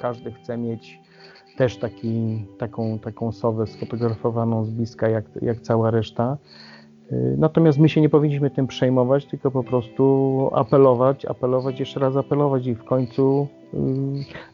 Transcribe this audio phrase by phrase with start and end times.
[0.00, 1.00] Każdy chce mieć
[1.56, 6.36] też taki, taką, taką sowę sfotografowaną z bliska, jak, jak cała reszta.
[7.12, 12.16] Y, natomiast my się nie powinniśmy tym przejmować, tylko po prostu apelować, apelować, jeszcze raz
[12.16, 13.80] apelować i w końcu yy,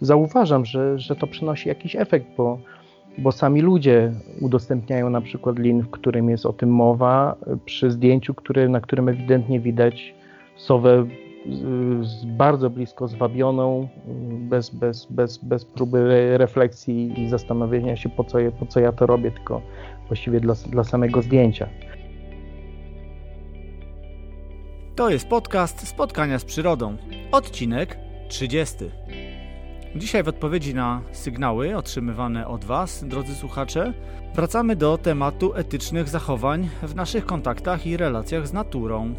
[0.01, 2.59] zauważam, że, że to przynosi jakiś efekt, bo,
[3.19, 8.35] bo sami ludzie udostępniają na przykład link, w którym jest o tym mowa, przy zdjęciu,
[8.35, 10.15] które, na którym ewidentnie widać
[10.57, 11.07] sowę
[12.03, 13.89] z bardzo blisko zwabioną,
[14.41, 19.07] bez, bez, bez, bez próby refleksji i zastanowienia się, po co, po co ja to
[19.07, 19.63] robię, tylko
[20.09, 21.69] właściwie dla, dla samego zdjęcia.
[24.97, 26.97] To jest podcast Spotkania z Przyrodą,
[27.33, 28.77] odcinek 30.
[29.97, 33.93] Dzisiaj w odpowiedzi na sygnały otrzymywane od Was, drodzy słuchacze,
[34.35, 39.15] wracamy do tematu etycznych zachowań w naszych kontaktach i relacjach z naturą.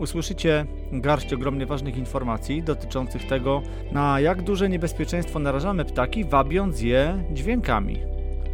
[0.00, 7.24] Usłyszycie garść ogromnie ważnych informacji dotyczących tego, na jak duże niebezpieczeństwo narażamy ptaki, wabiąc je
[7.32, 7.98] dźwiękami.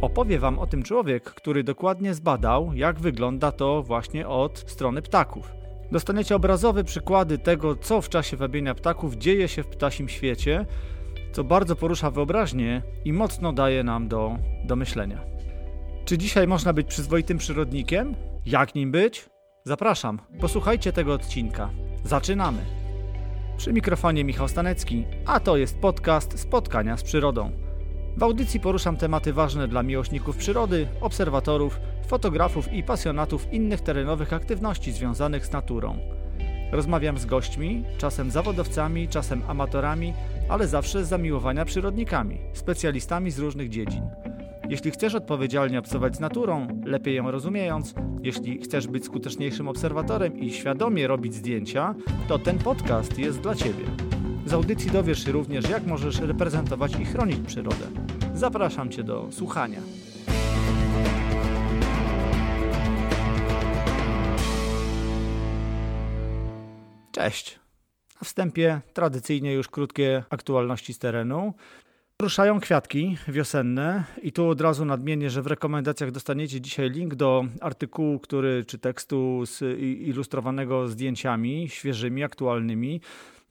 [0.01, 5.51] Opowie Wam o tym człowiek, który dokładnie zbadał, jak wygląda to właśnie od strony ptaków.
[5.91, 10.65] Dostaniecie obrazowe przykłady tego, co w czasie wabienia ptaków dzieje się w ptasim świecie,
[11.31, 15.23] co bardzo porusza wyobraźnię i mocno daje nam do, do myślenia.
[16.05, 18.15] Czy dzisiaj można być przyzwoitym przyrodnikiem?
[18.45, 19.36] Jak nim być?
[19.67, 21.69] Zapraszam, posłuchajcie tego odcinka.
[22.03, 22.65] Zaczynamy!
[23.57, 27.51] Przy mikrofonie Michał Stanecki, a to jest podcast Spotkania z Przyrodą.
[28.17, 34.91] W audycji poruszam tematy ważne dla miłośników przyrody, obserwatorów, fotografów i pasjonatów innych terenowych aktywności
[34.91, 35.97] związanych z naturą.
[36.71, 40.13] Rozmawiam z gośćmi, czasem zawodowcami, czasem amatorami,
[40.49, 44.09] ale zawsze z zamiłowania przyrodnikami, specjalistami z różnych dziedzin.
[44.69, 50.53] Jeśli chcesz odpowiedzialnie obcować z naturą, lepiej ją rozumiejąc, jeśli chcesz być skuteczniejszym obserwatorem i
[50.53, 51.95] świadomie robić zdjęcia,
[52.27, 53.85] to ten podcast jest dla Ciebie.
[54.45, 57.87] Z audycji dowiesz się również, jak możesz reprezentować i chronić przyrodę.
[58.33, 59.79] Zapraszam Cię do słuchania.
[67.11, 67.59] Cześć.
[68.21, 71.53] Na wstępie tradycyjnie już krótkie aktualności z terenu.
[72.21, 77.45] Ruszają kwiatki wiosenne i tu od razu nadmienię, że w rekomendacjach dostaniecie dzisiaj link do
[77.61, 79.43] artykułu, który czy tekstu
[79.99, 83.01] ilustrowanego zdjęciami świeżymi, aktualnymi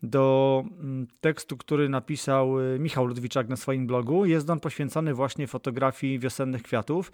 [0.02, 4.24] do mm, tekstu, który napisał y, Michał Ludwiczak na swoim blogu.
[4.24, 7.12] Jest on poświęcony właśnie fotografii wiosennych kwiatów.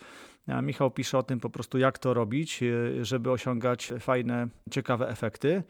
[0.62, 5.62] Michał pisze o tym po prostu, jak to robić, y, żeby osiągać fajne, ciekawe efekty.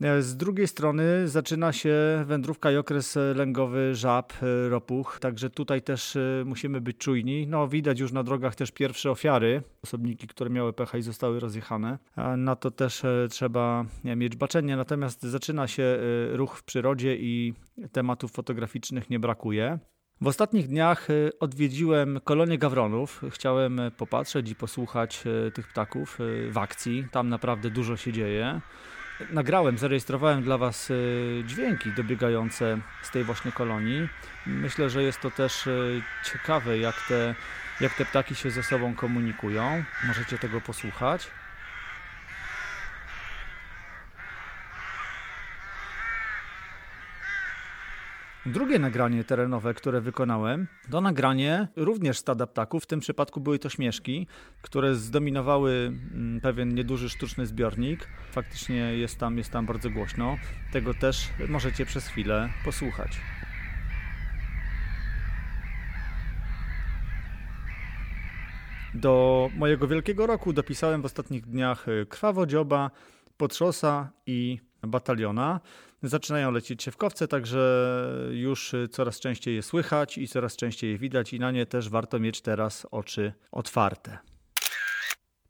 [0.00, 1.94] E, z drugiej strony zaczyna się
[2.26, 7.46] wędrówka i okres lęgowy żab, e, ropuch, także tutaj też e, musimy być czujni.
[7.46, 11.98] No, widać już na drogach też pierwsze ofiary, osobniki, które miały pecha i zostały rozjechane.
[12.36, 15.98] Na to też trzeba mieć baczenie, natomiast zaczyna się
[16.32, 17.54] ruch w przyrodzie i
[17.92, 19.78] tematów fotograficznych nie brakuje.
[20.20, 21.08] W ostatnich dniach
[21.40, 23.22] odwiedziłem kolonię gawronów.
[23.30, 26.18] Chciałem popatrzeć i posłuchać tych ptaków
[26.50, 27.06] w akcji.
[27.10, 28.60] Tam naprawdę dużo się dzieje
[29.30, 30.94] nagrałem, zarejestrowałem dla Was e,
[31.44, 34.08] dźwięki dobiegające z tej właśnie kolonii.
[34.46, 35.72] Myślę, że jest to też e,
[36.24, 37.34] ciekawe, jak te,
[37.80, 39.84] jak te ptaki się ze sobą komunikują.
[40.06, 41.30] Możecie tego posłuchać.
[48.52, 52.84] Drugie nagranie terenowe, które wykonałem, to nagranie również stada ptaków.
[52.84, 54.26] W tym przypadku były to śmieszki,
[54.62, 55.72] które zdominowały
[56.14, 58.08] mm, pewien nieduży sztuczny zbiornik.
[58.30, 60.36] Faktycznie jest tam, jest tam bardzo głośno.
[60.72, 63.20] Tego też możecie przez chwilę posłuchać.
[68.94, 72.90] Do mojego wielkiego roku dopisałem w ostatnich dniach krwawodzioba,
[73.36, 75.60] potrzosa i bataliona
[76.02, 77.60] zaczynają lecieć siewkowce, także
[78.30, 82.18] już coraz częściej je słychać i coraz częściej je widać i na nie też warto
[82.18, 84.18] mieć teraz oczy otwarte.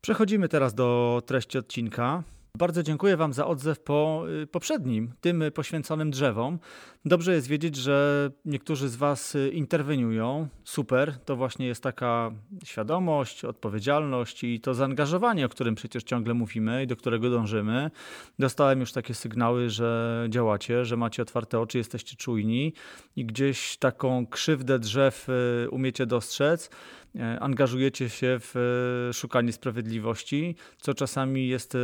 [0.01, 2.23] Przechodzimy teraz do treści odcinka.
[2.55, 6.59] Bardzo dziękuję Wam za odzew po y, poprzednim, tym poświęconym drzewom.
[7.05, 10.49] Dobrze jest wiedzieć, że niektórzy z Was y, interweniują.
[10.65, 12.31] Super, to właśnie jest taka
[12.65, 17.91] świadomość, odpowiedzialność i to zaangażowanie, o którym przecież ciągle mówimy i do którego dążymy.
[18.39, 22.73] Dostałem już takie sygnały, że działacie, że macie otwarte oczy, jesteście czujni
[23.17, 25.29] i gdzieś taką krzywdę drzew
[25.65, 26.71] y, umiecie dostrzec.
[27.19, 31.79] E, angażujecie się w e, szukanie sprawiedliwości, co czasami jest e,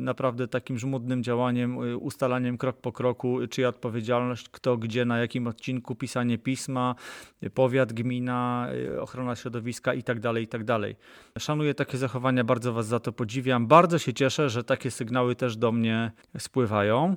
[0.00, 5.94] naprawdę takim żmudnym działaniem, ustalaniem krok po kroku, czyja odpowiedzialność, kto gdzie, na jakim odcinku,
[5.94, 6.94] pisanie pisma,
[7.54, 8.68] powiat, gmina,
[9.00, 10.20] ochrona środowiska itd.
[10.20, 10.78] Tak itd.
[10.80, 13.66] Tak Szanuję takie zachowania, bardzo Was za to podziwiam.
[13.66, 17.16] Bardzo się cieszę, że takie sygnały też do mnie spływają.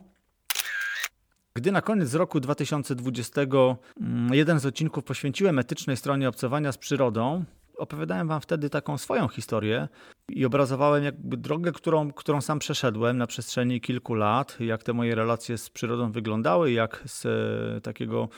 [1.54, 7.44] Gdy na koniec roku 2020 mm, jeden z odcinków poświęciłem etycznej stronie obcowania z przyrodą,
[7.80, 9.88] opowiadałem wam wtedy taką swoją historię
[10.30, 15.16] i obrazowałem jakby drogę, którą, którą sam przeszedłem na przestrzeni kilku lat, jak te moje
[15.16, 18.30] relacje z przyrodą wyglądały, jak z e, takiego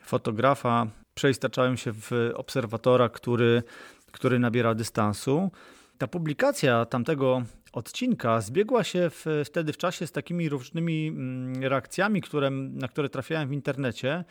[0.00, 3.62] fotografa przeistaczałem się w obserwatora, który,
[4.12, 5.50] który nabiera dystansu.
[5.98, 7.42] Ta publikacja tamtego
[7.72, 13.08] odcinka zbiegła się w, wtedy w czasie z takimi różnymi mm, reakcjami, które, na które
[13.08, 14.24] trafiałem w internecie.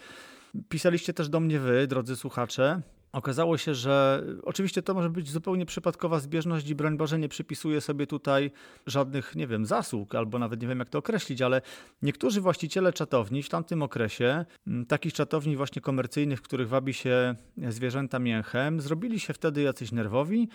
[0.69, 2.81] Pisaliście też do mnie wy, drodzy słuchacze.
[3.13, 7.81] Okazało się, że oczywiście to może być zupełnie przypadkowa zbieżność i broń Boże nie przypisuje
[7.81, 8.51] sobie tutaj
[8.87, 11.61] żadnych, nie wiem, zasług, albo nawet nie wiem jak to określić, ale
[12.01, 14.45] niektórzy właściciele czatowni w tamtym okresie,
[14.87, 17.35] takich czatowni właśnie komercyjnych, w których wabi się
[17.69, 20.49] zwierzęta mięchem, zrobili się wtedy jacyś nerwowi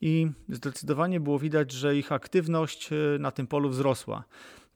[0.00, 4.24] i zdecydowanie było widać, że ich aktywność e, na tym polu wzrosła.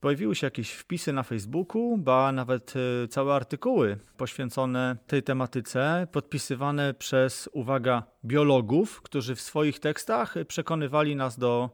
[0.00, 2.74] Pojawiły się jakieś wpisy na Facebooku, ba nawet
[3.04, 11.16] e, całe artykuły poświęcone tej tematyce, podpisywane przez, uwaga, biologów, którzy w swoich tekstach przekonywali
[11.16, 11.70] nas do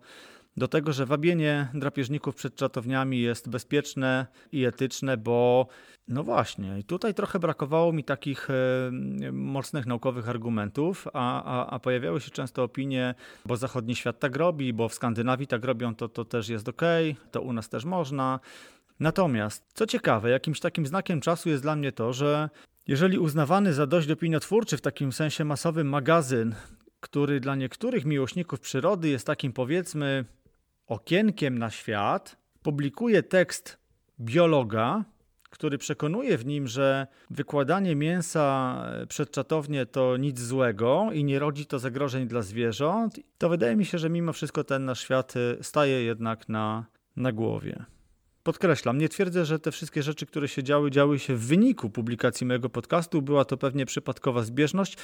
[0.56, 5.67] do tego, że wabienie drapieżników przed czatowniami jest bezpieczne i etyczne, bo
[6.08, 8.55] no właśnie, i tutaj trochę brakowało mi takich e,
[9.32, 13.14] mocnych naukowych argumentów, a, a, a, pojawiały się często opinie,
[13.47, 16.82] bo zachodni świat tak robi, bo w Skandynawii tak robią, to, to też jest ok,
[17.31, 18.41] to u nas też można.
[19.00, 22.50] Natomiast, co ciekawe, jakimś takim znakiem czasu jest dla mnie to, że
[22.87, 26.55] jeżeli uznawany za dość opiniotwórczy w takim sensie masowym magazyn,
[27.00, 30.25] który dla niektórych miłośników przyrody jest takim powiedzmy
[30.87, 33.79] okienkiem na świat, publikuje tekst
[34.21, 35.05] biologa,
[35.50, 41.67] który przekonuje w nim, że wykładanie mięsa przed czatownię to nic złego i nie rodzi
[41.67, 46.03] to zagrożeń dla zwierząt, to wydaje mi się, że mimo wszystko ten nasz świat staje
[46.03, 46.87] jednak na,
[47.17, 47.85] na głowie.
[48.47, 52.47] Podkreślam, nie twierdzę, że te wszystkie rzeczy, które się działy, działy się w wyniku publikacji
[52.47, 53.23] mojego podcastu.
[53.23, 54.97] Była to pewnie przypadkowa zbieżność,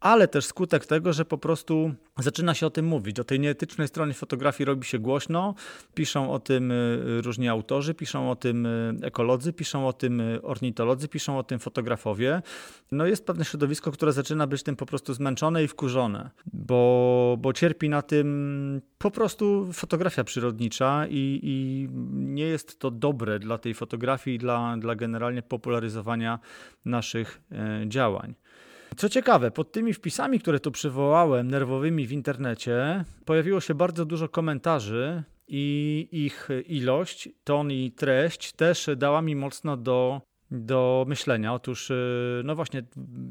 [0.00, 3.20] ale też skutek tego, że po prostu zaczyna się o tym mówić.
[3.20, 5.54] O tej nieetycznej stronie fotografii robi się głośno.
[5.94, 10.42] Piszą o tym y, różni autorzy, piszą o tym y, ekolodzy, piszą o tym y,
[10.42, 12.42] ornitolodzy, piszą o tym fotografowie.
[12.92, 17.52] No jest pewne środowisko, które zaczyna być tym po prostu zmęczone i wkurzone, bo, bo
[17.52, 23.74] cierpi na tym po prostu fotografia przyrodnicza i, i nie jest to dobre dla tej
[23.74, 26.38] fotografii i dla, dla generalnie popularyzowania
[26.84, 28.34] naszych e, działań.
[28.96, 34.28] Co ciekawe, pod tymi wpisami, które tu przywołałem, nerwowymi w internecie, pojawiło się bardzo dużo
[34.28, 40.20] komentarzy i ich ilość, ton i treść też dała mi mocno do,
[40.50, 41.54] do myślenia.
[41.54, 41.94] Otóż, e,
[42.44, 42.82] no właśnie,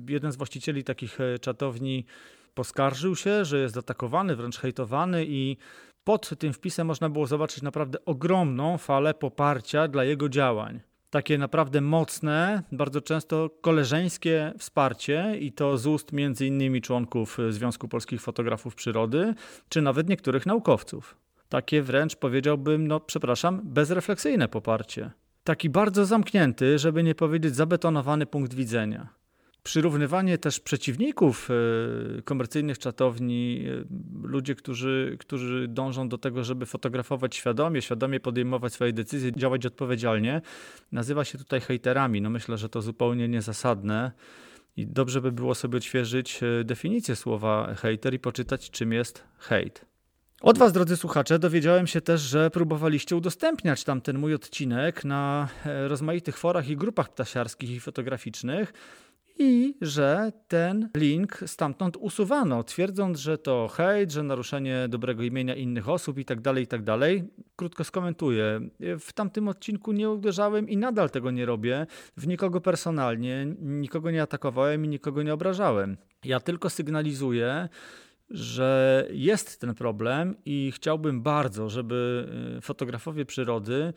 [0.09, 2.05] jeden z właścicieli takich e, czatowni
[2.53, 5.57] poskarżył się, że jest atakowany, wręcz hejtowany i
[6.03, 10.79] pod tym wpisem można było zobaczyć naprawdę ogromną falę poparcia dla jego działań.
[11.09, 17.87] Takie naprawdę mocne, bardzo często koleżeńskie wsparcie i to z ust między innymi członków Związku
[17.87, 19.33] Polskich Fotografów Przyrody,
[19.69, 21.17] czy nawet niektórych naukowców.
[21.49, 25.11] Takie wręcz powiedziałbym, no przepraszam, bezrefleksyjne poparcie.
[25.43, 29.18] Taki bardzo zamknięty, żeby nie powiedzieć zabetonowany punkt widzenia.
[29.63, 31.49] Przyrównywanie też przeciwników
[32.17, 38.73] e, komercyjnych czatowni, e, ludzie, którzy, którzy dążą do tego, żeby fotografować świadomie, świadomie podejmować
[38.73, 40.41] swoje decyzje, działać odpowiedzialnie,
[40.91, 42.21] nazywa się tutaj hejterami.
[42.21, 44.11] No myślę, że to zupełnie niezasadne
[44.77, 49.85] i dobrze by było sobie odświeżyć e, definicję słowa hejter i poczytać, czym jest hejt.
[50.41, 56.37] Od Was, drodzy słuchacze, dowiedziałem się też, że próbowaliście udostępniać tamten mój odcinek na rozmaitych
[56.37, 58.73] forach i grupach ptasiarskich i fotograficznych
[59.39, 65.89] i że ten link stamtąd usuwano, twierdząc, że to hejt, że naruszenie dobrego imienia innych
[65.89, 67.23] osób i tak dalej, i tak dalej.
[67.55, 68.69] Krótko skomentuję.
[68.99, 74.21] W tamtym odcinku nie uderzałem i nadal tego nie robię w nikogo personalnie, nikogo nie
[74.21, 75.97] atakowałem i nikogo nie obrażałem.
[76.25, 77.69] Ja tylko sygnalizuję,
[78.29, 82.27] że jest ten problem i chciałbym bardzo, żeby
[82.57, 83.93] y, fotografowie przyrody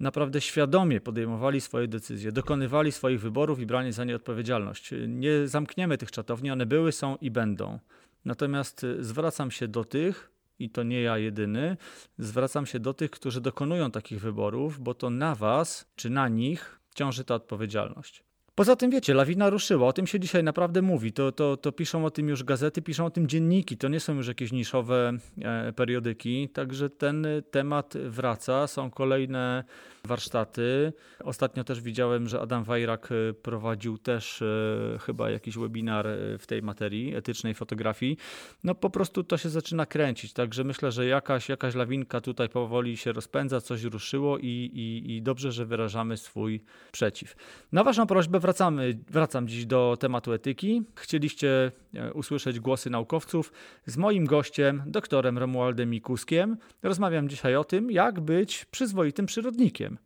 [0.00, 4.90] naprawdę świadomie podejmowali swoje decyzje, dokonywali swoich wyborów i brali za nie odpowiedzialność.
[5.08, 7.78] Nie zamkniemy tych czatowni, one były, są i będą.
[8.24, 11.76] Natomiast y, zwracam się do tych, i to nie ja jedyny,
[12.18, 16.80] zwracam się do tych, którzy dokonują takich wyborów, bo to na Was czy na nich
[16.94, 18.24] ciąży ta odpowiedzialność.
[18.54, 21.12] Poza tym wiecie, lawina ruszyła, o tym się dzisiaj naprawdę mówi.
[21.12, 24.14] To, to, to piszą o tym już gazety, piszą o tym dzienniki, to nie są
[24.14, 28.66] już jakieś niszowe e, periodyki, także ten temat wraca.
[28.66, 29.64] Są kolejne
[30.04, 30.92] warsztaty.
[31.24, 36.46] Ostatnio też widziałem, że Adam Wajrak e, prowadził też e, chyba jakiś webinar e, w
[36.46, 38.16] tej materii etycznej fotografii.
[38.64, 42.96] No po prostu to się zaczyna kręcić, także myślę, że jakaś, jakaś lawinka tutaj powoli
[42.96, 46.60] się rozpędza, coś ruszyło i, i, i dobrze, że wyrażamy swój
[46.92, 47.36] przeciw.
[47.72, 50.82] Na Waszą prośbę wracamy, wracam dziś do tematu etyki.
[50.96, 51.72] Chcieliście
[52.14, 53.52] usłyszeć głosy naukowców
[53.86, 56.56] z moim gościem, doktorem Romualdem Mikuskiem.
[56.82, 59.98] Rozmawiam dzisiaj o tym, jak być przyzwoitym przyrodnikiem.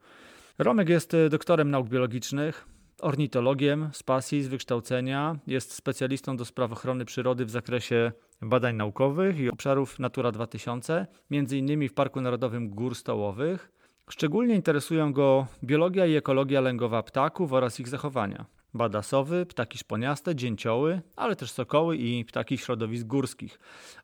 [0.59, 2.67] Romek jest e, doktorem nauk biologicznych,
[3.01, 5.39] ornitologiem z pasji, z wykształcenia.
[5.47, 8.13] Jest specjalistą do spraw ochrony przyrody w zakresie
[8.43, 13.76] badań naukowych i obszarów Natura 2000, między innymi w Parku Narodowym Gór Stołowych.
[14.11, 18.47] Szczególnie interesują go biologia i ekologia lęgowa ptaków oraz ich zachowania.
[18.75, 23.59] Bada sowy, ptaki szponiaste, dzięcioły, ale też sokoły i ptaki środowisk górskich.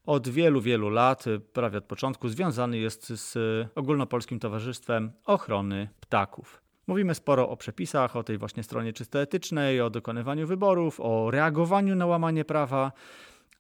[0.07, 3.37] Od wielu, wielu lat, prawie od początku, związany jest z
[3.75, 6.63] Ogólnopolskim Towarzystwem Ochrony Ptaków.
[6.87, 11.95] Mówimy sporo o przepisach, o tej właśnie stronie czysto etycznej, o dokonywaniu wyborów, o reagowaniu
[11.95, 12.93] na łamanie prawa,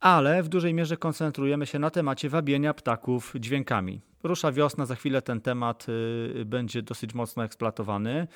[0.02, 4.00] ale w dużej mierze koncentrujemy się na temacie wabienia ptaków dźwiękami.
[4.23, 8.26] Rusza wiosna, za chwilę ten temat y, będzie dosyć mocno eksploatowany.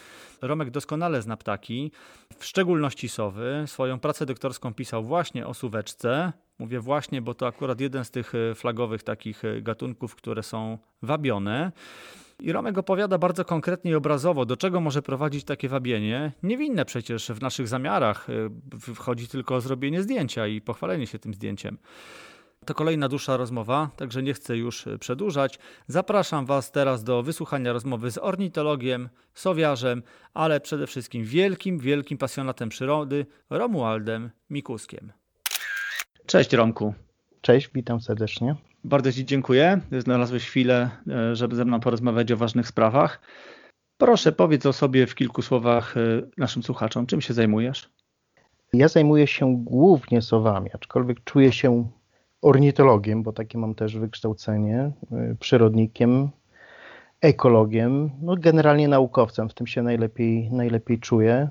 [0.42, 1.92] Romek doskonale zna ptaki,
[2.38, 3.64] w szczególności sowy.
[3.66, 6.32] Swoją pracę doktorską pisał właśnie o suweczce.
[6.58, 10.78] Mówię właśnie, bo to akurat jeden z tych y, flagowych takich y, gatunków, które są
[11.02, 11.73] wabione.
[12.40, 16.32] I Romek opowiada bardzo konkretnie i obrazowo, do czego może prowadzić takie wabienie.
[16.42, 18.26] Niewinne przecież w naszych zamiarach.
[18.94, 21.78] Wchodzi tylko zrobienie zdjęcia i pochwalenie się tym zdjęciem.
[22.64, 25.58] To kolejna dłuższa rozmowa, także nie chcę już e, przedłużać.
[25.86, 30.02] Zapraszam Was teraz do wysłuchania rozmowy z ornitologiem, sowiarzem,
[30.34, 35.12] ale przede wszystkim wielkim, wielkim pasjonatem przyrody, Romualdem Mikuskiem.
[36.26, 36.94] Cześć Romku.
[37.40, 38.54] Cześć, witam serdecznie.
[38.86, 39.80] Bardzo Ci dziękuję.
[39.98, 43.20] Znalazłeś chwilę, e, żeby ze mną porozmawiać o ważnych sprawach.
[43.98, 46.00] Proszę, powiedz o sobie w kilku słowach e,
[46.38, 47.06] naszym słuchaczom.
[47.06, 47.90] Czym się zajmujesz?
[48.72, 51.88] Ja zajmuję się głównie sowami, aczkolwiek czuję się
[52.42, 54.90] ornitologiem, bo takie mam też wykształcenie,
[55.32, 56.30] y, przyrodnikiem,
[57.20, 61.48] ekologiem, no generalnie naukowcem, w tym się najlepiej, najlepiej czuję.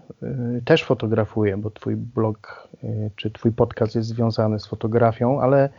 [0.65, 2.67] Też fotografuję, bo twój blog
[3.15, 5.69] czy twój podcast jest związany z fotografią, ale,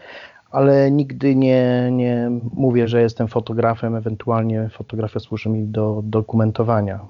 [0.51, 7.01] ale nigdy nie, nie mówię, że jestem fotografem, ewentualnie fotografia służy mi do dokumentowania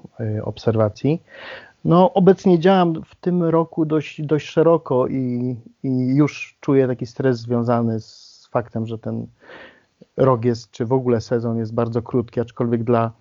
[0.43, 1.21] obserwacji.
[1.85, 7.39] No, obecnie działam w tym roku dość, dość szeroko i, i już czuję taki stres
[7.39, 9.27] związany z faktem, że ten
[10.17, 13.11] rok jest, czy w ogóle sezon jest bardzo krótki, aczkolwiek dla,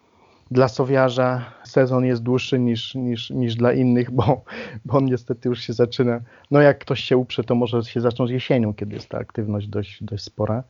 [0.50, 4.44] dla sowiarza sezon jest dłuższy niż, niż, niż dla innych, bo,
[4.84, 6.20] bo on niestety już się zaczyna.
[6.50, 10.04] No, jak ktoś się uprze, to może się zacząć jesienią, kiedy jest ta aktywność dość,
[10.04, 10.62] dość spora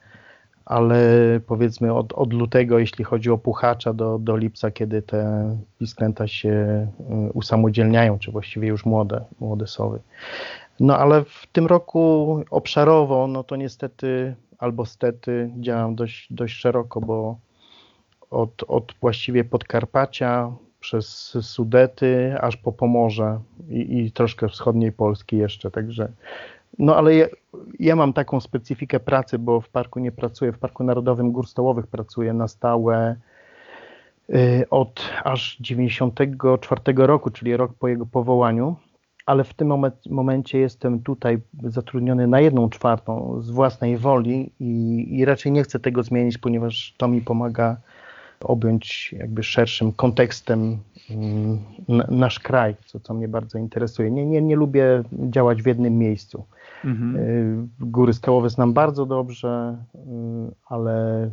[0.66, 1.00] ale
[1.46, 6.48] powiedzmy od, od lutego, jeśli chodzi o puchacza, do, do lipca, kiedy te pisklęta się
[7.28, 10.00] y, usamodzielniają, czy właściwie już młode, młode sowy.
[10.80, 17.00] No ale w tym roku obszarowo, no to niestety albo stety działam dość, dość szeroko,
[17.00, 17.38] bo
[18.30, 25.70] od, od właściwie Podkarpacia przez Sudety aż po Pomorze i, i troszkę wschodniej Polski jeszcze,
[25.70, 26.08] także.
[26.78, 27.26] No ale ja,
[27.78, 31.86] ja, mam taką specyfikę pracy, bo w parku nie pracuję, w Parku Narodowym Gór Stołowych
[31.86, 33.16] pracuję na stałe
[34.30, 38.76] y, od aż 94 roku, czyli rok po jego powołaniu,
[39.26, 39.72] ale w tym
[40.10, 45.80] momencie jestem tutaj zatrudniony na jedną czwartą z własnej woli i, i raczej nie chcę
[45.80, 47.76] tego zmienić, ponieważ to mi pomaga
[48.44, 50.78] objąć jakby szerszym kontekstem
[51.10, 51.58] mm,
[52.10, 54.10] nasz kraj, co, co mnie bardzo interesuje.
[54.10, 56.44] Nie, nie, nie lubię działać w jednym miejscu.
[56.84, 57.16] Mhm.
[57.16, 59.98] Y, góry stołowe znam bardzo dobrze, y,
[60.66, 61.30] ale y,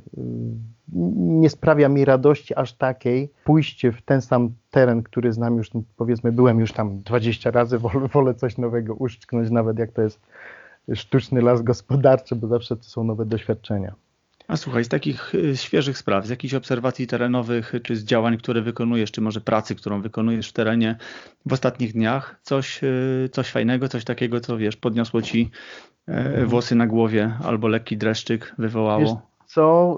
[1.15, 6.31] nie sprawia mi radości aż takiej pójście w ten sam teren, który znam już, powiedzmy,
[6.31, 10.19] byłem już tam 20 razy, wolę, wolę coś nowego uszczknąć, nawet jak to jest
[10.93, 13.93] sztuczny las gospodarczy, bo zawsze to są nowe doświadczenia.
[14.47, 18.61] A słuchaj, z takich y, świeżych spraw, z jakichś obserwacji terenowych, czy z działań, które
[18.61, 20.95] wykonujesz, czy może pracy, którą wykonujesz w terenie
[21.45, 25.51] w ostatnich dniach, coś, y, coś fajnego, coś takiego, co wiesz, podniosło ci
[26.07, 28.99] e, włosy na głowie albo lekki dreszczyk wywołało?
[28.99, 29.11] Wiesz
[29.47, 29.97] co,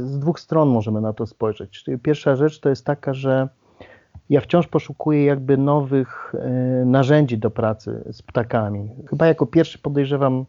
[0.00, 1.84] y, z dwóch stron możemy na to spojrzeć.
[2.02, 3.48] Pierwsza rzecz to jest taka, że
[4.30, 6.32] ja wciąż poszukuję jakby nowych
[6.86, 8.90] narzędzi do pracy z ptakami.
[9.10, 10.46] Chyba jako pierwszy podejrzewam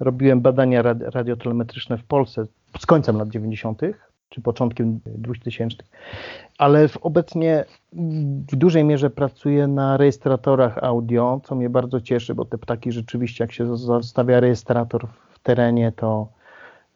[0.00, 2.46] robiłem badania radiotelemetryczne w Polsce
[2.78, 3.80] z końcem lat 90.
[4.28, 5.76] czy początkiem 2000.
[6.58, 7.64] Ale w obecnie
[8.52, 13.44] w dużej mierze pracuję na rejestratorach audio, co mnie bardzo cieszy, bo te ptaki rzeczywiście,
[13.44, 16.28] jak się zostawia rejestrator w terenie, to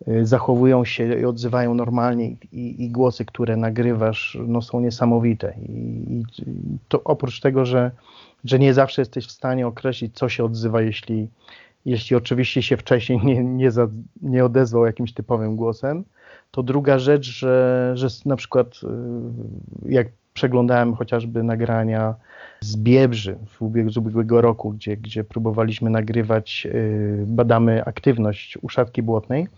[0.09, 5.55] y, zachowują się i odzywają normalnie i, i głosy, które nagrywasz, no, są niesamowite.
[5.69, 5.73] I,
[6.11, 6.25] I,
[6.88, 7.91] to oprócz tego, że,
[8.45, 11.29] że nie zawsze jesteś w stanie określić, co się odzywa, jeśli,
[11.87, 13.88] jeśli oczywiście się wcześniej nie, nie, za,
[14.23, 16.05] nie odezwał jakimś typowym głosem,
[16.50, 18.66] to druga rzecz, że, że na przykład
[19.87, 22.14] y, jak przeglądałem chociażby nagrania
[22.61, 23.37] z Biebrzy
[23.88, 29.49] z ubiegłego roku, gdzie, gdzie próbowaliśmy nagrywać, y, badamy aktywność uszatki błotnej,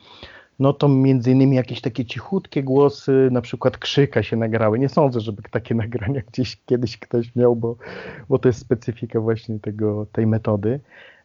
[0.59, 4.79] no to między innymi jakieś takie cichutkie głosy, na przykład krzyka się nagrały.
[4.79, 7.77] Nie sądzę, żeby takie nagrania gdzieś kiedyś ktoś miał, bo,
[8.29, 10.81] bo to jest specyfika właśnie tego, tej metody.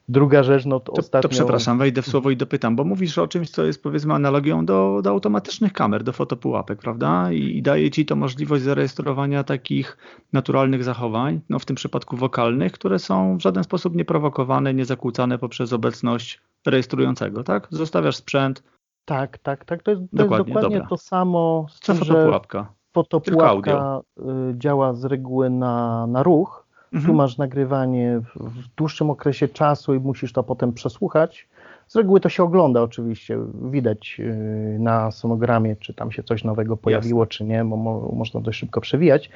[0.10, 1.30] Druga rzecz, no to, to ostatnio...
[1.30, 4.66] To przepraszam, wejdę w słowo i dopytam, bo mówisz o czymś, co jest powiedzmy analogią
[4.66, 7.32] do, do automatycznych kamer, do fotopułapek, prawda?
[7.32, 9.98] I, I, daje ci to możliwość zarejestrowania takich
[10.34, 15.74] naturalnych zachowań, no w tym przypadku wokalnych, które są w żaden sposób nieprowokowane, niezakłócane poprzez
[15.74, 17.68] obecność rejestrującego, tak?
[17.72, 18.64] Zostawiasz sprzęt.
[19.06, 19.84] Tak, tak, tak.
[19.84, 21.66] To jest dokładnie, jest dokładnie to samo.
[21.70, 22.74] Z co fotopułapka?
[22.94, 24.24] Fotopułapka y,
[24.58, 26.63] działa z reguły na, na ruch,
[26.94, 27.06] Mhm.
[27.06, 31.48] Tu masz nagrywanie w, dłuższym okresie czasu i musisz to potem przesłuchać.
[31.88, 33.38] Z reguły to się ogląda oczywiście,
[33.72, 37.32] widać y, na sonogramie, czy tam się coś nowego pojawiło, Jasne.
[37.32, 39.30] czy nie, bo mo, można dość szybko przewijać.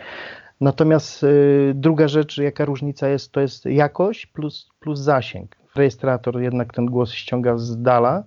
[0.61, 5.55] Natomiast y, druga rzecz, jaka różnica jest, to jest jakość plus, plus zasięg.
[5.75, 8.23] Rejestrator jednak ten głos ściąga z dala,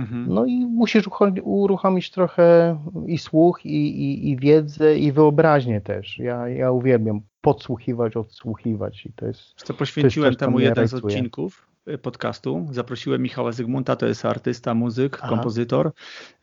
[0.00, 0.26] mhm.
[0.28, 1.08] no i musisz
[1.42, 6.18] uruchomić trochę i słuch, i, i, i wiedzę, i wyobraźnię też.
[6.18, 9.54] Ja, ja uwielbiam podsłuchiwać, odsłuchiwać i to jest...
[9.56, 12.68] Co poświęciłem to jest temu jeden z odcinków podcastu.
[12.70, 15.28] Zaprosiłem Michała Zygmunta, to jest artysta, muzyk, Aha.
[15.28, 15.92] kompozytor,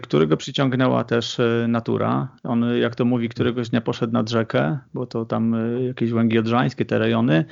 [0.04, 2.28] którego przyciągnęła też y, natura.
[2.44, 6.40] On, jak to mówi, któregoś dnia poszedł nad rzekę, bo to tam y, jakieś łęgi
[6.40, 7.46] odrzańskie, te rejony,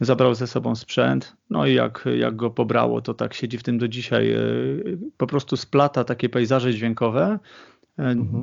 [0.00, 3.78] zabrał ze sobą sprzęt, no i jak, jak go pobrało, to tak siedzi w tym
[3.78, 4.34] do dzisiaj,
[5.16, 7.38] po prostu splata takie pejzaże dźwiękowe, E.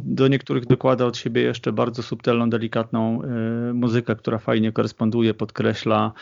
[0.03, 6.13] Do niektórych dokłada od siebie jeszcze bardzo subtelną, delikatną e, muzykę, która fajnie koresponduje, podkreśla.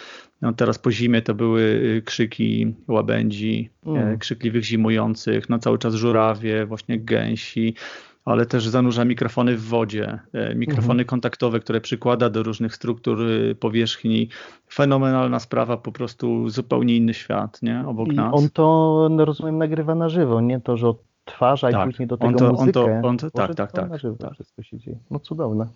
[0.42, 4.18] No teraz po zimie to były e, krzyki łabędzi, mhm.
[4.18, 7.76] krzykliwych zimujących, no cały czas żurawie, właśnie gęsi,
[8.26, 10.20] ale też zanurza mikrofony w wodzie,
[10.56, 11.06] mikrofony mhm.
[11.06, 13.20] kontaktowe, które przykłada do różnych struktur
[13.60, 14.30] powierzchni.
[14.74, 17.84] Fenomenalna sprawa, po prostu zupełnie inny świat, nie?
[17.88, 18.34] Obok I nas.
[18.34, 21.82] On to, no, rozumiem, nagrywa na żywo, nie to, że od odtwarza tak.
[21.82, 22.66] i później do tego on to, muzykę.
[22.66, 24.34] On to, on to, tak, tak, tak, tak.
[24.34, 24.98] Wszystko się dzieje.
[25.12, 25.68] No cudowne.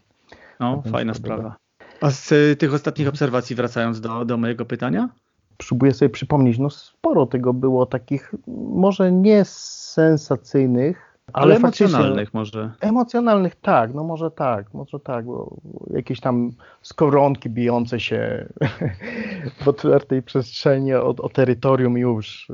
[0.60, 1.56] No, fajna sprawa.
[2.02, 5.10] A z y, tych ostatnich obserwacji, wracając do, do mojego pytania?
[5.58, 8.36] Próbuję sobie przypomnieć, no sporo tego było takich,
[8.74, 12.72] może nie sensacyjnych, ale, emocjonalnych może.
[12.80, 15.58] Emocjonalnych tak, no może tak, może tak, bo
[15.90, 18.48] jakieś tam skoronki bijące się
[19.64, 22.48] w otwartej przestrzeni o, o terytorium już.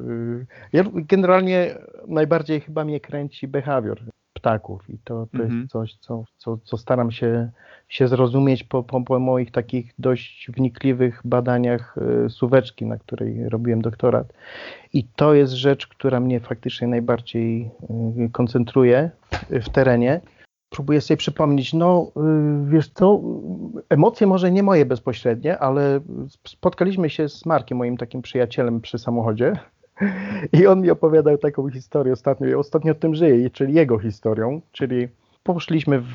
[0.73, 1.75] Ja generalnie
[2.07, 3.99] najbardziej chyba mnie kręci behawior
[4.37, 5.59] ptaków i to, to mhm.
[5.59, 7.49] jest coś, co, co, co staram się,
[7.87, 11.95] się zrozumieć po, po, po moich takich dość wnikliwych badaniach
[12.25, 14.33] y, suweczki, na której robiłem doktorat.
[14.93, 17.71] I to jest rzecz, która mnie faktycznie najbardziej
[18.25, 19.11] y, koncentruje
[19.49, 20.21] w terenie.
[20.69, 22.11] Próbuję sobie przypomnieć, no
[22.67, 23.21] y, wiesz co,
[23.89, 25.99] emocje może nie moje bezpośrednie, ale
[26.47, 29.53] spotkaliśmy się z Markiem, moim takim przyjacielem przy samochodzie
[30.53, 35.07] i on mi opowiadał taką historię ostatnio, ostatnio o tym żyje, czyli jego historią, czyli
[35.43, 36.05] poszliśmy w,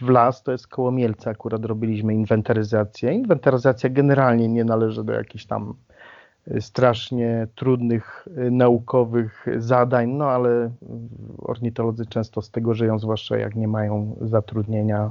[0.00, 3.12] w, las, to jest koło Mielca, akurat robiliśmy inwentaryzację.
[3.12, 5.74] Inwentaryzacja generalnie nie należy do jakichś tam
[6.48, 10.70] y, strasznie trudnych y, naukowych zadań, no ale
[11.38, 15.10] ornitolodzy często z tego żyją, zwłaszcza jak nie mają zatrudnienia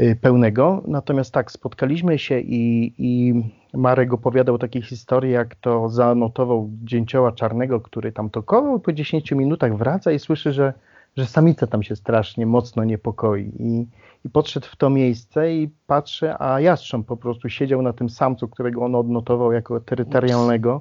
[0.00, 0.82] y, pełnego.
[0.86, 3.34] Natomiast tak, spotkaliśmy się i, i
[3.76, 9.76] Marek opowiadał takie historie, jak to zanotował dzięcioła czarnego, który tam tokował, po 10 minutach
[9.76, 10.72] wraca i słyszy, że,
[11.16, 13.52] że samica tam się strasznie mocno niepokoi.
[13.58, 13.86] I,
[14.24, 18.48] I podszedł w to miejsce i patrzy, a jastrząb po prostu siedział na tym samcu,
[18.48, 20.80] którego on odnotował jako terytorialnego.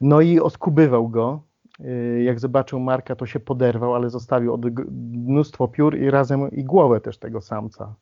[0.00, 1.40] No i oskubywał go.
[1.80, 4.60] Y, jak zobaczył Marka, to się poderwał, ale zostawił
[5.12, 7.94] mnóstwo piór i razem i głowę też tego samca.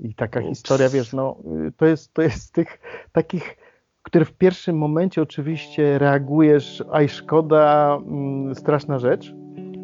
[0.00, 0.48] I taka Ups.
[0.48, 1.36] historia, wiesz, no,
[1.68, 2.80] y, to jest, to jest z tych
[3.12, 3.56] takich,
[4.02, 9.34] które w pierwszym momencie oczywiście reagujesz, aj szkoda, mm, straszna rzecz,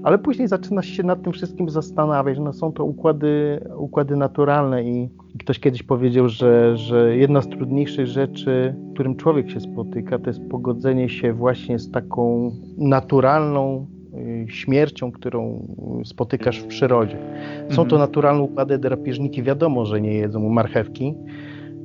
[0.06, 2.38] ale później zaczynasz się nad tym wszystkim zastanawiać.
[2.38, 8.06] No, są to układy, układy naturalne i ktoś kiedyś powiedział, że, że jedna z trudniejszych
[8.06, 13.86] rzeczy, którym człowiek się spotyka, to jest pogodzenie się właśnie z taką naturalną
[14.48, 15.66] śmiercią, którą
[16.04, 17.18] spotykasz w przyrodzie.
[17.68, 18.00] Są to mhm.
[18.00, 21.14] naturalne układy, drapieżniki wiadomo, że nie jedzą marchewki,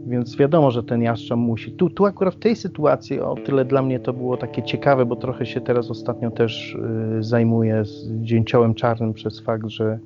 [0.07, 1.71] więc wiadomo, że ten jastrząb musi.
[1.71, 5.15] Tu, tu akurat w tej sytuacji o tyle dla mnie to było takie ciekawe, bo
[5.15, 6.75] trochę się teraz ostatnio też
[7.19, 9.99] y, zajmuję z dzięciołem czarnym przez fakt, że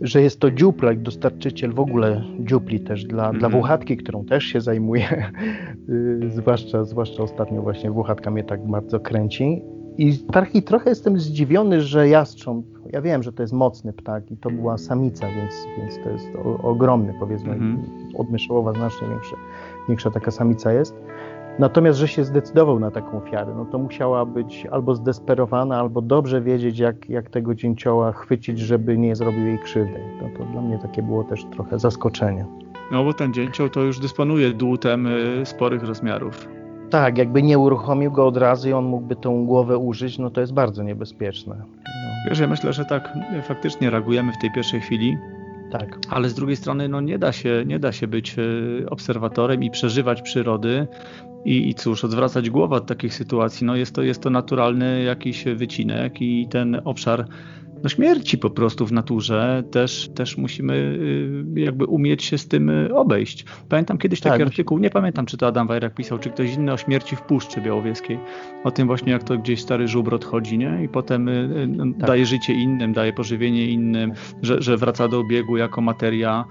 [0.00, 3.38] że jest to dziuplak, dostarczyciel w ogóle dziupli też dla, mm -hmm.
[3.38, 3.52] dla mhm.
[3.52, 5.08] Włochatki, którą też się zajmuję,
[5.88, 9.62] y, zwłaszcza, zwłaszcza ostatnio właśnie Włochatka mnie tak bardzo kręci.
[9.98, 14.30] I, tak, I trochę jestem zdziwiony, że jastrząb, ja wiem, że to jest mocny ptak
[14.30, 18.20] i to była samica, więc, więc to jest o, ogromny, powiedzmy, mm -hmm.
[18.20, 19.36] od myszołowa znacznie większa,
[19.88, 20.94] większa taka samica jest
[21.58, 26.40] Natomiast, że się zdecydował na taką ofiarę, no to musiała być albo zdesperowana, albo dobrze
[26.40, 30.00] wiedzieć, jak, jak tego dzięcioła chwycić, żeby nie zrobił jej krzywdy.
[30.20, 32.46] To, to dla mnie takie było też trochę zaskoczenie.
[32.92, 36.55] No bo ten dzięcioł to już dysponuje dłutem y, sporych rozmiarów.
[36.90, 40.40] Tak, jakby nie uruchomił go od razu i on mógłby tą głowę użyć, no to
[40.40, 41.56] jest bardzo niebezpieczne.
[41.58, 41.86] No.
[42.28, 45.16] Wiesz, ja myślę, że tak faktycznie reagujemy w tej pierwszej chwili,
[45.70, 45.98] tak.
[46.10, 49.70] Ale z drugiej strony no nie, da się, nie da się być y, obserwatorem i
[49.70, 50.86] przeżywać przyrody
[51.44, 55.44] i, I cóż, odwracać głowę od takich sytuacji, no jest to, jest to naturalny jakiś
[55.44, 57.26] wycinek i ten obszar
[57.82, 60.74] no śmierci po prostu w naturze też, też musimy
[61.56, 63.44] y, jakby umieć się z tym y, obejść.
[63.68, 64.46] Pamiętam kiedyś taki tak.
[64.46, 67.60] artykuł, nie pamiętam czy to Adam Wajrak pisał, czy ktoś inny o śmierci w Puszczy
[67.60, 68.18] Białowieskiej,
[68.64, 70.84] o tym właśnie jak to gdzieś stary żubr odchodzi nie?
[70.84, 72.08] i potem y, no, tak.
[72.08, 74.12] daje życie innym, daje pożywienie innym,
[74.42, 76.44] że, że wraca do obiegu jako materia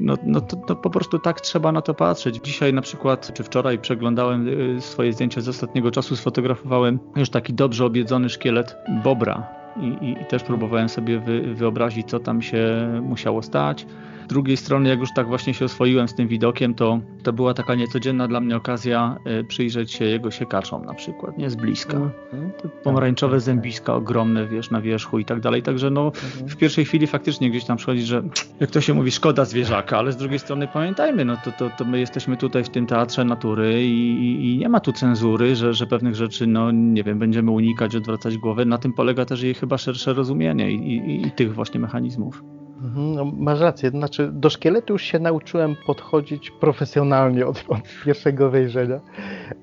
[0.00, 2.40] no, no to, to, po prostu tak trzeba na to patrzeć.
[2.44, 4.46] Dzisiaj na przykład, czy wczoraj przeglądałem
[4.80, 10.26] swoje zdjęcia z ostatniego czasu, sfotografowałem już taki dobrze obiedzony szkielet bobra i, i, i
[10.26, 13.86] też próbowałem sobie wy, wyobrazić, co tam się musiało stać
[14.28, 17.74] drugiej strony, jak już tak właśnie się oswoiłem z tym widokiem, to, to była taka
[17.74, 21.96] niecodzienna dla mnie okazja y, przyjrzeć się jego siekaczom na przykład, nie z bliska.
[21.96, 22.68] Mm -hmm.
[22.84, 25.62] Pomarańczowe tak, tak, zębiska ogromne, wiesz, na wierzchu i tak dalej.
[25.62, 26.48] Także no, -hmm.
[26.48, 28.22] w pierwszej chwili faktycznie gdzieś tam przychodzi, że
[28.60, 31.84] jak to się mówi, szkoda zwierzaka, ale z drugiej strony pamiętajmy, no to, to, to
[31.84, 35.86] my jesteśmy tutaj w tym teatrze natury i, i nie ma tu cenzury, że, że
[35.86, 38.64] pewnych rzeczy, no nie wiem, będziemy unikać, odwracać głowę.
[38.64, 42.42] Na tym polega też jej chyba szersze rozumienie i, i, i tych właśnie mechanizmów.
[42.82, 48.50] Mhm, no, masz rację, znaczy do szkieletu już się nauczyłem podchodzić profesjonalnie od, od pierwszego
[48.50, 49.00] wejrzenia,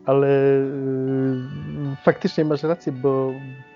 [0.05, 3.31] ale yy, faktycznie masz rację, bo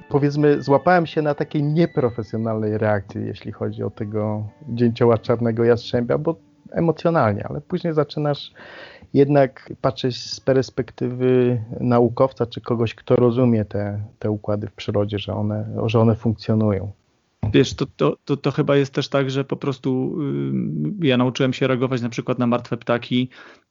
[0.09, 6.35] powiedzmy złapałem się na takiej nieprofesjonalnej reakcji, jeśli chodzi o tego dzięcioła czarnego jastrzębia, bo
[6.71, 8.53] emocjonalnie, ale później zaczynasz
[9.13, 15.33] jednak patrzeć z perspektywy naukowca, czy kogoś, kto rozumie te, te układy w przyrodzie, że
[15.33, 16.91] one, że one funkcjonują.
[17.53, 20.17] Wiesz, to, to, to, to, chyba jest też tak, że po prostu
[21.01, 23.29] y, ja nauczyłem się reagować na przykład na martwe ptaki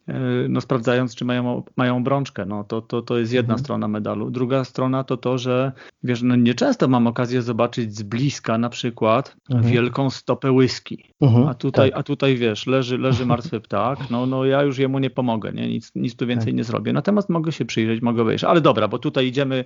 [0.08, 2.46] E, no, sprawdzając, czy mają, mają obrączkę.
[2.46, 3.64] No, to, to, to jest jedna mhm.
[3.64, 4.30] strona medalu.
[4.30, 9.36] Druga strona to to, że wiesz, no, nieczęsto mam okazję zobaczyć z bliska na przykład
[9.50, 9.72] mhm.
[9.72, 11.04] wielką stopę whisky.
[11.20, 11.48] Mhm.
[11.48, 12.00] A, tutaj, tak.
[12.00, 15.68] a tutaj wiesz, leży, leży martwy ptak, no, no ja już jemu nie pomogę, nie?
[15.68, 16.56] Nic, nic tu więcej tak.
[16.56, 16.92] nie zrobię.
[16.92, 18.44] Natomiast mogę się przyjrzeć, mogę wejść.
[18.44, 19.64] Ale dobra, bo tutaj idziemy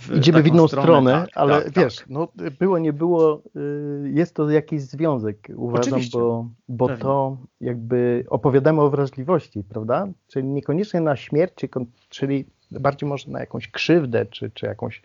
[0.00, 2.08] w Idziemy w inną stronę, stronę tak, ale tak, wiesz, tak.
[2.08, 6.18] no było, nie było, y, jest to jakiś związek, uważam, Oczywiście.
[6.18, 10.08] bo, bo to jakby opowiadamy o wrażliwości, prawda?
[10.28, 11.54] Czyli niekoniecznie na śmierć,
[12.08, 15.02] czyli bardziej może na jakąś krzywdę, czy, czy jakąś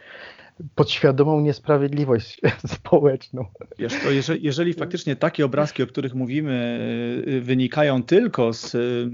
[0.76, 2.42] podświadomą niesprawiedliwość
[2.76, 3.46] społeczną.
[3.80, 6.80] Wiesz, to jeżeli, jeżeli faktycznie takie obrazki, o których mówimy,
[7.28, 9.10] y, wynikają tylko z y,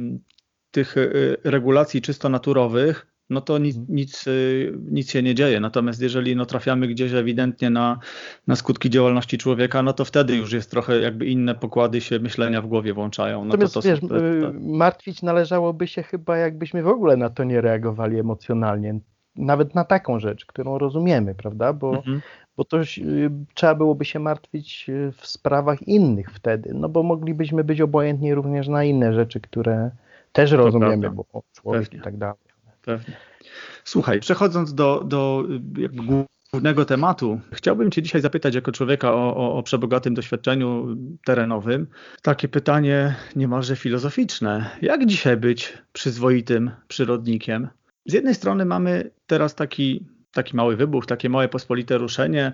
[0.72, 0.96] tych
[1.44, 3.96] regulacji czysto naturowych, no to nic, mhm.
[3.96, 5.60] nic, y, nic się nie dzieje.
[5.60, 8.00] Natomiast jeżeli no, trafiamy gdzieś ewidentnie na,
[8.48, 12.62] na skutki działalności człowieka, no to wtedy już jest trochę jakby inne pokłady się myślenia
[12.62, 13.40] w głowie włączają.
[13.40, 17.44] No Natomiast to, to wiesz, y, martwić należałoby się chyba jakbyśmy w ogóle na to
[17.44, 19.00] nie reagowali emocjonalnie.
[19.36, 21.74] Nawet na taką rzecz, którą rozumiemy, prawda?
[21.74, 22.22] Bo, mhm.
[22.58, 22.86] bo to y,
[23.54, 24.88] trzeba byłoby się martwić
[25.18, 29.92] w sprawach innych wtedy, no bo moglibyśmy być obojętni również na inne rzeczy, które
[30.32, 32.00] też rozumiemy, bo człowiek Pewnie.
[32.00, 32.49] i tak dalej.
[32.90, 33.18] Pewnie.
[33.84, 35.44] Słuchaj, przechodząc do, do
[36.52, 41.88] głównego tematu, chciałbym Cię dzisiaj zapytać jako człowieka o, o, o przebogatym doświadczeniu terenowym.
[42.22, 44.70] Takie pytanie niemalże filozoficzne.
[44.82, 47.68] Jak dzisiaj być przyzwoitym przyrodnikiem?
[48.06, 52.54] Z jednej strony mamy teraz taki, taki mały wybuch, takie małe pospolite ruszenie.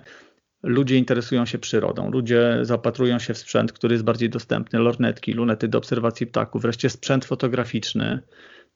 [0.62, 5.68] Ludzie interesują się przyrodą, ludzie zapatrują się w sprzęt, który jest bardziej dostępny, lornetki, lunety
[5.68, 8.22] do obserwacji ptaków, wreszcie sprzęt fotograficzny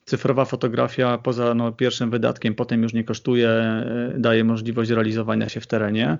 [0.04, 5.60] cyfrowa fotografia poza no, pierwszym wydatkiem potem już nie kosztuje, e, daje możliwość realizowania się
[5.60, 6.18] w terenie.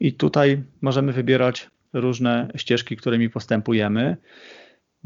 [0.00, 4.16] I tutaj możemy wybierać różne ścieżki, którymi postępujemy.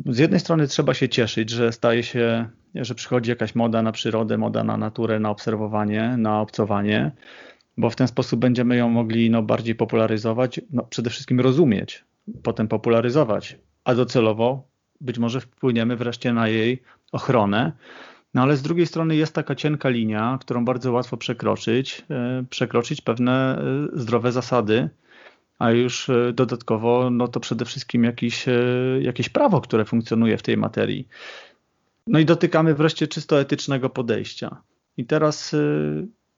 [0.07, 4.39] Z jednej strony trzeba się cieszyć, że staje się, że przychodzi jakaś moda na przyrodę,
[4.39, 7.13] moda na naturę, na obserwowanie, na obcowanie
[7.81, 12.05] bo w ten sposób będziemy ją mogli no, bardziej popularyzować, no, przede wszystkim rozumieć,
[12.43, 14.69] potem popularyzować, a docelowo
[15.01, 16.83] być może wpłyniemy wreszcie na jej
[17.13, 17.73] ochronę.
[18.35, 23.01] No ale z drugiej strony jest taka cienka linia, którą bardzo łatwo przekroczyć, e, przekroczyć
[23.01, 24.89] pewne e, zdrowe zasady,
[25.59, 28.47] a już e, dodatkowo no to przede wszystkim jakieś,
[29.01, 31.09] jakieś prawo, które funkcjonuje w tej materii.
[32.07, 34.57] No i dotykamy wreszcie czysto etycznego podejścia.
[34.97, 35.55] I teraz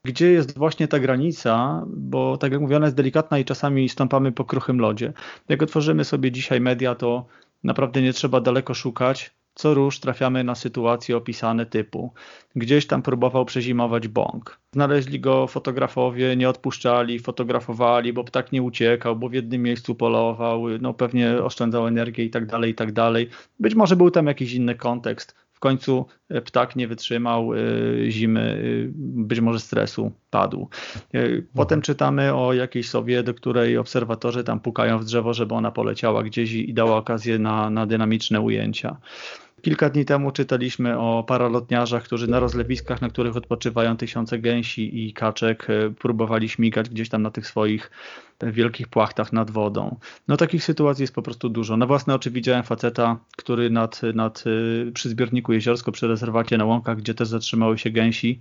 [0.05, 4.45] gdzie jest właśnie ta granica, bo tak jak mówione jest delikatna i czasami stąpamy po
[4.45, 5.13] kruchym lodzie.
[5.49, 7.25] Jak otworzymy sobie dzisiaj media, to
[7.63, 9.31] naprawdę nie trzeba daleko szukać.
[9.55, 12.13] Co róż trafiamy na sytuacje opisane typu
[12.55, 14.59] gdzieś tam próbował przezimować bąk.
[14.73, 20.63] Znaleźli go fotografowie, nie odpuszczali, fotografowali, bo ptak nie uciekał, bo w jednym miejscu polował,
[20.81, 23.29] no pewnie oszczędzał energię i tak dalej, i tak dalej.
[23.59, 27.57] Być może był tam jakiś inny kontekst końcu e, ptak nie wytrzymał e,
[28.09, 28.91] zimy, e,
[29.27, 30.69] być może stresu, padł.
[31.53, 31.81] Potem mhm.
[31.81, 36.53] czytamy o jakiejś sobie, do której obserwatorzy tam pukają w drzewo, żeby ona poleciała gdzieś
[36.53, 38.97] i dała okazję na, na dynamiczne ujęcia.
[39.63, 45.13] Kilka dni temu czytaliśmy o paralotniarzach, którzy na rozlewiskach, na których odpoczywają tysiące gęsi i
[45.13, 45.67] kaczek,
[45.99, 47.91] próbowali śmigać gdzieś tam na tych swoich
[48.41, 49.97] wielkich płachtach nad wodą.
[50.27, 51.77] No takich sytuacji jest po prostu dużo.
[51.77, 56.65] Na własne oczy widziałem faceta, który nad, nad, y, przy zbiorniku jeziorsko, przy rezerwacie na
[56.65, 58.39] łąkach, gdzie też zatrzymały się gęsi,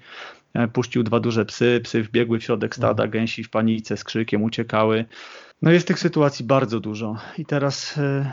[0.54, 4.42] e, puścił dwa duże psy, psy wbiegły w środek stada, gęsi w panice z krzykiem
[4.42, 5.04] uciekały.
[5.62, 7.16] No jest tych sytuacji bardzo dużo.
[7.38, 8.32] I teraz e,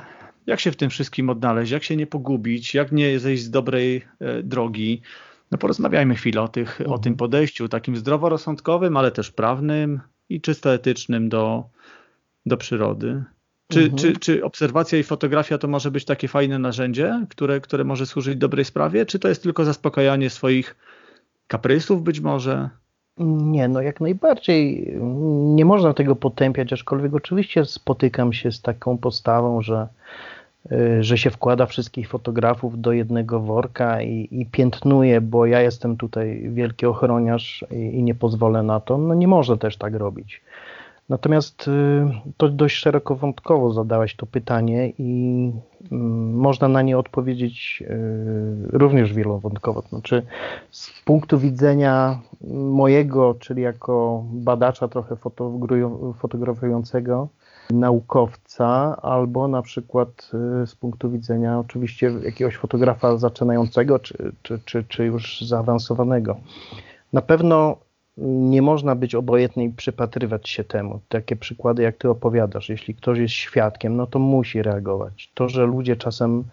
[0.49, 4.05] jak się w tym wszystkim odnaleźć, jak się nie pogubić, jak nie zejść z dobrej
[4.19, 5.01] e, drogi,
[5.51, 6.91] no porozmawiajmy chwilę o, tych, mhm.
[6.91, 11.63] o tym podejściu takim zdroworozsądkowym, ale też prawnym, i czysto etycznym do,
[12.45, 13.23] do przyrody.
[13.71, 13.97] Czy, mhm.
[13.97, 18.35] czy, czy obserwacja i fotografia to może być takie fajne narzędzie, które, które może służyć
[18.35, 20.75] dobrej sprawie, czy to jest tylko zaspokajanie swoich
[21.47, 22.69] kaprysów być może?
[23.17, 24.93] Nie, no jak najbardziej.
[25.55, 29.87] Nie można tego potępiać, aczkolwiek oczywiście spotykam się z taką postawą, że,
[30.99, 36.49] że się wkłada wszystkich fotografów do jednego worka i, i piętnuje, bo ja jestem tutaj
[36.53, 38.97] wielki ochroniarz i, i nie pozwolę na to.
[38.97, 40.41] No nie można też tak robić.
[41.09, 41.71] Natomiast y,
[42.37, 45.51] to dość szerokowątkowo zadałeś to pytanie i
[45.91, 49.81] mm, można na nie odpowiedzieć y, również wielowątkowo.
[49.81, 50.25] Znaczy,
[50.71, 52.19] z punktu widzenia
[52.51, 55.15] mojego, czyli jako badacza trochę
[56.19, 57.27] fotografującego,
[57.71, 60.31] naukowca, albo na przykład
[60.63, 66.37] y, z punktu widzenia oczywiście jakiegoś fotografa zaczynającego, czy, czy, czy, czy już zaawansowanego.
[67.13, 67.77] Na pewno
[68.21, 70.99] nie można być obojętny i przypatrywać się temu.
[71.09, 72.69] Takie przykłady, jak ty opowiadasz.
[72.69, 75.31] Jeśli ktoś jest świadkiem, no to musi reagować.
[75.33, 76.43] To, że ludzie czasem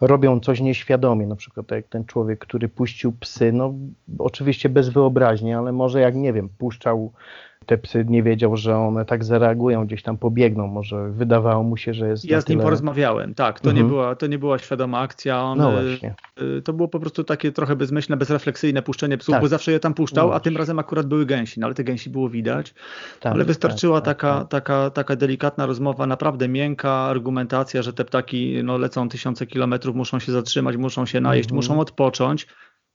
[0.00, 3.74] robią coś nieświadomie, na przykład tak jak ten człowiek, który puścił psy, no
[4.18, 7.12] oczywiście bez wyobraźni, ale może jak, nie wiem, puszczał
[7.66, 11.94] te psy nie wiedział, że one tak zareagują, gdzieś tam pobiegną, może wydawało mu się,
[11.94, 12.24] że jest.
[12.24, 12.64] Ja z nim tyle...
[12.64, 13.60] porozmawiałem, tak.
[13.60, 13.86] To, mhm.
[13.86, 15.42] nie była, to nie była świadoma akcja.
[15.42, 16.14] On, no właśnie.
[16.58, 19.42] Y, to było po prostu takie trochę bezmyślne, bezrefleksyjne puszczenie psów, tak.
[19.42, 21.84] bo zawsze je tam puszczał, no a tym razem akurat były gęsi, no ale te
[21.84, 22.74] gęsi było widać.
[23.20, 24.48] Tak, ale wystarczyła tak, tak, taka, tak.
[24.48, 30.18] taka, taka delikatna rozmowa, naprawdę miękka argumentacja, że te ptaki no, lecą tysiące kilometrów, muszą
[30.18, 31.56] się zatrzymać, muszą się najeść, mhm.
[31.56, 32.46] muszą odpocząć.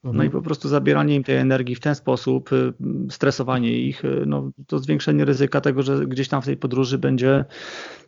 [0.04, 0.30] No i mhm.
[0.30, 2.72] po prostu zabieranie im tej energii w ten sposób, y,
[3.10, 7.44] stresowanie ich, y, no, to zwiększenie ryzyka tego, że gdzieś tam w tej podróży będzie,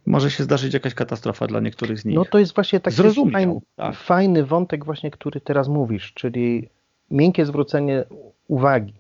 [0.07, 2.17] może się zdarzyć jakaś katastrofa dla niektórych z nich.
[2.17, 2.97] No to jest właśnie taki
[3.33, 3.97] fajny, tak.
[3.97, 6.69] fajny wątek właśnie, który teraz mówisz, czyli
[7.11, 8.05] miękkie zwrócenie
[8.49, 8.95] uwagi.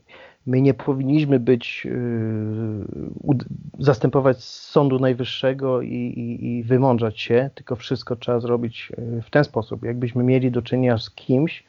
[0.46, 3.36] My nie powinniśmy być, yy,
[3.78, 9.44] zastępować Sądu Najwyższego i, i, i wymądrzać się, tylko wszystko trzeba zrobić y, w ten
[9.44, 9.84] sposób.
[9.84, 11.64] Jakbyśmy mieli do czynienia z kimś,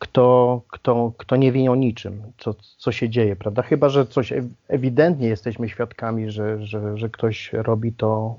[0.00, 3.62] kto, kto, kto nie wie o niczym, co, co się dzieje, prawda?
[3.62, 4.32] Chyba, że coś
[4.68, 8.36] ewidentnie jesteśmy świadkami, że, że, że ktoś robi to,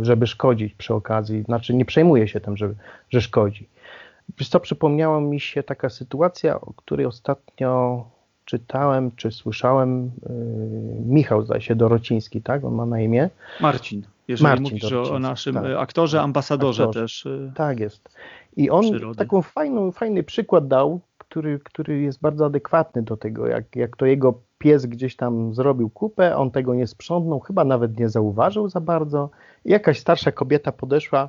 [0.00, 2.74] y, żeby szkodzić przy okazji, znaczy nie przejmuje się tym, że,
[3.10, 3.68] że szkodzi.
[4.38, 8.04] Wiesz co, przypomniała mi się taka sytuacja, o której ostatnio
[8.44, 12.64] czytałem, czy słyszałem, yy, Michał zdaje się, Dorociński, tak?
[12.64, 13.30] On ma na imię.
[13.60, 15.64] Marcin, jeżeli Marcin mówisz o, o naszym tak.
[15.78, 17.00] aktorze, ambasadorze aktorze.
[17.00, 17.26] też.
[17.26, 18.08] Y, tak jest.
[18.56, 19.18] I on przyrody.
[19.18, 24.06] taką fajną, fajny przykład dał, który, który jest bardzo adekwatny do tego, jak, jak to
[24.06, 28.80] jego pies gdzieś tam zrobił kupę, on tego nie sprzątnął, chyba nawet nie zauważył za
[28.80, 29.30] bardzo.
[29.64, 31.28] I jakaś starsza kobieta podeszła,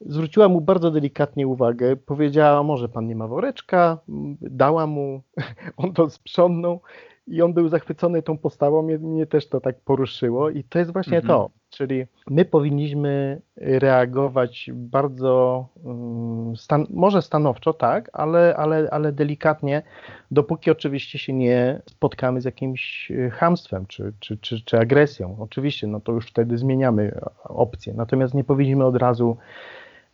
[0.00, 3.98] zwróciła mu bardzo delikatnie uwagę, powiedziała, może pan nie ma woreczka,
[4.40, 5.22] dała mu,
[5.76, 6.80] on to sprzątnął
[7.30, 10.92] i on był zachwycony tą postawą, mnie, mnie też to tak poruszyło i to jest
[10.92, 11.28] właśnie mhm.
[11.28, 11.50] to.
[11.70, 19.82] Czyli my powinniśmy reagować bardzo, mm, stan może stanowczo, tak, ale, ale, ale delikatnie,
[20.30, 25.36] dopóki oczywiście się nie spotkamy z jakimś hamstwem czy, czy, czy, czy agresją.
[25.40, 27.94] Oczywiście, no to już wtedy zmieniamy opcję.
[27.96, 29.36] Natomiast nie powinniśmy od razu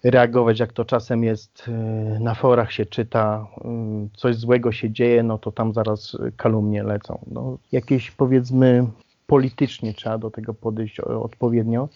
[0.05, 5.23] reagować, jak to czasem jest, y, na forach się czyta, y, coś złego się dzieje,
[5.23, 7.19] no to tam zaraz kalumnie lecą.
[7.27, 8.87] No, jakieś powiedzmy
[9.27, 11.89] politycznie trzeba do tego podejść odpowiednio.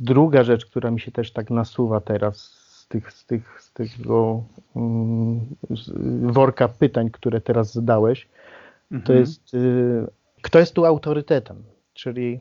[0.00, 4.44] Druga rzecz, która mi się też tak nasuwa teraz z, tych, z, tych, z tego
[4.74, 5.40] um,
[6.22, 8.28] worka pytań, które teraz zadałeś,
[8.92, 9.06] mhm.
[9.06, 10.06] to jest y,
[10.42, 11.62] kto jest tu autorytetem?
[11.94, 12.40] Czyli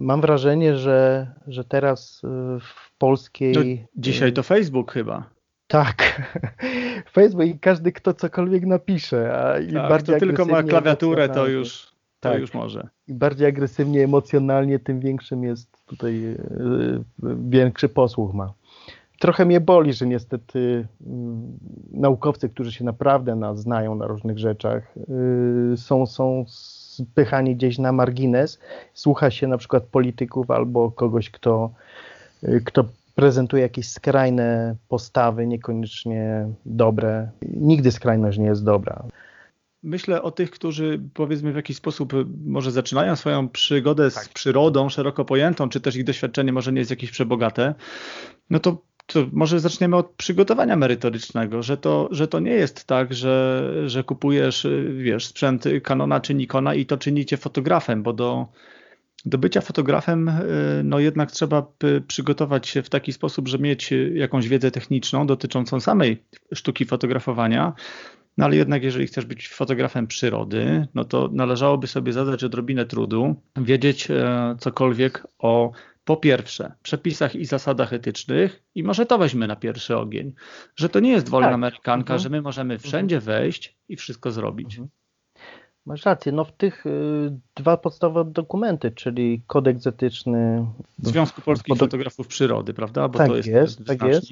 [0.00, 2.26] mam wrażenie, że, że teraz y,
[2.60, 3.54] w polskiej.
[3.54, 3.60] To
[3.96, 5.30] dzisiaj to Facebook chyba.
[5.66, 6.22] Tak,
[7.12, 9.34] Facebook i każdy, kto cokolwiek napisze.
[9.34, 11.86] A tak, bardziej to tylko ma klawiaturę, to już,
[12.20, 12.40] to tak.
[12.40, 12.88] już może.
[13.08, 17.04] Im bardziej agresywnie, emocjonalnie, tym większym jest tutaj, yy,
[17.48, 18.52] większy posłuch ma.
[19.18, 21.06] Trochę mnie boli, że niestety yy,
[21.92, 24.94] naukowcy, którzy się naprawdę na, znają na różnych rzeczach,
[25.70, 26.44] yy, są, są
[27.06, 28.58] spychani gdzieś na margines.
[28.94, 31.70] Słucha się na przykład polityków albo kogoś, kto,
[32.44, 32.84] y, kto
[33.14, 37.30] prezentuje jakieś skrajne postawy, niekoniecznie dobre.
[37.42, 39.04] Nigdy skrajność nie jest dobra.
[39.82, 42.12] Myślę o tych, którzy powiedzmy w jakiś sposób
[42.46, 44.28] może zaczynają swoją przygodę z tak.
[44.28, 47.74] przyrodą szeroko pojętą, czy też ich doświadczenie może nie jest jakieś przebogate.
[48.50, 48.76] No to
[49.12, 54.04] to może zaczniemy od przygotowania merytorycznego, że to, że to nie jest tak, że, że
[54.04, 58.46] kupujesz wiesz, sprzęt Canona czy Nikona i to czynicie fotografem, bo do,
[59.24, 60.42] do bycia fotografem y,
[60.84, 61.72] no jednak trzeba
[62.06, 67.72] przygotować się w taki sposób, że mieć jakąś wiedzę techniczną dotyczącą samej sztuki fotografowania,
[68.38, 73.34] no ale jednak jeżeli chcesz być fotografem przyrody, no to należałoby sobie zadać odrobinę trudu,
[73.56, 75.72] wiedzieć e, cokolwiek o
[76.10, 80.32] po pierwsze, przepisach i zasadach etycznych, i może to weźmy na pierwszy ogień,
[80.76, 81.54] że to nie jest wolna tak.
[81.54, 82.18] amerykanka, mhm.
[82.18, 82.88] że my możemy mhm.
[82.88, 84.72] wszędzie wejść i wszystko zrobić.
[84.72, 84.88] Mhm.
[85.86, 86.90] Masz rację, no w tych y,
[87.54, 90.66] dwa podstawowe dokumenty, czyli kodeks etyczny
[90.98, 93.08] Związku Polskich Fotografów Przyrody, prawda?
[93.08, 94.26] Bo tak to jest, jest tak jest.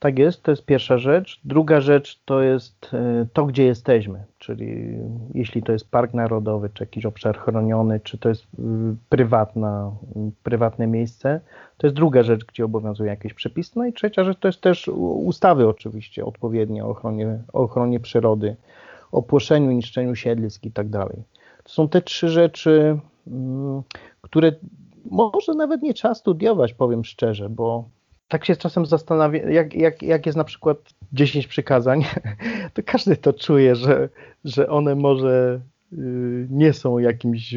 [0.00, 1.40] Tak jest, to jest pierwsza rzecz.
[1.44, 4.98] Druga rzecz to jest e, to, gdzie jesteśmy, czyli
[5.34, 8.46] jeśli to jest park narodowy, czy jakiś obszar chroniony, czy to jest y,
[9.08, 9.92] prywatna,
[10.42, 11.40] prywatne miejsce,
[11.76, 13.72] to jest druga rzecz, gdzie obowiązuje jakieś przepisy.
[13.76, 14.88] No i trzecia rzecz to jest też
[15.24, 18.56] ustawy oczywiście odpowiednie o ochronie, ochronie przyrody,
[19.12, 21.22] o płoszeniu, niszczeniu siedlisk i tak dalej.
[21.64, 23.82] To są te trzy rzeczy, mm,
[24.20, 24.52] które
[25.10, 27.84] może nawet nie trzeba studiować, powiem szczerze, bo
[28.30, 30.78] tak się czasem zastanawiam, jak, jak, jak jest na przykład
[31.12, 32.04] 10 przykazań,
[32.74, 34.08] to każdy to czuje, że,
[34.44, 35.60] że one może
[35.92, 37.54] y, nie są jakimś,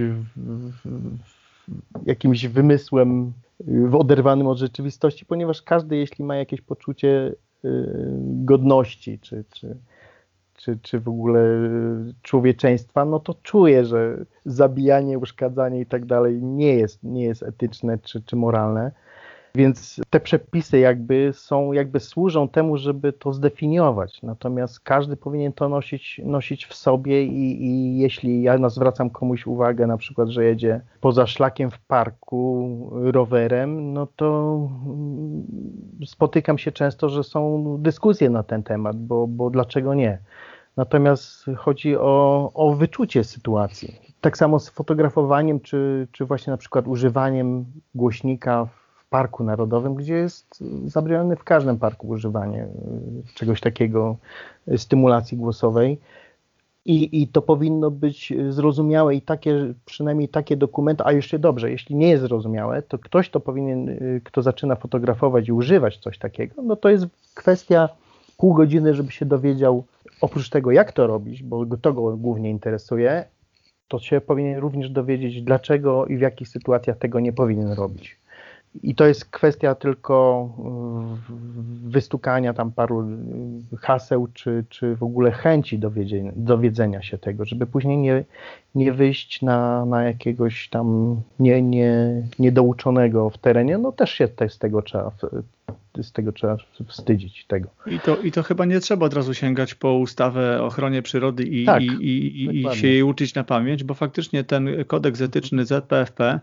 [2.05, 3.33] jakimś wymysłem
[3.67, 7.33] y, oderwanym od rzeczywistości, ponieważ każdy, jeśli ma jakieś poczucie
[7.65, 7.87] y,
[8.21, 9.77] godności, czy, czy,
[10.53, 11.39] czy, czy w ogóle
[12.21, 17.97] człowieczeństwa, no to czuje, że zabijanie, uszkadzanie i tak dalej nie jest, nie jest etyczne
[17.97, 18.91] czy, czy moralne.
[19.55, 24.21] Więc te przepisy jakby są, jakby służą temu, żeby to zdefiniować.
[24.23, 29.87] Natomiast każdy powinien to nosić, nosić w sobie i, i jeśli ja zwracam komuś uwagę,
[29.87, 35.43] na przykład, że jedzie poza szlakiem w parku rowerem, no to mm,
[36.05, 40.19] spotykam się często, że są dyskusje na ten temat, bo, bo dlaczego nie?
[40.77, 44.01] Natomiast chodzi o, o wyczucie sytuacji.
[44.21, 48.67] Tak samo z fotografowaniem, czy, czy właśnie na przykład używaniem głośnika
[49.13, 54.17] parku narodowym, gdzie jest zabronione w każdym parku używanie y, czegoś takiego,
[54.67, 55.99] y, stymulacji głosowej.
[56.85, 61.95] I, I to powinno być zrozumiałe i takie, przynajmniej takie dokumenty, a jeszcze dobrze, jeśli
[61.95, 66.61] nie jest zrozumiałe, to ktoś, kto powinien, y, kto zaczyna fotografować i używać coś takiego,
[66.61, 67.89] no to jest kwestia
[68.37, 69.83] pół godziny, żeby się dowiedział,
[70.21, 73.25] oprócz tego, jak to robić, bo to go głównie interesuje,
[73.87, 78.22] to się powinien również dowiedzieć, dlaczego i w jakich sytuacjach tego nie powinien robić.
[78.83, 80.49] I to jest kwestia tylko
[81.83, 83.01] wystukania tam paru
[83.73, 88.23] y, haseł, czy, czy w ogóle chęci dowiedzenia, dowiedzenia się tego, żeby później nie,
[88.75, 93.77] nie wyjść na, na jakiegoś tam nie, nie, niedouczonego w terenie.
[93.77, 95.11] No też się te, z tego trzeba
[96.01, 96.57] z tego trzeba
[96.87, 97.69] wstydzić tego.
[97.87, 101.43] I to, I to chyba nie trzeba od razu sięgać po ustawę o ochronie przyrody
[101.43, 105.65] i, tak, i, i, i się jej uczyć na pamięć, bo faktycznie ten kodeks etyczny
[105.65, 106.39] ZPFP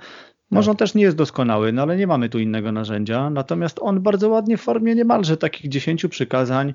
[0.51, 3.31] może on też nie jest doskonały, no ale nie mamy tu innego narzędzia.
[3.31, 6.75] Natomiast on bardzo ładnie w formie niemalże takich dziesięciu przykazań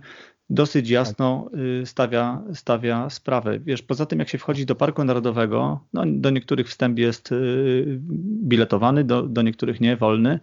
[0.49, 1.49] dosyć jasno
[1.81, 3.59] y, stawia, stawia sprawę.
[3.59, 7.99] Wiesz, poza tym jak się wchodzi do Parku Narodowego, no, do niektórych wstęp jest y,
[8.43, 10.39] biletowany, do, do niektórych nie, wolny,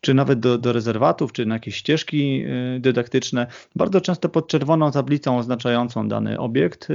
[0.00, 2.44] czy nawet do, do rezerwatów, czy na jakieś ścieżki
[2.76, 3.46] y, dydaktyczne.
[3.76, 6.88] Bardzo często pod czerwoną tablicą oznaczającą dany obiekt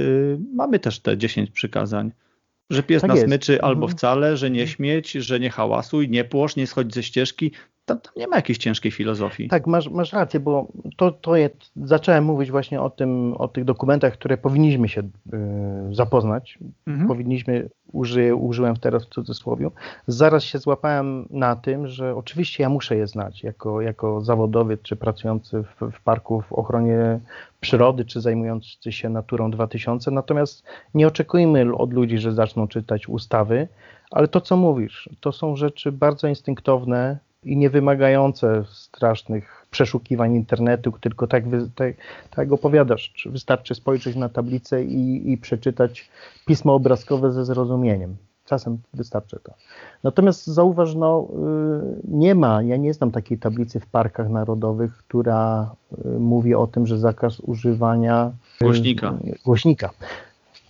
[0.54, 2.12] mamy też te 10 przykazań.
[2.72, 3.98] Że pies tak nas myczy albo mhm.
[3.98, 7.52] wcale, że nie śmieć, że nie hałasuj, nie płosz, nie schodź ze ścieżki
[7.84, 9.48] tam, tam, nie ma jakiejś ciężkiej filozofii.
[9.48, 13.64] Tak, masz, masz rację, bo to, to jest, zacząłem mówić właśnie o tym, o tych
[13.64, 15.08] dokumentach, które powinniśmy się y,
[15.94, 16.58] zapoznać.
[16.86, 17.08] Mhm.
[17.08, 19.70] Powinniśmy, uży, użyłem teraz w cudzysłowie.
[20.06, 24.96] Zaraz się złapałem na tym, że oczywiście ja muszę je znać jako, jako zawodowiec, czy
[24.96, 27.20] pracujący w, w parku w ochronie
[27.60, 30.10] przyrody, czy zajmujący się naturą 2000.
[30.10, 30.64] Natomiast
[30.94, 33.68] nie oczekujmy od ludzi, że zaczną czytać ustawy,
[34.10, 40.92] ale to, co mówisz, to są rzeczy bardzo instynktowne, i nie wymagające strasznych przeszukiwań internetu,
[41.00, 41.94] tylko tak, tak,
[42.30, 43.12] tak opowiadasz.
[43.26, 46.10] Wystarczy spojrzeć na tablicę i, i przeczytać
[46.46, 48.16] pismo obrazkowe ze zrozumieniem.
[48.44, 49.52] Czasem wystarczy to.
[50.02, 55.74] Natomiast zauważ, no, y, nie ma, ja nie znam takiej tablicy w parkach narodowych, która
[56.04, 58.32] y, mówi o tym, że zakaz używania
[58.62, 59.14] y, głośnika.
[59.44, 59.90] głośnika.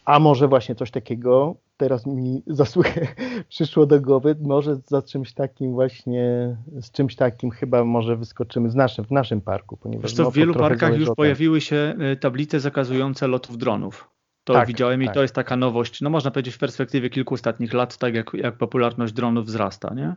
[0.05, 2.91] A może właśnie coś takiego teraz mi zasługę
[3.49, 8.75] przyszło do głowy, może za czymś takim właśnie, z czymś takim chyba może wyskoczymy z
[8.75, 9.77] naszym, w naszym parku.
[9.77, 14.11] Ponieważ Zresztą no, w wielu parkach już pojawiły się e, tablice zakazujące lotów dronów.
[14.45, 15.15] To tak, widziałem i tak.
[15.15, 18.57] to jest taka nowość, no można powiedzieć w perspektywie kilku ostatnich lat, tak jak, jak
[18.57, 20.15] popularność dronów wzrasta, nie?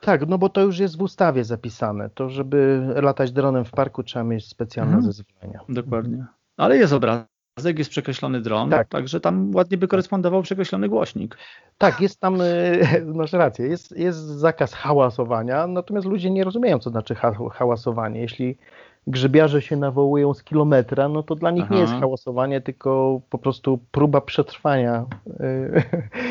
[0.00, 2.10] Tak, no bo to już jest w ustawie zapisane.
[2.10, 5.12] To, żeby latać dronem w parku trzeba mieć specjalne mhm.
[5.12, 5.60] zezwolenia.
[5.68, 6.26] Dokładnie.
[6.56, 8.88] Ale jest obraz obrazek, jest przekreślony dron, tak.
[8.88, 11.36] także tam ładnie by korespondował przekreślony głośnik.
[11.78, 12.44] Tak, jest tam, e,
[13.14, 17.14] masz rację, jest, jest zakaz hałasowania, natomiast ludzie nie rozumieją, co znaczy
[17.52, 18.20] hałasowanie.
[18.20, 18.56] Jeśli
[19.06, 21.74] grzybiarze się nawołują z kilometra, no to dla nich Aha.
[21.74, 25.06] nie jest hałasowanie, tylko po prostu próba przetrwania.
[25.40, 25.82] E,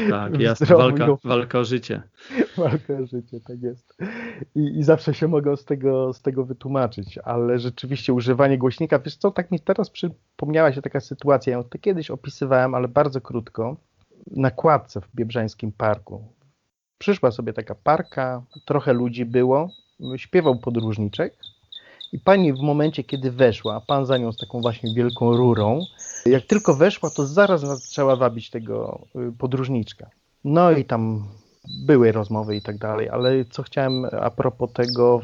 [0.10, 2.02] tak, jasne, walka, walka o życie.
[2.58, 3.98] Walka o życie, tak jest.
[4.56, 9.16] I, I, zawsze się mogą z tego, z tego wytłumaczyć, ale rzeczywiście używanie głośnika, wiesz
[9.16, 13.78] co, tak mi teraz przypomniała się taka sytuacja, ja to kiedyś opisywałem, ale bardzo krótko,
[14.32, 16.24] na kładce w Biebrzańskim Parku.
[16.98, 19.70] Przyszła sobie taka parka, trochę ludzi było,
[20.18, 21.34] śpiewał podróżniczek,
[22.12, 25.86] i pani w momencie, kiedy weszła, pan za nią z taką właśnie wielką rurą,
[26.26, 30.10] jak tylko weszła, to zaraz zaczęła wabić tego y, podróżniczka.
[30.44, 31.28] No i tam
[31.86, 35.22] były rozmowy i tak dalej, ale co chciałem a propos tego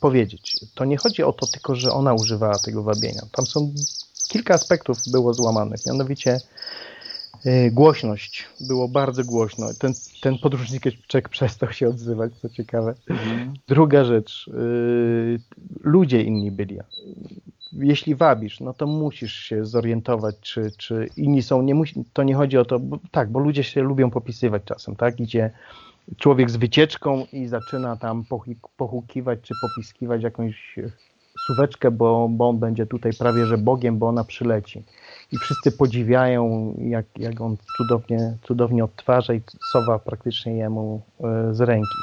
[0.00, 3.22] powiedzieć, to nie chodzi o to tylko, że ona używała tego wabienia.
[3.32, 3.72] Tam są
[4.28, 6.40] kilka aspektów było złamanych, mianowicie
[7.72, 8.48] głośność.
[8.60, 9.66] Było bardzo głośno.
[9.78, 9.92] Ten,
[10.22, 12.94] ten podróżniczek przestał się odzywać, co ciekawe.
[13.10, 13.54] Mhm.
[13.68, 14.48] Druga rzecz.
[14.48, 15.40] Y,
[15.80, 16.78] ludzie inni byli.
[17.72, 21.62] Jeśli wabisz, no to musisz się zorientować, czy, czy inni są.
[21.62, 24.96] Nie musi, to nie chodzi o to, bo, tak, bo ludzie się lubią popisywać czasem,
[24.96, 25.20] tak?
[25.20, 25.50] Idzie
[26.18, 28.24] człowiek z wycieczką i zaczyna tam
[28.76, 30.76] pochukiwać czy popiskiwać jakąś
[31.46, 34.82] suweczkę, bo, bo on będzie tutaj prawie że Bogiem, bo ona przyleci
[35.32, 39.40] i wszyscy podziwiają, jak, jak on cudownie, cudownie odtwarza i
[39.72, 41.98] sowa praktycznie jemu e, z ręki.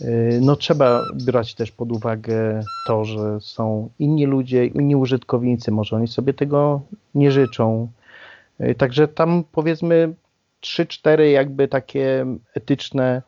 [0.00, 0.06] E,
[0.40, 6.08] no trzeba brać też pod uwagę to, że są inni ludzie, inni użytkownicy, może oni
[6.08, 6.80] sobie tego
[7.14, 7.88] nie życzą.
[8.58, 10.14] E, także tam powiedzmy
[10.60, 13.22] trzy, cztery jakby takie etyczne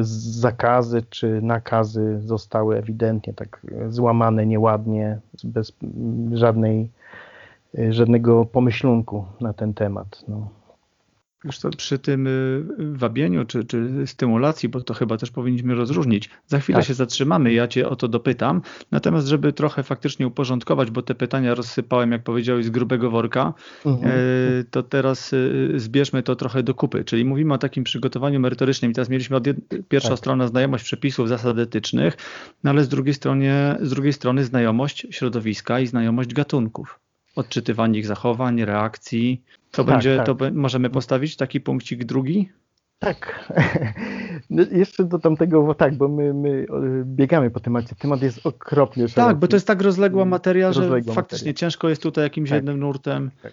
[0.00, 5.72] zakazy czy nakazy zostały ewidentnie tak złamane nieładnie, bez
[6.32, 6.90] żadnej
[7.74, 10.24] Y, żadnego pomyślunku na ten temat.
[10.28, 10.48] No.
[11.44, 16.30] Już to przy tym y, wabieniu czy, czy stymulacji, bo to chyba też powinniśmy rozróżnić.
[16.46, 16.88] Za chwilę tak.
[16.88, 18.62] się zatrzymamy, ja Cię o to dopytam.
[18.90, 23.54] Natomiast, żeby trochę faktycznie uporządkować, bo te pytania rozsypałem, jak powiedziałeś, z grubego worka,
[23.86, 24.12] mhm.
[24.12, 25.34] Y, to teraz
[25.76, 27.04] zbierzmy to trochę do kupy.
[27.04, 28.90] Czyli mówimy o takim przygotowaniu merytorycznym.
[28.90, 29.44] I teraz mieliśmy od
[29.88, 30.18] pierwsza tak.
[30.18, 32.16] strona znajomość przepisów, zasad etycznych,
[32.64, 37.00] no ale z drugiej, strony, z drugiej strony znajomość środowiska i znajomość gatunków
[37.38, 39.42] odczytywanie ich zachowań, reakcji.
[39.70, 40.26] To tak, będzie, tak.
[40.26, 42.48] to możemy postawić taki punkcik drugi?
[42.98, 43.18] Tak.
[44.50, 46.66] No, jeszcze do tamtego, bo tak, bo my, my
[47.04, 47.94] biegamy po temacie.
[47.98, 49.28] Temat jest okropnie szeroki.
[49.28, 51.58] Tak, bo to jest tak rozległa materia, że rozległa faktycznie materia.
[51.58, 52.56] ciężko jest tutaj jakimś tak.
[52.56, 53.30] jednym nurtem.
[53.42, 53.52] Tak.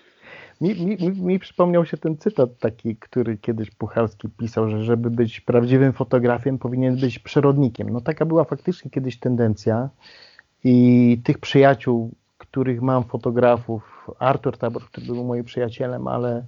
[0.62, 5.10] Mi, mi, mi, mi, przypomniał się ten cytat taki, który kiedyś Puchalski pisał, że żeby
[5.10, 7.90] być prawdziwym fotografiem powinien być przyrodnikiem.
[7.90, 9.90] No taka była faktycznie kiedyś tendencja
[10.64, 12.12] i tych przyjaciół
[12.56, 14.08] których mam fotografów.
[14.20, 16.46] Artur Tabor, który był moim przyjacielem, ale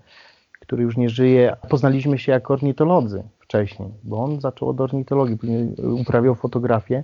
[0.60, 1.56] który już nie żyje.
[1.70, 5.38] Poznaliśmy się jako ornitolodzy wcześniej, bo on zaczął od ornitologii,
[6.02, 7.04] uprawiał fotografię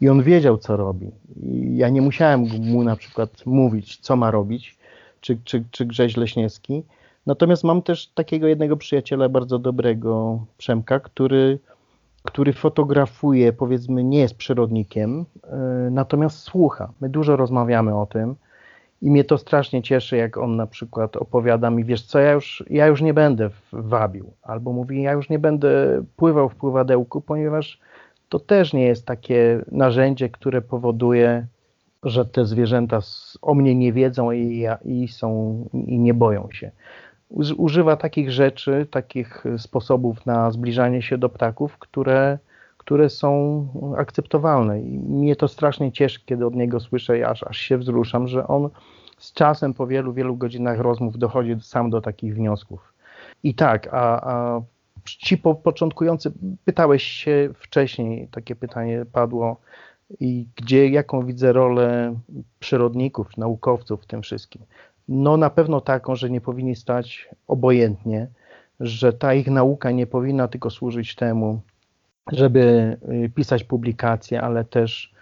[0.00, 1.10] i on wiedział, co robi.
[1.42, 4.78] I ja nie musiałem mu na przykład mówić, co ma robić,
[5.20, 6.82] czy, czy, czy Grześ Leśniewski.
[7.26, 11.58] Natomiast mam też takiego jednego przyjaciela bardzo dobrego, Przemka, który,
[12.28, 16.92] który fotografuje, powiedzmy, nie jest przyrodnikiem, yy, natomiast słucha.
[17.00, 18.36] My dużo rozmawiamy o tym
[19.02, 22.64] i mnie to strasznie cieszy, jak on na przykład opowiada mi, wiesz co, ja już,
[22.70, 27.80] ja już nie będę wabił, albo mówi, ja już nie będę pływał w pływadełku, ponieważ
[28.28, 31.46] to też nie jest takie narzędzie, które powoduje,
[32.02, 33.00] że te zwierzęta
[33.42, 36.70] o mnie nie wiedzą i, i, są, i nie boją się.
[37.30, 42.38] Używa takich rzeczy, takich sposobów na zbliżanie się do ptaków, które,
[42.76, 43.66] które są
[43.96, 44.80] akceptowalne.
[44.80, 48.70] I mnie to strasznie cieszy, kiedy od niego słyszę, aż, aż się wzruszam, że on
[49.18, 52.92] z czasem po wielu, wielu godzinach rozmów dochodzi sam do takich wniosków.
[53.42, 54.60] I tak, a, a
[55.04, 56.32] ci po, początkujący,
[56.64, 59.56] pytałeś się wcześniej, takie pytanie padło,
[60.20, 62.14] i gdzie, jaką widzę rolę
[62.60, 64.62] przyrodników, naukowców w tym wszystkim.
[65.08, 68.28] No na pewno taką, że nie powinni stać obojętnie,
[68.80, 71.60] że ta ich nauka nie powinna tylko służyć temu,
[72.32, 75.12] żeby y, pisać publikacje, ale też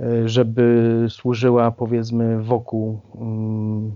[0.00, 3.94] y, żeby służyła powiedzmy wokół mm,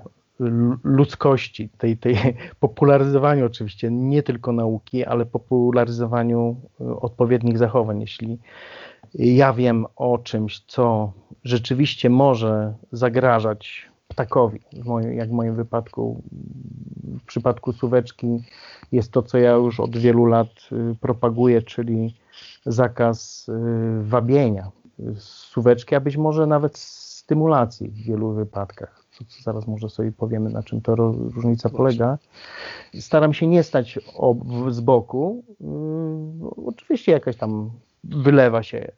[0.85, 2.17] ludzkości, tej, tej
[2.61, 8.01] popularyzowaniu oczywiście nie tylko nauki, ale popularyzowaniu y, odpowiednich zachowań.
[8.01, 8.39] Jeśli
[9.15, 11.13] ja wiem o czymś, co
[11.45, 14.61] rzeczywiście może zagrażać ptakowi,
[15.13, 16.23] jak w moim wypadku,
[17.03, 18.43] w przypadku suweczki
[18.93, 22.15] jest to, co ja już od wielu lat y, propaguję, czyli
[22.67, 23.53] zakaz y,
[24.03, 24.71] wabienia
[25.19, 29.05] suweczki, a być może nawet stymulacji w wielu wypadkach
[29.43, 32.19] zaraz może sobie powiemy, na czym to różnica polega.
[33.01, 33.99] Staram się nie stać
[34.69, 35.45] z boku.
[35.61, 37.71] Yy, oczywiście jakaś tam
[38.05, 38.93] wylewa się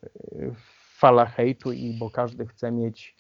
[0.97, 3.17] fala hejtu, i bo każdy chce mieć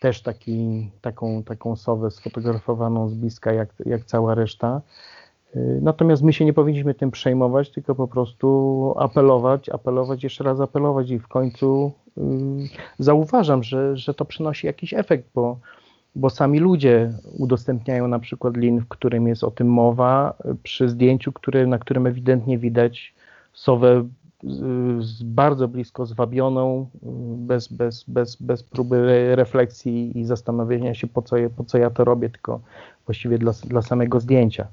[0.00, 4.82] też taki, taką, taką sowę sfotografowaną z bliska, jak, jak cała reszta.
[5.54, 10.60] Yy, natomiast my się nie powinniśmy tym przejmować, tylko po prostu apelować, apelować, jeszcze raz
[10.60, 12.22] apelować i w końcu yy,
[12.98, 15.58] zauważam, że, że to przynosi jakiś efekt, bo
[16.16, 21.32] bo sami ludzie udostępniają na przykład link, w którym jest o tym mowa, przy zdjęciu,
[21.32, 23.14] które, na którym ewidentnie widać
[23.52, 24.08] sowę
[24.98, 26.90] z bardzo blisko zwabioną,
[27.36, 31.90] bez, bez, bez, bez próby refleksji i zastanowienia się, po co, je, po co ja
[31.90, 32.60] to robię, tylko
[33.06, 34.66] właściwie dla, dla samego zdjęcia.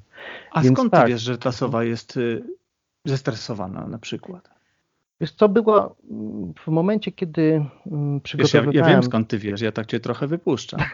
[0.51, 2.43] A Więc skąd tak, ty wiesz, że ta sowa jest y,
[3.05, 4.52] zestresowana na przykład?
[5.21, 5.95] Wiesz co, było
[6.59, 7.65] w momencie, kiedy
[8.23, 8.71] przygotowywałem...
[8.71, 10.79] Wiesz, ja, ja wiem skąd ty wiesz, ja tak cię trochę wypuszczam.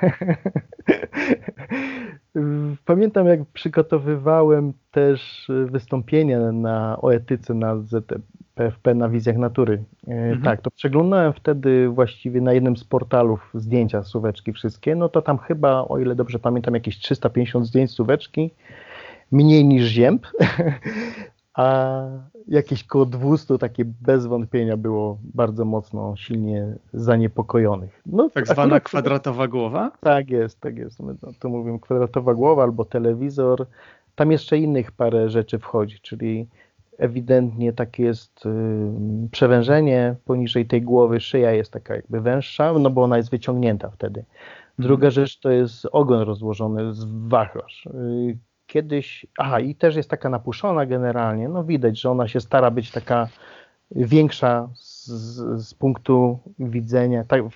[2.85, 9.83] Pamiętam jak przygotowywałem też wystąpienie na, o etyce na ZPFP na wizjach natury.
[10.07, 10.41] E, mhm.
[10.41, 15.37] Tak, to przeglądałem wtedy właściwie na jednym z portalów zdjęcia suweczki wszystkie, no to tam
[15.37, 18.51] chyba, o ile dobrze pamiętam, jakieś 350 zdjęć suweczki,
[19.31, 20.27] mniej niż zięb,
[21.59, 22.03] a
[22.47, 28.01] jakieś koło 200 takie bez wątpienia było bardzo mocno, silnie zaniepokojonych.
[28.05, 29.91] No, tak zwana akurat, kwadratowa głowa?
[29.99, 30.99] Tak jest, tak jest.
[30.99, 33.65] My to mówimy kwadratowa głowa albo telewizor.
[34.15, 36.47] Tam jeszcze innych parę rzeczy wchodzi, czyli
[36.97, 43.03] ewidentnie takie jest y, przewężenie poniżej tej głowy, szyja jest taka jakby węższa, no bo
[43.03, 44.25] ona jest wyciągnięta wtedy.
[44.79, 45.11] Druga mhm.
[45.11, 47.87] rzecz to jest ogon rozłożony z wachlarz.
[48.69, 52.71] Y, kiedyś, aha i też jest taka napuszona generalnie, no widać, że ona się stara
[52.71, 53.27] być taka
[53.91, 55.05] większa z,
[55.67, 57.55] z punktu widzenia, tak, w,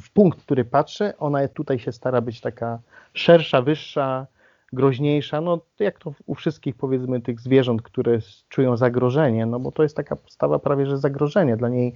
[0.00, 2.78] w, punkt, który patrzy, ona tutaj się stara być taka
[3.14, 4.26] szersza, wyższa,
[4.72, 9.82] groźniejsza, no jak to u wszystkich powiedzmy tych zwierząt, które czują zagrożenie, no bo to
[9.82, 11.94] jest taka postawa prawie, że zagrożenie, dla niej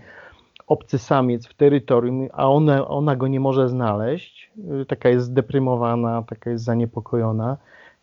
[0.67, 4.53] obcy samiec w terytorium, a ona, ona go nie może znaleźć,
[4.89, 7.57] taka jest zdeprymowana, taka jest zaniepokojona,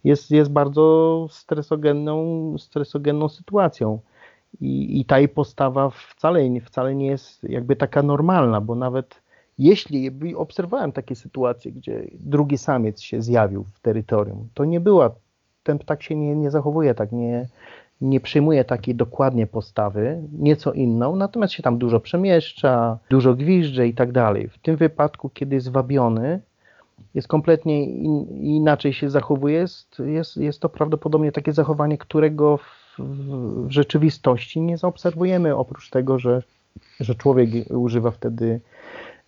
[0.03, 3.99] jest, jest bardzo stresogenną, stresogenną sytuacją.
[4.61, 9.21] I, I ta jej postawa wcale, wcale nie jest jakby taka normalna, bo nawet
[9.57, 15.11] jeśli obserwowałem takie sytuacje, gdzie drugi samiec się zjawił w terytorium, to nie była,
[15.63, 17.47] ten ptak się nie, nie zachowuje tak, nie,
[18.01, 23.93] nie przyjmuje takiej dokładnie postawy, nieco inną, natomiast się tam dużo przemieszcza, dużo gwizdże i
[23.93, 24.47] tak dalej.
[24.47, 26.41] W tym wypadku, kiedy jest wabiony,
[27.13, 32.99] jest kompletnie in, inaczej się zachowuje, jest, jest, jest to prawdopodobnie takie zachowanie, którego w,
[32.99, 36.43] w rzeczywistości nie zaobserwujemy, oprócz tego, że,
[36.99, 38.61] że człowiek używa wtedy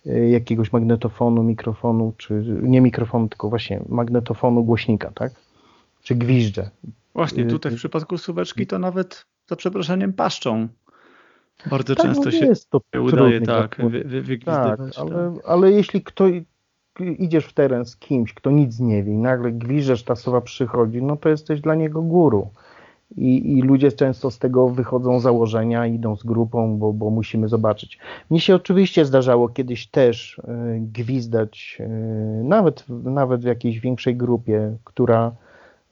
[0.06, 5.32] e, jakiegoś magnetofonu, mikrofonu, czy nie mikrofonu, tylko właśnie magnetofonu głośnika, tak?
[6.02, 6.70] Czy gwizdże.
[7.14, 10.68] Właśnie, tutaj w przypadku suweczki to nawet za przeproszeniem paszczą
[11.66, 16.02] Bardzo tak, często no się jest to udaje tak, wy, wy, tak, ale, ale jeśli
[16.02, 16.32] ktoś
[17.00, 21.02] idziesz w teren z kimś, kto nic nie wie i nagle gwiżesz, ta sowa przychodzi,
[21.02, 22.48] no to jesteś dla niego guru.
[23.16, 27.98] I, I, ludzie często z tego wychodzą założenia, idą z grupą, bo, bo musimy zobaczyć.
[28.30, 30.42] Mnie się oczywiście zdarzało kiedyś też y,
[30.80, 35.32] gwizdać, y, nawet, nawet w jakiejś większej grupie, która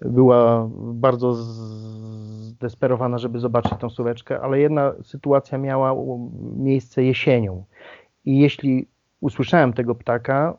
[0.01, 5.95] była bardzo zdesperowana, żeby zobaczyć tą suweczkę, ale jedna sytuacja miała
[6.57, 7.65] miejsce jesienią.
[8.25, 8.87] I jeśli
[9.23, 10.57] usłyszałem tego ptaka,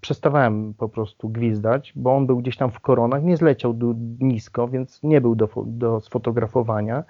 [0.00, 3.74] przestawałem po prostu gwizdać, bo on był gdzieś tam w koronach, nie zleciał
[4.20, 7.04] nisko, więc nie był do, do sfotografowania.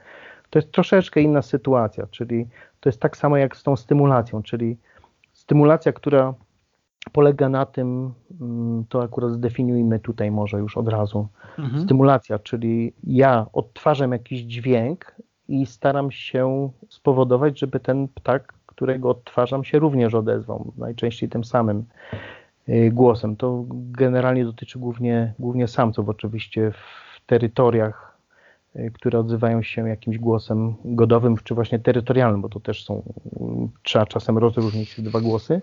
[0.51, 2.47] To jest troszeczkę inna sytuacja, czyli
[2.81, 4.77] to jest tak samo jak z tą stymulacją, czyli
[5.33, 6.35] stymulacja, która
[7.13, 11.29] polega na tym, mm, to akurat zdefiniujmy tutaj może już od razu,
[11.59, 11.83] mhm.
[11.83, 15.15] stymulacja, czyli ja odtwarzam jakiś dźwięk
[15.49, 21.85] i staram się spowodować, żeby ten ptak, którego odtwarzam, się również odezwał, najczęściej tym samym
[22.69, 23.37] y, głosem.
[23.37, 28.19] To generalnie dotyczy głównie, głównie samców, oczywiście w terytoriach,
[28.77, 33.03] y, które odzywają się jakimś głosem godowym, czy właśnie terytorialnym, bo to też są,
[33.83, 35.61] trzeba czasem rozróżnić dwa głosy.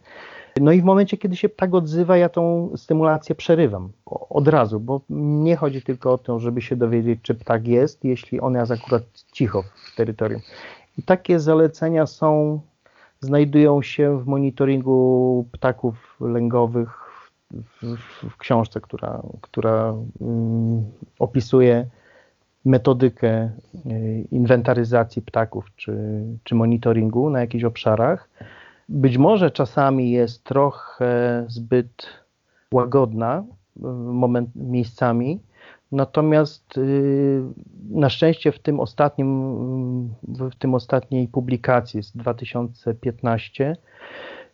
[0.61, 3.89] No i w momencie, kiedy się tak odzywa, ja tą stymulację przerywam
[4.29, 8.39] od razu, bo nie chodzi tylko o to, żeby się dowiedzieć, czy ptak jest, jeśli
[8.39, 10.41] on jest akurat cicho w terytorium.
[10.99, 12.59] I takie zalecenia są,
[13.21, 17.09] znajdują się w monitoringu ptaków lęgowych
[17.51, 20.83] w, w, w książce, która, która um,
[21.19, 21.85] opisuje
[22.65, 23.51] metodykę
[23.85, 28.29] y, inwentaryzacji ptaków czy, czy monitoringu na jakichś obszarach.
[28.89, 32.07] Być może czasami jest trochę zbyt
[32.73, 33.43] łagodna
[34.05, 35.39] moment, miejscami,
[35.91, 37.41] natomiast y,
[37.89, 43.75] na szczęście w tym ostatnim, w tym ostatniej publikacji z 2015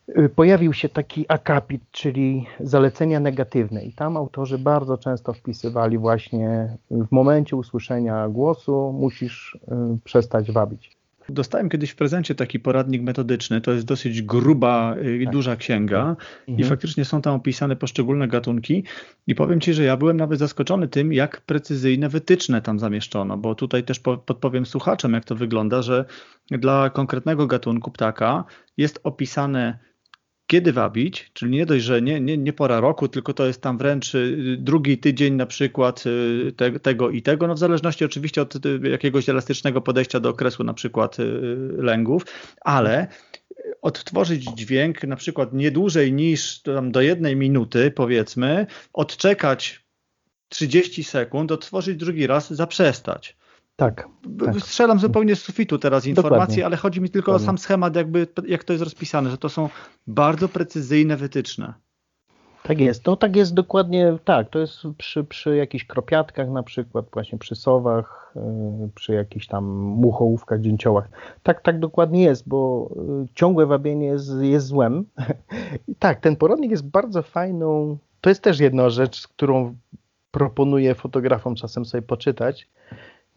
[0.10, 6.78] y, pojawił się taki akapit, czyli zalecenia negatywne i tam autorzy bardzo często wpisywali właśnie
[6.92, 9.60] w momencie usłyszenia głosu musisz y,
[10.04, 10.95] przestać wabić.
[11.30, 13.62] Dostałem kiedyś w prezencie taki poradnik metodyczny.
[13.62, 15.34] To jest dosyć gruba i tak.
[15.34, 16.16] duża księga
[16.48, 16.60] mhm.
[16.60, 18.84] i faktycznie są tam opisane poszczególne gatunki.
[19.28, 23.56] I powiem Ci, że ja byłem nawet zaskoczony tym, jak precyzyjne wytyczne tam zamieszczono, bo
[23.56, 26.06] tutaj też podpowiem słuchaczom, jak to wygląda, że
[26.52, 28.44] dla konkretnego gatunku ptaka
[28.78, 29.80] jest opisane
[30.48, 33.78] kiedy wabić, czyli nie dość, że nie, nie, nie pora roku, tylko to jest tam
[33.78, 38.42] wręcz y, drugi tydzień na przykład y, te, tego i tego, no w zależności oczywiście
[38.42, 41.18] od y, jakiegoś elastycznego podejścia do okresu na przykład
[41.78, 42.26] lęgów,
[42.62, 43.08] ale
[43.82, 49.86] odtworzyć dźwięk na przykład nie dłużej niż tam do jednej minuty powiedzmy, odczekać
[50.50, 53.38] 30 sekund, odtworzyć drugi raz, zaprzestać.
[53.76, 54.08] Tak,
[54.46, 54.60] tak.
[54.60, 57.46] Strzelam zupełnie z sufitu teraz informacje, ale chodzi mi tylko Dokładnie.
[57.46, 59.70] o sam schemat, jakby, jak to jest rozpisane, że to są
[60.08, 61.74] bardzo precyzyjne wytyczne.
[62.64, 63.06] Tak jest.
[63.06, 64.50] No tak jest dokładnie tak.
[64.50, 69.66] To jest przy, przy jakichś kropiatkach na przykład, właśnie przy sowach, yy, przy jakichś tam
[69.76, 71.10] muchołówkach, dzięciołach.
[71.44, 75.06] Tak, tak dokładnie jest, bo yy, ciągłe wabienie jest, jest złem.
[75.88, 77.98] I tak, ten poradnik jest bardzo fajną.
[78.22, 79.76] To jest też jedna rzecz, którą
[80.32, 82.70] proponuję fotografom czasem sobie poczytać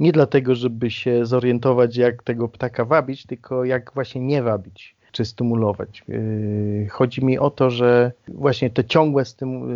[0.00, 5.24] nie dlatego, żeby się zorientować, jak tego ptaka wabić, tylko jak właśnie nie wabić czy
[5.24, 6.04] stymulować.
[6.08, 9.24] Yy, chodzi mi o to, że właśnie te ciągłe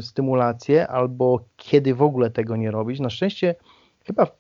[0.01, 3.01] stymulacje albo kiedy w ogóle tego nie robić.
[3.01, 3.55] Na szczęście
[4.05, 4.33] chyba w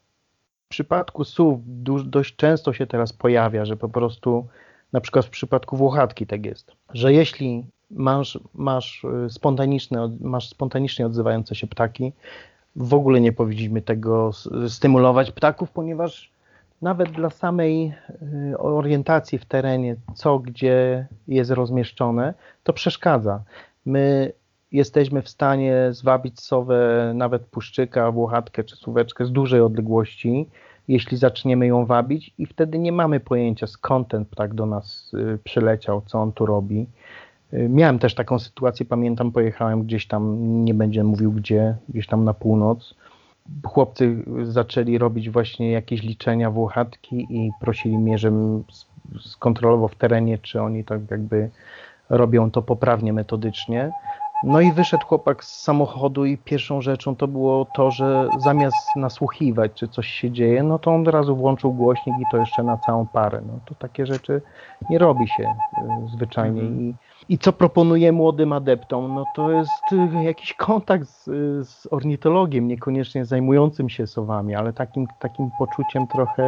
[0.69, 1.61] przypadku słów
[2.05, 4.47] dość często się teraz pojawia, że po prostu
[4.93, 11.07] na przykład w przypadku włochatki tak jest, że jeśli masz, masz, yy, spontaniczne, masz spontanicznie
[11.07, 12.13] odzywające się ptaki,
[12.77, 14.31] w ogóle nie powinniśmy tego
[14.69, 16.33] stymulować ptaków, ponieważ
[16.83, 17.93] nawet dla samej
[18.53, 23.43] y, orientacji w terenie, co gdzie jest rozmieszczone, to przeszkadza.
[23.87, 24.33] My
[24.73, 30.49] jesteśmy w stanie zwabić sowę, nawet puszczyka, włochatkę czy suweczkę z dużej odległości,
[30.89, 35.39] jeśli zaczniemy ją wabić i wtedy nie mamy pojęcia skąd ten ptak do nas y,
[35.45, 36.87] przyleciał, co on tu robi.
[37.53, 42.35] Miałem też taką sytuację, pamiętam, pojechałem gdzieś tam, nie będę mówił gdzie, gdzieś tam na
[42.35, 42.95] północ.
[43.65, 48.65] Chłopcy zaczęli robić właśnie jakieś liczenia włochatki i prosili mnie, żebym
[49.21, 51.51] skontrolował w terenie, czy oni tak jakby
[52.11, 53.93] robią to poprawnie, metodycznie.
[54.43, 59.73] No i wyszedł chłopak z samochodu i pierwszą rzeczą to było to, że zamiast nasłuchiwać,
[59.75, 62.77] czy coś się dzieje, no to on od razu włączył głośnik i to jeszcze na
[62.77, 63.43] całą parę.
[63.47, 64.43] No to takie rzeczy
[64.91, 66.63] nie robi się y, zwyczajnie.
[66.63, 66.81] -hmm.
[66.81, 66.95] I
[67.29, 69.15] i co proponuje młodym adeptom?
[69.15, 71.25] No to jest y, jakiś kontakt z,
[71.69, 76.45] z ornitologiem, niekoniecznie zajmującym się sowami, ale takim, takim poczuciem trochę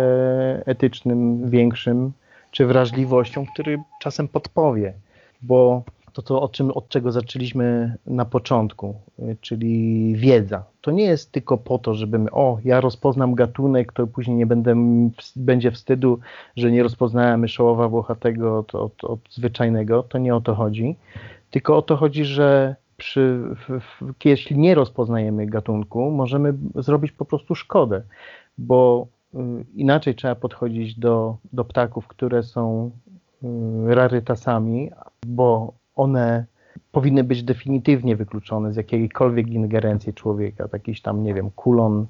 [0.66, 2.12] etycznym, większym,
[2.50, 4.94] czy wrażliwością, który czasem podpowie,
[5.42, 5.82] bo
[6.14, 10.64] to, to o czym, od czego zaczęliśmy na początku, y, czyli wiedza.
[10.80, 14.74] To nie jest tylko po to, żebym, o, ja rozpoznam gatunek, to później nie będę,
[15.36, 16.18] będzie wstydu,
[16.56, 20.02] że nie rozpoznałem myszołowa włochatego od, od, od zwyczajnego.
[20.02, 20.96] To nie o to chodzi.
[21.50, 27.24] Tylko o to chodzi, że przy, w, w, jeśli nie rozpoznajemy gatunku, możemy zrobić po
[27.24, 28.02] prostu szkodę,
[28.58, 29.38] bo y,
[29.74, 32.90] inaczej trzeba podchodzić do, do ptaków, które są
[33.44, 34.90] y, rarytasami,
[35.26, 36.44] bo one
[36.92, 42.06] powinny być definitywnie wykluczone z jakiejkolwiek ingerencji człowieka, jakiś tam, nie wiem, kulon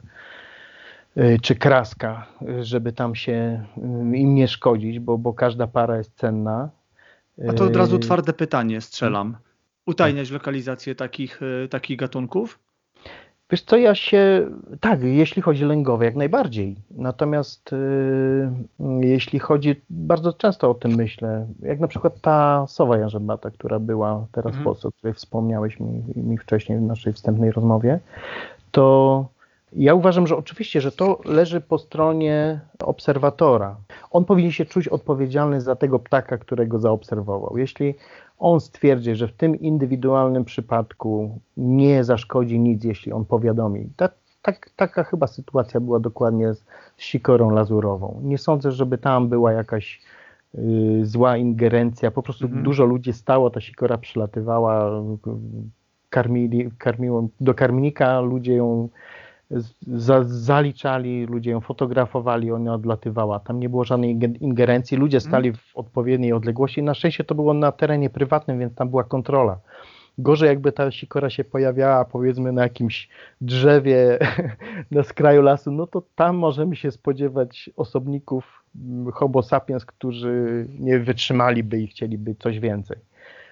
[1.16, 2.26] y, czy kraska,
[2.60, 3.64] żeby tam się
[4.12, 6.70] y, im nie szkodzić, bo, bo każda para jest cenna.
[7.48, 9.36] A to od razu y, twarde pytanie strzelam.
[9.86, 12.58] Utajniać lokalizację takich, takich gatunków?
[13.50, 16.76] Wiesz co, ja się, tak, jeśli chodzi o lęgowe, jak najbardziej.
[16.90, 23.50] Natomiast yy, jeśli chodzi, bardzo często o tym myślę, jak na przykład ta sowa jarzębata,
[23.50, 24.62] która była teraz mhm.
[24.62, 28.00] w Polsce, o której wspomniałeś mi, mi wcześniej w naszej wstępnej rozmowie,
[28.70, 29.26] to
[29.72, 33.76] ja uważam, że oczywiście, że to leży po stronie obserwatora.
[34.10, 37.58] On powinien się czuć odpowiedzialny za tego ptaka, którego zaobserwował.
[37.58, 37.94] Jeśli
[38.44, 43.88] on stwierdzi, że w tym indywidualnym przypadku nie zaszkodzi nic, jeśli on powiadomi.
[43.96, 44.08] Ta,
[44.42, 46.64] tak, taka chyba sytuacja była dokładnie z,
[46.96, 48.20] z sikorą lazurową.
[48.22, 50.02] Nie sądzę, żeby tam była jakaś
[50.54, 50.60] y,
[51.02, 52.10] zła ingerencja.
[52.10, 52.64] Po prostu mhm.
[52.64, 55.02] dużo ludzi stało, ta sikora przylatywała,
[56.10, 58.88] karmili, karmiło, do karmnika ludzie ją
[59.86, 63.40] za, zaliczali, ludzie ją fotografowali, ona odlatywała.
[63.40, 65.30] Tam nie było żadnej ingerencji, ludzie mhm.
[65.30, 66.82] stali w odpowiedniej odległości.
[66.82, 69.58] Na szczęście to było na terenie prywatnym, więc tam była kontrola.
[70.18, 73.08] Gorzej jakby ta sikora się pojawiała powiedzmy na jakimś
[73.40, 74.18] drzewie
[74.90, 80.98] na skraju lasu, no to tam możemy się spodziewać osobników mm, homo sapiens, którzy nie
[80.98, 82.96] wytrzymaliby i chcieliby coś więcej.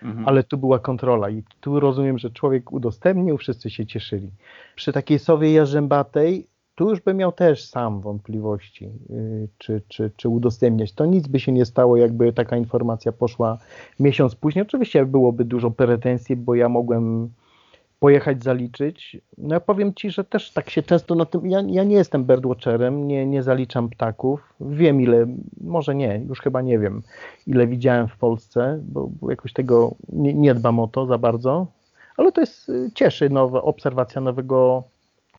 [0.05, 0.29] Mhm.
[0.29, 4.31] Ale tu była kontrola i tu rozumiem, że człowiek udostępnił, wszyscy się cieszyli.
[4.77, 10.29] Przy takiej sowie jarzębatej tu już bym miał też sam wątpliwości, yy, czy, czy, czy
[10.29, 10.93] udostępniać.
[10.93, 13.59] To nic by się nie stało, jakby taka informacja poszła
[14.01, 14.63] miesiąc później.
[14.63, 17.31] Oczywiście byłoby dużo pretensji, bo ja mogłem
[18.03, 19.17] pojechać zaliczyć.
[19.39, 22.25] No ja powiem Ci, że też tak się często na tym, ja, ja nie jestem
[22.25, 25.27] birdwatcherem, nie, nie zaliczam ptaków, wiem ile,
[25.61, 27.03] może nie, już chyba nie wiem,
[27.47, 31.67] ile widziałem w Polsce, bo, bo jakoś tego nie, nie dbam o to za bardzo,
[32.17, 34.83] ale to jest, y, cieszy nowa obserwacja nowego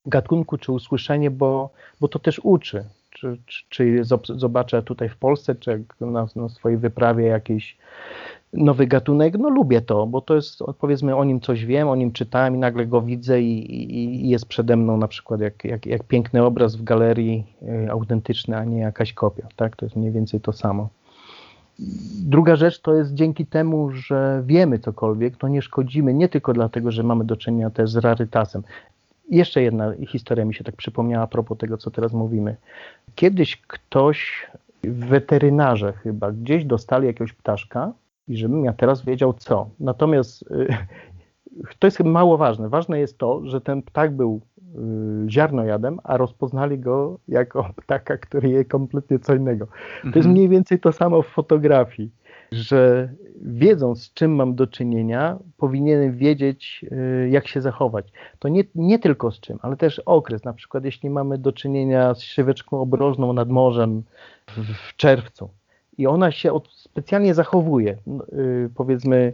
[0.06, 1.70] gatunku, czy usłyszenie, bo,
[2.02, 4.04] bo to też uczy, czy, czy, czy
[4.36, 7.78] zobaczę tutaj w Polsce, czy na, na swojej wyprawie jakiejś
[8.54, 12.12] nowy gatunek, no lubię to, bo to jest, powiedzmy, o nim coś wiem, o nim
[12.12, 16.04] czytałem i nagle go widzę i, i, jest przede mną na przykład jak, jak, jak,
[16.04, 17.46] piękny obraz w galerii
[17.86, 19.76] y, autentyczny, a nie jakaś kopia, tak?
[19.76, 20.90] To jest mniej więcej to samo.
[22.26, 26.92] Druga rzecz to jest dzięki temu, że wiemy cokolwiek, to nie szkodzimy, nie tylko dlatego,
[26.92, 28.64] że mamy do czynienia też z rarytasem.
[29.30, 32.56] Jeszcze jedna historia mi się tak przypomniała a propos tego, co teraz mówimy.
[33.16, 34.48] Kiedyś ktoś,
[34.84, 37.92] weterynarze chyba, gdzieś dostali jakiegoś ptaszka,
[38.28, 39.70] i żebym ja teraz wiedział co.
[39.80, 40.68] Natomiast y,
[41.80, 42.70] to jest mało ważne.
[42.70, 48.50] Ważne jest to, że ten ptak był y, ziarnojadem, a rozpoznali go jako ptaka, który
[48.50, 49.66] je kompletnie co innego.
[50.02, 50.32] To jest mhm.
[50.32, 52.12] mniej więcej to samo w fotografii,
[52.52, 53.10] że
[53.42, 58.12] wiedząc z czym mam do czynienia, powinienem wiedzieć y, jak się zachować.
[58.40, 60.44] To nie, nie tylko z czym, ale też okres.
[60.44, 64.04] Na przykład jeśli mamy do czynienia z sieweczką obrożną nad morzem
[64.48, 65.50] w, w czerwcu,
[65.98, 67.98] i ona się od, specjalnie zachowuje.
[68.32, 69.34] Yy, powiedzmy,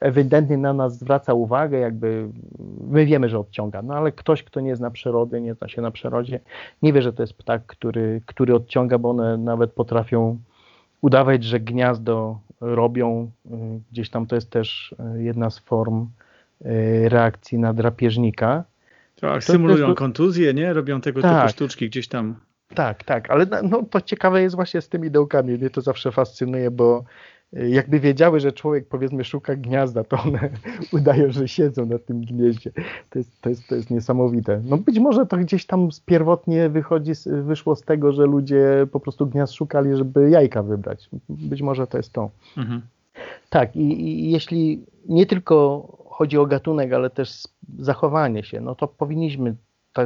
[0.00, 2.28] ewidentnie na nas zwraca uwagę, jakby
[2.90, 5.90] my wiemy, że odciąga, no ale ktoś, kto nie zna przyrody, nie zna się na
[5.90, 6.40] przyrodzie,
[6.82, 10.38] nie wie, że to jest ptak, który, który odciąga, bo one nawet potrafią
[11.00, 13.30] udawać, że gniazdo robią.
[13.50, 13.56] Yy,
[13.92, 16.06] gdzieś tam to jest też yy, jedna z form
[16.60, 18.64] yy, reakcji na drapieżnika.
[19.20, 20.72] Tak, symulują to, kontuzję, nie?
[20.72, 21.40] Robią tego tak.
[21.42, 22.36] typu sztuczki gdzieś tam.
[22.74, 25.58] Tak, tak, ale no, to ciekawe jest właśnie z tymi dołkami.
[25.58, 27.04] Mnie to zawsze fascynuje, bo
[27.56, 30.50] y, jakby wiedziały, że człowiek powiedzmy szuka gniazda, to one
[30.92, 32.72] udają, że siedzą na tym gnieździe.
[33.10, 34.60] To jest, to jest, to jest niesamowite.
[34.64, 39.26] No być może to gdzieś tam pierwotnie wychodzi, wyszło z tego, że ludzie po prostu
[39.26, 41.08] gniazd szukali, żeby jajka wybrać.
[41.28, 42.30] Być może to jest to.
[42.56, 42.82] Mhm.
[43.50, 47.42] Tak, i, i jeśli nie tylko chodzi o gatunek, ale też
[47.78, 49.54] zachowanie się, no to powinniśmy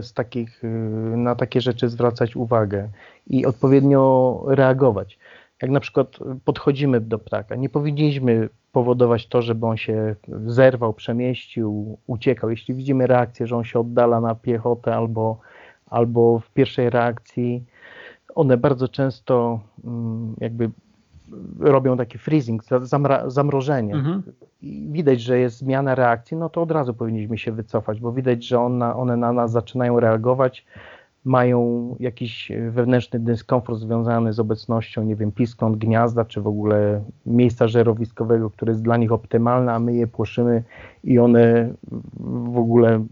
[0.00, 0.68] z takich, y,
[1.16, 2.88] na takie rzeczy zwracać uwagę
[3.26, 5.18] i odpowiednio reagować.
[5.62, 10.14] Jak na przykład podchodzimy do ptaka, nie powinniśmy powodować to, żeby on się
[10.46, 12.50] zerwał, przemieścił, uciekał.
[12.50, 15.38] Jeśli widzimy reakcję, że on się oddala na piechotę albo,
[15.86, 17.64] albo w pierwszej reakcji,
[18.34, 20.70] one bardzo często mm, jakby
[21.60, 23.94] robią taki freezing, zamra, zamrożenie.
[23.94, 24.22] Mhm.
[24.62, 28.44] I widać, że jest zmiana reakcji, no to od razu powinniśmy się wycofać, bo widać,
[28.44, 30.66] że one, one na nas zaczynają reagować
[31.24, 37.68] mają jakiś wewnętrzny dyskomfort związany z obecnością, nie wiem, piskąt gniazda, czy w ogóle miejsca
[37.68, 40.62] żerowiskowego, które jest dla nich optymalne, a my je płoszymy
[41.04, 41.74] i one
[42.20, 43.04] w ogóle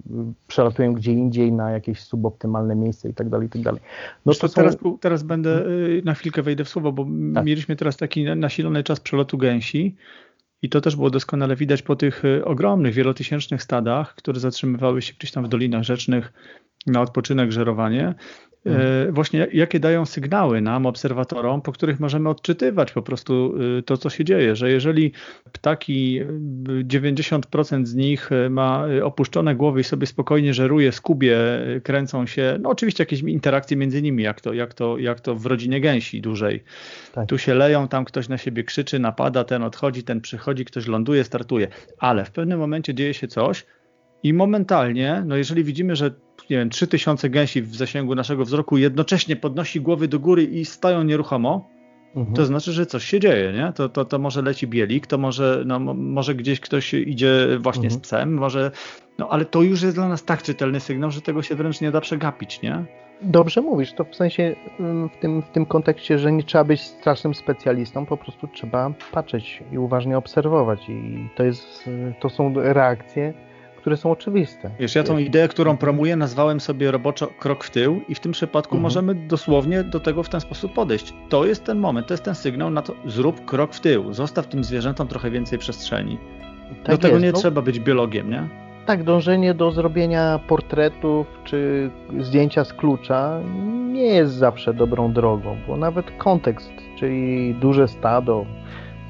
[0.47, 3.81] przelatują gdzie indziej na jakieś suboptymalne miejsce i tak dalej, i tak dalej.
[4.27, 4.55] No to są...
[4.55, 7.45] teraz, teraz będę, y, na chwilkę wejdę w słowo, bo tak.
[7.45, 9.97] mieliśmy teraz taki nasilony czas przelotu gęsi,
[10.63, 15.15] i to też było doskonale widać po tych y, ogromnych, wielotysięcznych stadach, które zatrzymywały się
[15.19, 16.33] gdzieś tam w dolinach rzecznych
[16.87, 18.15] na odpoczynek, żerowanie.
[18.67, 23.97] E, właśnie jakie dają sygnały nam, obserwatorom, po których możemy odczytywać po prostu y, to,
[23.97, 25.13] co się dzieje, że jeżeli
[25.53, 26.21] ptaki,
[26.85, 31.39] 90% z nich ma opuszczone głowy i sobie spokojnie żeruje, skubie,
[31.83, 35.47] kręcą się, no oczywiście jakieś interakcje między nimi, jak to, jak to, jak to w
[35.47, 36.65] rodzinie gęsi dłużej.
[37.13, 37.29] Tak.
[37.29, 41.25] Tu się leją, tam ktoś na siebie krzyczy, napada, ten odchodzi, ten przychodzi, ktoś ląduje,
[41.25, 41.69] startuje,
[41.99, 43.67] ale w pewnym momencie dzieje się coś,
[44.23, 46.11] i momentalnie, no jeżeli widzimy, że
[46.51, 51.03] nie wiem, 3000 gęsi w zasięgu naszego wzroku jednocześnie podnosi głowy do góry i stają
[51.03, 51.69] nieruchomo,
[52.17, 52.37] mhm.
[52.37, 53.73] to znaczy, że coś się dzieje, nie?
[53.73, 58.01] To, to, to może leci bielik, to może, no, może gdzieś ktoś idzie właśnie mhm.
[58.01, 58.71] z psem, może,
[59.19, 61.91] no ale to już jest dla nas tak czytelny sygnał, że tego się wręcz nie
[61.91, 62.85] da przegapić, nie?
[63.23, 66.81] Dobrze mówisz, to w sensie mm, w tym, w tym kontekście, że nie trzeba być
[66.81, 71.91] strasznym specjalistą, po prostu trzeba patrzeć i uważnie obserwować i to jest,
[72.21, 73.35] to są reakcje,
[73.83, 74.71] które są oczywiste.
[74.81, 78.33] Wiesz, ja tą ideę, którą promuję, nazwałem sobie roboczo krok w tył i w tym
[78.33, 78.83] przypadku mhm.
[78.83, 81.15] możemy dosłownie do tego w ten sposób podejść.
[81.29, 84.47] To jest ten moment, to jest ten sygnał na to, zrób krok w tył, zostaw
[84.47, 86.19] tym zwierzętom trochę więcej przestrzeni.
[86.85, 87.25] Tak do tego jest.
[87.25, 87.39] nie no.
[87.39, 88.49] trzeba być biologiem, nie?
[88.87, 93.41] Tak, dążenie do zrobienia portretów czy zdjęcia z klucza
[93.93, 98.47] nie jest zawsze dobrą drogą, bo nawet kontekst, czyli duże stado,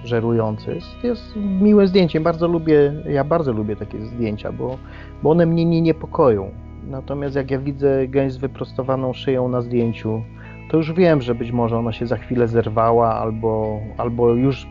[0.05, 0.75] żerujący.
[0.75, 2.21] Jest, jest miłe zdjęcie.
[2.21, 4.79] Bardzo lubię, ja bardzo lubię takie zdjęcia, bo,
[5.23, 6.51] bo one mnie nie niepokoją.
[6.87, 10.23] Natomiast jak ja widzę gęś z wyprostowaną szyją na zdjęciu,
[10.71, 14.67] to już wiem, że być może ona się za chwilę zerwała albo, albo już,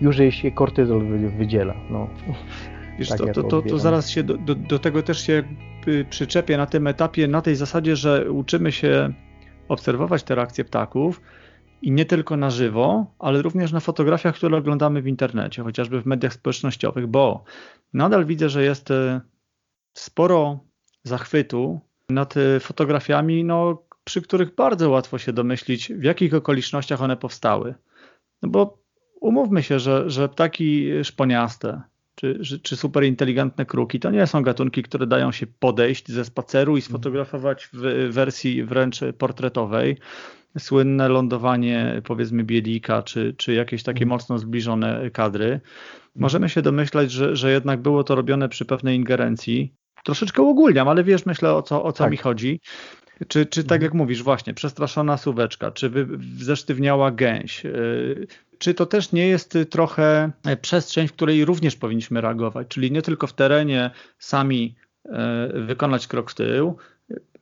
[0.00, 1.06] już jej się kortyzol
[1.38, 1.74] wydziela.
[1.90, 2.06] No.
[2.98, 5.42] Wiesz, tak to, to, to, to, zaraz się do, do, do tego też się
[6.10, 9.12] przyczepię na tym etapie, na tej zasadzie, że uczymy się
[9.68, 11.20] obserwować te reakcje ptaków,
[11.82, 16.06] i nie tylko na żywo, ale również na fotografiach, które oglądamy w internecie, chociażby w
[16.06, 17.44] mediach społecznościowych, bo
[17.92, 19.20] nadal widzę, że jest e,
[19.94, 20.60] sporo
[21.04, 27.16] zachwytu nad e, fotografiami, no, przy których bardzo łatwo się domyślić, w jakich okolicznościach one
[27.16, 27.74] powstały.
[28.42, 28.78] No bo
[29.20, 31.82] umówmy się, że, że ptaki szponiaste,
[32.22, 36.76] czy, czy super inteligentne kruki, to nie są gatunki, które dają się podejść ze spaceru
[36.76, 39.96] i sfotografować w wersji wręcz portretowej
[40.58, 44.08] słynne lądowanie powiedzmy Bielika, czy, czy jakieś takie mhm.
[44.08, 45.60] mocno zbliżone kadry,
[46.16, 49.72] możemy się domyślać, że, że jednak było to robione przy pewnej ingerencji.
[50.04, 52.10] Troszeczkę ogólniam, ale wiesz, myślę o co, o co tak.
[52.10, 52.60] mi chodzi.
[53.28, 53.82] Czy, czy tak mhm.
[53.82, 56.06] jak mówisz, właśnie, przestraszona suweczka, czy wy,
[56.36, 58.26] zesztywniała gęś, yy,
[58.62, 63.26] czy to też nie jest trochę przestrzeń, w której również powinniśmy reagować, czyli nie tylko
[63.26, 65.12] w terenie sami yy,
[65.66, 66.76] wykonać krok w tył,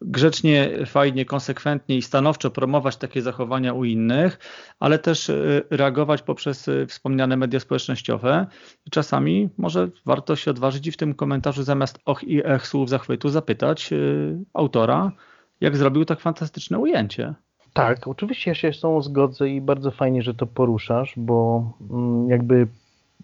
[0.02, 4.38] grzecznie, fajnie, konsekwentnie i stanowczo promować takie zachowania u innych,
[4.78, 8.46] ale też e, reagować poprzez e, wspomniane media społecznościowe.
[8.90, 13.28] Czasami może warto się odważyć i w tym komentarzu zamiast och i ech słów zachwytu
[13.28, 13.96] zapytać e,
[14.54, 15.12] autora,
[15.60, 17.34] jak zrobił tak fantastyczne ujęcie.
[17.72, 22.28] Tak, oczywiście ja się z tą zgodzę i bardzo fajnie, że to poruszasz, bo mm,
[22.28, 22.66] jakby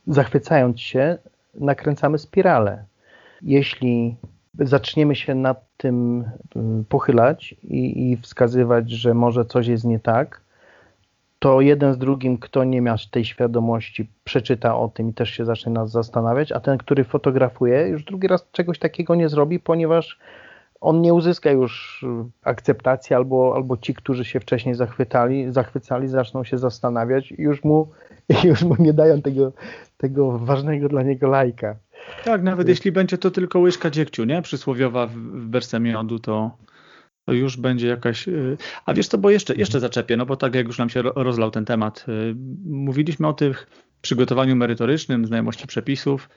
[0.06, 1.18] zachwycając się,
[1.54, 2.84] nakręcamy spiralę.
[3.42, 4.16] Jeśli
[4.58, 10.40] zaczniemy się nad tym y, pochylać i, i wskazywać, że może coś jest nie tak,
[11.38, 15.44] to jeden z drugim, kto nie miał tej świadomości, przeczyta o tym i też się
[15.44, 20.18] zacznie nas zastanawiać, a ten, który fotografuje, już drugi raz czegoś takiego nie zrobi, ponieważ
[20.80, 22.04] on nie uzyska już
[22.42, 27.90] akceptacji, albo, albo ci, którzy się wcześniej zachwycali, zachwycali, zaczną się zastanawiać i już mu,
[28.44, 29.52] już mu nie dają tego,
[29.96, 31.76] tego ważnego dla niego lajka.
[32.24, 34.42] Tak, nawet jeśli będzie to tylko łyżka dziegciu, nie?
[34.42, 36.50] Przysłowiowa w, w berce miodu, to,
[37.24, 38.28] to już będzie jakaś...
[38.28, 38.56] Y,
[38.86, 41.50] a wiesz co, bo jeszcze, jeszcze zaczepię, no bo tak jak już nam się rozlał
[41.50, 42.06] ten temat.
[42.08, 43.66] Y, mówiliśmy o tych
[44.00, 46.28] przygotowaniu merytorycznym, znajomości przepisów,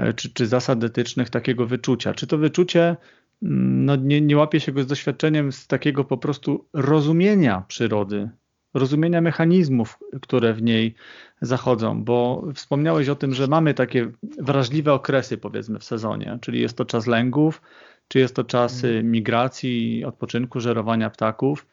[0.00, 2.14] y, czy, czy zasad etycznych takiego wyczucia.
[2.14, 2.96] Czy to wyczucie
[3.42, 8.30] no nie, nie łapie się go z doświadczeniem z takiego po prostu rozumienia przyrody,
[8.74, 10.94] rozumienia mechanizmów, które w niej
[11.40, 16.76] zachodzą, bo wspomniałeś o tym, że mamy takie wrażliwe okresy powiedzmy w sezonie, czyli jest
[16.76, 17.62] to czas lęgów,
[18.08, 19.10] czy jest to czas mhm.
[19.10, 21.66] migracji, odpoczynku, żerowania ptaków.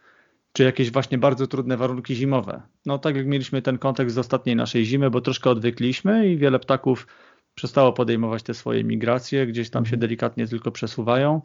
[0.54, 2.62] czy jakieś właśnie bardzo trudne warunki zimowe.
[2.86, 6.60] No tak jak mieliśmy ten kontekst z ostatniej naszej zimy, bo troszkę odwykliśmy i wiele
[6.60, 7.08] ptaków
[7.56, 11.42] przestało podejmować te swoje migracje, gdzieś tam się delikatnie tylko przesuwają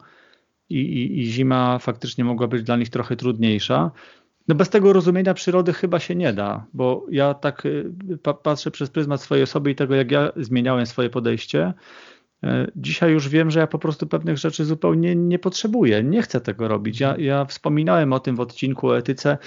[0.69, 3.91] i, i, i zima faktycznie mogła być dla nich trochę trudniejsza.
[4.47, 7.91] No bez tego rozumienia przyrody chyba się nie da, bo ja tak y,
[8.43, 11.73] patrzę przez pryzmat swojej osoby i tego, jak ja zmieniałem swoje podejście.
[12.43, 16.41] E, dzisiaj już wiem, że ja po prostu pewnych rzeczy zupełnie nie potrzebuję, nie chcę
[16.41, 16.99] tego robić.
[16.99, 19.37] Ja, ja wspominałem o tym w odcinku o etyce.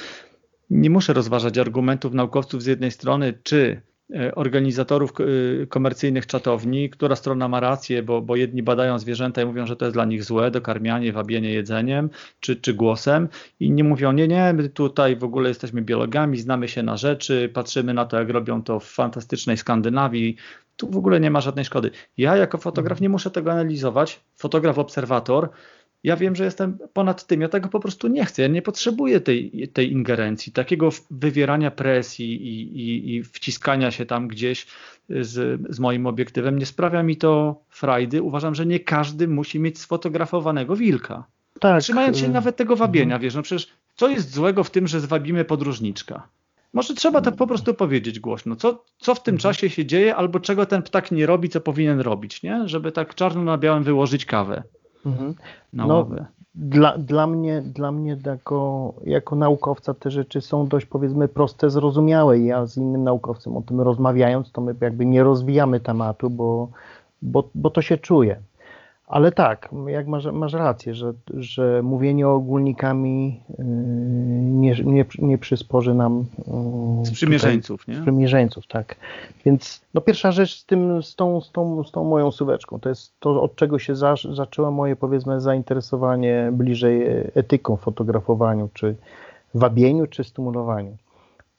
[0.70, 3.82] Nie muszę rozważać argumentów naukowców z jednej strony, czy
[4.34, 9.66] organizatorów e, komercyjnych czatowni, która strona ma rację, bo, bo jedni badają zwierzęta i mówią,
[9.66, 13.28] że to jest dla nich złe, dokarmianie, wabienie jedzeniem czy, czy głosem,
[13.60, 17.94] inni mówią, nie, nie, my tutaj w ogóle jesteśmy biologami, znamy się na rzeczy, patrzymy
[17.94, 20.36] na to, jak robią to w fantastycznej Skandynawii,
[20.76, 21.90] tu w ogóle nie ma żadnej szkody.
[22.16, 25.48] Ja jako fotograf nie muszę tego analizować, fotograf obserwator,
[26.04, 29.20] ja wiem, że jestem ponad tym, ja tego po prostu nie chcę, ja nie potrzebuję
[29.20, 34.66] tej, tej ingerencji, takiego wywierania presji i, i, i wciskania się tam gdzieś
[35.08, 36.58] z, z moim obiektywem.
[36.58, 38.22] Nie sprawia mi to frajdy.
[38.22, 41.24] Uważam, że nie każdy musi mieć sfotografowanego wilka.
[41.60, 41.82] Tak.
[41.82, 43.22] Trzymając się y, nawet tego wabienia, mhm.
[43.22, 46.28] wiesz, no przecież co jest złego w tym, że zwabimy podróżniczka?
[46.72, 48.56] Może trzeba to po prostu powiedzieć głośno.
[48.56, 49.54] Co, co w tym mhm.
[49.54, 52.68] czasie się dzieje, albo czego ten ptak nie robi, co powinien robić, nie?
[52.68, 54.62] Żeby tak czarno na białym wyłożyć kawę.
[55.06, 55.34] Mhm.
[55.72, 56.06] Na no,
[56.54, 62.38] Dla, dla, mnie, dla mnie jako, jako naukowca te rzeczy są dość powiedzmy proste, zrozumiałe.
[62.38, 66.68] Ja z innym naukowcem o tym rozmawiając, to my jakby nie rozwijamy tematu, bo,
[67.22, 68.40] bo, bo to się czuje.
[69.06, 73.64] Ale tak, jak masz, masz rację, że, że mówienie ogólnikami yy,
[74.44, 76.24] nie, nie, nie przysporzy nam.
[76.98, 78.00] Yy, sprzymierzeńców, tutaj, nie?
[78.00, 78.96] Sprzymierzeńców, tak.
[79.44, 82.88] Więc no pierwsza rzecz z, tym, z, tą, z, tą, z tą moją suweczką, to
[82.88, 88.96] jest to, od czego się za, zaczęło moje powiedzmy zainteresowanie bliżej etyką fotografowaniu, czy
[89.54, 90.96] wabieniu, czy stymulowaniu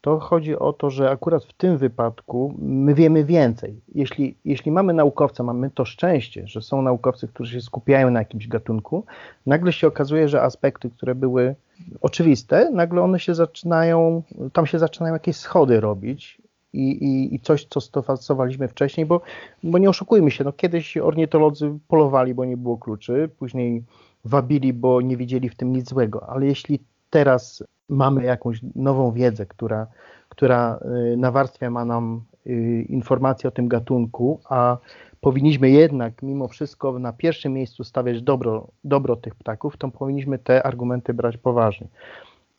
[0.05, 3.81] to chodzi o to, że akurat w tym wypadku my wiemy więcej.
[3.95, 8.47] Jeśli, jeśli mamy naukowca, mamy to szczęście, że są naukowcy, którzy się skupiają na jakimś
[8.47, 9.05] gatunku,
[9.45, 11.55] nagle się okazuje, że aspekty, które były
[12.01, 16.37] oczywiste, nagle one się zaczynają, tam się zaczynają jakieś schody robić
[16.73, 19.21] i, i, i coś, co stosowaliśmy wcześniej, bo,
[19.63, 23.83] bo nie oszukujmy się, no kiedyś ornitolodzy polowali, bo nie było kluczy, później
[24.25, 26.79] wabili, bo nie widzieli w tym nic złego, ale jeśli
[27.09, 29.87] teraz mamy jakąś nową wiedzę, która,
[30.29, 30.79] która
[31.13, 34.77] y, nawarstwia ma nam y, informacje o tym gatunku, a
[35.21, 40.63] powinniśmy jednak mimo wszystko na pierwszym miejscu stawiać dobro, dobro tych ptaków, to powinniśmy te
[40.63, 41.87] argumenty brać poważnie.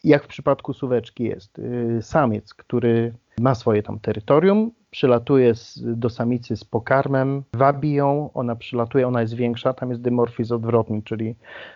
[0.05, 6.57] Jak w przypadku suweczki jest y, samiec, który ma swoje tam terytorium, przylatuje do samicy
[6.57, 11.35] z pokarmem, wabi ją, ona przylatuje, ona jest większa, tam jest dymorfizm odwrotny, czyli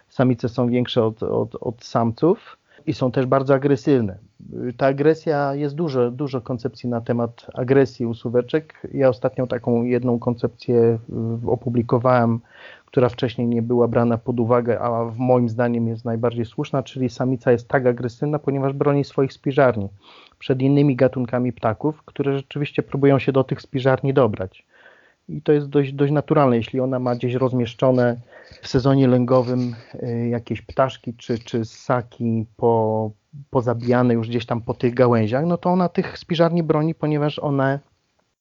[0.09, 4.19] samice są większe od, od, od samców, i są też bardzo agresywne.
[4.77, 8.83] Ta agresja, jest dużo, dużo koncepcji na temat agresji u suweczek.
[8.95, 10.99] Ja ostatnią taką jedną koncepcję
[11.47, 12.41] opublikowałem,
[12.87, 17.09] która wcześniej nie była brana pod uwagę, a w moim zdaniem jest najbardziej słuszna, czyli
[17.09, 19.89] samica jest tak agresywna, ponieważ broni swoich spiżarni
[20.39, 24.67] przed innymi gatunkami ptaków, które rzeczywiście próbują się do tych spiżarni dobrać
[25.31, 28.17] i to jest dość, dość naturalne, jeśli ona ma gdzieś rozmieszczone
[28.63, 33.11] w sezonie lęgowym y, jakieś ptaszki czy, czy ssaki po,
[33.51, 37.81] pozabijane już gdzieś tam po tych gałęziach, no to ona tych spiżarni broni, ponieważ one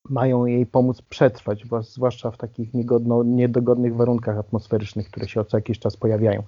[0.10, 5.80] mają jej pomóc przetrwać, zwłaszcza w takich niegodno, niedogodnych warunkach atmosferycznych, które się co jakiś
[5.80, 6.44] czas pojawiają.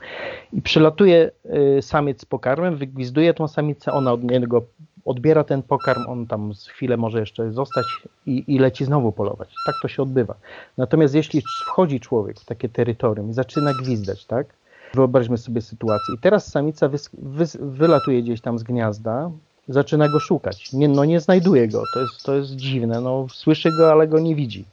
[0.53, 1.31] I przylatuje
[1.77, 4.65] y, samiec z pokarmem, wygwizduje tą samicę, ona od niego
[5.05, 7.85] odbiera ten pokarm, on tam chwilę może jeszcze zostać
[8.25, 9.49] i, i, leci znowu polować.
[9.65, 10.35] Tak to się odbywa.
[10.77, 14.47] Natomiast jeśli wchodzi człowiek w takie terytorium i zaczyna gwizdać, tak?
[14.93, 16.15] Wyobraźmy sobie sytuację.
[16.15, 19.31] I teraz samica wys, wys, wylatuje gdzieś tam z gniazda,
[19.67, 20.73] zaczyna go szukać.
[20.73, 23.01] Nie, no nie znajduje go, to jest, to jest dziwne.
[23.01, 24.65] No, słyszy go, ale go nie widzi.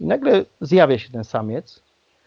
[0.00, 1.82] I nagle zjawia się ten samiec,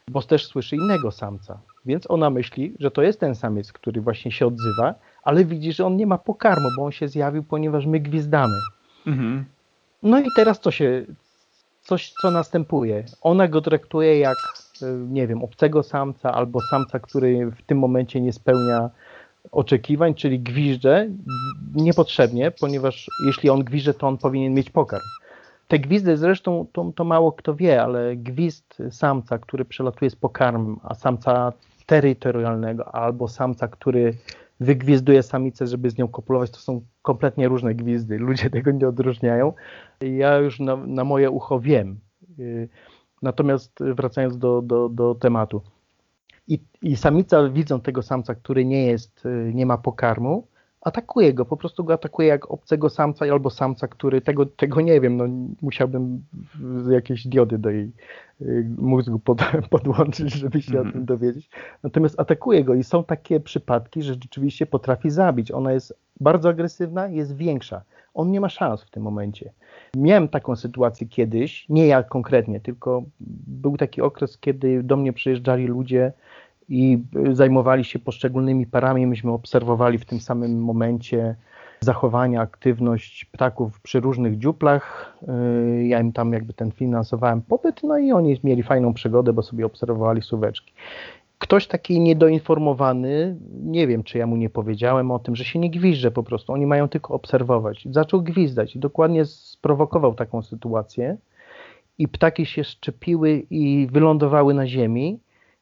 [0.07, 1.59] bo też słyszy innego samca.
[1.85, 5.85] Więc ona myśli, że to jest ten samiec, który właśnie się odzywa, ale widzi, że
[5.85, 8.57] on nie ma pokarmu, bo on się zjawił, ponieważ my gwizdamy.
[9.07, 9.45] Mhm.
[10.03, 11.05] No i teraz co się,
[11.81, 13.03] coś co następuje?
[13.21, 14.37] Ona go traktuje jak,
[14.81, 18.89] e, nie wiem, obcego samca albo samca, który w tym momencie nie spełnia
[19.51, 21.07] oczekiwań, czyli gwizdże
[21.75, 25.03] niepotrzebnie, ponieważ jeśli on gwizdże, to on powinien mieć pokarm.
[25.67, 30.79] Te gwizdy zresztą to, to mało kto wie, ale gwizd samca, który przelatuje z pokarmem,
[30.83, 31.53] a samca
[31.85, 34.13] terytorialnego albo samca, który
[34.59, 38.17] wygwizduje samicę, żeby z nią kopulować, to są kompletnie różne gwizdy.
[38.17, 39.53] Ludzie tego nie odróżniają.
[40.01, 41.99] Ja już na, na moje ucho wiem.
[42.39, 42.69] Y,
[43.21, 45.61] natomiast wracając do, do, do tematu.
[46.47, 50.47] I, I samica widząc tego samca, który nie jest, y, nie ma pokarmu,
[50.83, 55.01] atakuje go, po prostu go atakuje jak obcego samca albo samca, który tego, tego nie
[55.01, 55.25] wiem, no
[55.61, 56.23] musiałbym
[56.89, 57.91] jakieś diody do jej
[58.41, 60.81] y, mózgu pod, podłączyć, żeby się mm.
[60.81, 61.05] o tym mhm.
[61.05, 61.49] dowiedzieć.
[61.83, 65.51] Natomiast atakuje go i są takie przypadki, że rzeczywiście potrafi zabić.
[65.51, 67.81] Ona jest bardzo agresywna, jest większa.
[68.13, 69.51] On nie ma szans w tym momencie.
[69.95, 73.03] Miałem taką sytuację kiedyś, nie ja konkretnie, tylko
[73.47, 76.13] był taki okres, kiedy do mnie przyjeżdżali ludzie
[76.69, 79.07] i zajmowali się poszczególnymi parami.
[79.07, 81.35] Myśmy obserwowali w tym samym momencie
[81.79, 85.15] zachowania, aktywność ptaków przy różnych dziuplach.
[85.77, 89.41] Y, ja im tam jakby ten finansowałem pobyt, no i oni mieli fajną przygodę, bo
[89.41, 90.73] sobie obserwowali suweczki.
[91.39, 95.69] Ktoś taki niedoinformowany, nie wiem, czy ja mu nie powiedziałem o tym, że się nie
[95.69, 97.87] gwizdże po prostu, oni mają tylko obserwować.
[97.91, 101.17] Zaczął gwizdać i dokładnie sprowokował taką sytuację
[101.97, 105.19] i ptaki się szczepiły i wylądowały na ziemi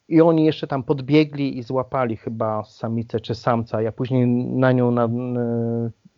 [0.10, 3.82] i oni jeszcze tam podbiegli i złapali chyba samicę czy samca.
[3.82, 5.41] Ja później na nią na, na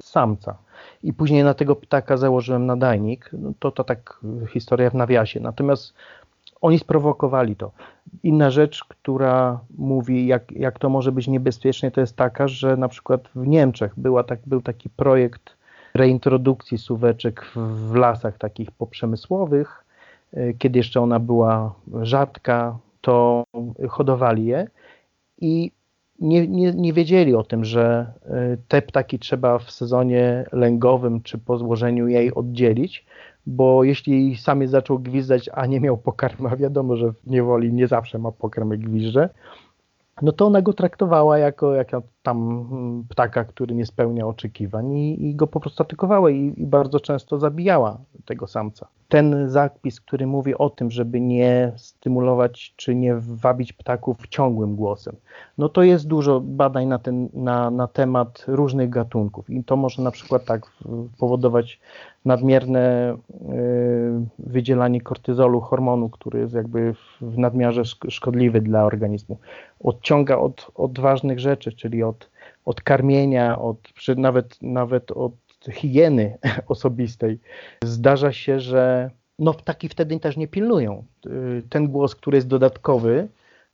[0.01, 0.57] samca.
[1.03, 3.29] I później na tego ptaka założyłem nadajnik.
[3.33, 4.19] No to to tak
[4.49, 5.39] historia w nawiasie.
[5.39, 5.93] Natomiast
[6.61, 7.71] oni sprowokowali to.
[8.23, 12.87] Inna rzecz, która mówi, jak, jak to może być niebezpieczne, to jest taka, że na
[12.87, 15.55] przykład w Niemczech była tak, był taki projekt
[15.93, 17.57] reintrodukcji suweczek w,
[17.91, 19.85] w lasach takich poprzemysłowych,
[20.33, 23.43] e, kiedy jeszcze ona była rzadka, to
[23.89, 24.67] hodowali je
[25.41, 25.71] i
[26.19, 31.37] nie, nie, nie wiedzieli o tym, że e, te ptaki trzeba w sezonie lęgowym czy
[31.37, 33.05] po złożeniu jej oddzielić,
[33.45, 37.87] bo jeśli samiec zaczął gwizdać, a nie miał pokarmu, a wiadomo, że w niewoli nie
[37.87, 39.29] zawsze ma pokarm jak gwizdże,
[40.21, 42.65] no to ona go traktowała jako, jako tam
[43.09, 47.39] ptaka, który nie spełnia oczekiwań i, i go po prostu atakowała i, i, bardzo często
[47.39, 48.87] zabijała tego samca.
[49.09, 55.15] Ten zapis, który mówi o tym, żeby nie stymulować czy nie wabić ptaków ciągłym głosem,
[55.57, 60.01] no to jest dużo badań na, ten, na, na temat różnych gatunków i to może
[60.01, 60.71] na przykład tak
[61.17, 61.79] powodować
[62.25, 63.15] nadmierne y,
[64.39, 69.37] wydzielanie kortyzolu, hormonu, który jest jakby w nadmiarze szkodliwy dla organizmu.
[69.79, 72.12] Odciąga od, od ważnych rzeczy, czyli od,
[72.65, 73.77] od karmienia, od,
[74.17, 75.33] nawet, nawet od
[75.71, 76.37] higieny
[76.67, 77.39] osobistej.
[77.83, 81.03] Zdarza się, że no, ptaki wtedy też nie pilnują.
[81.25, 83.27] Y, ten głos, który jest dodatkowy,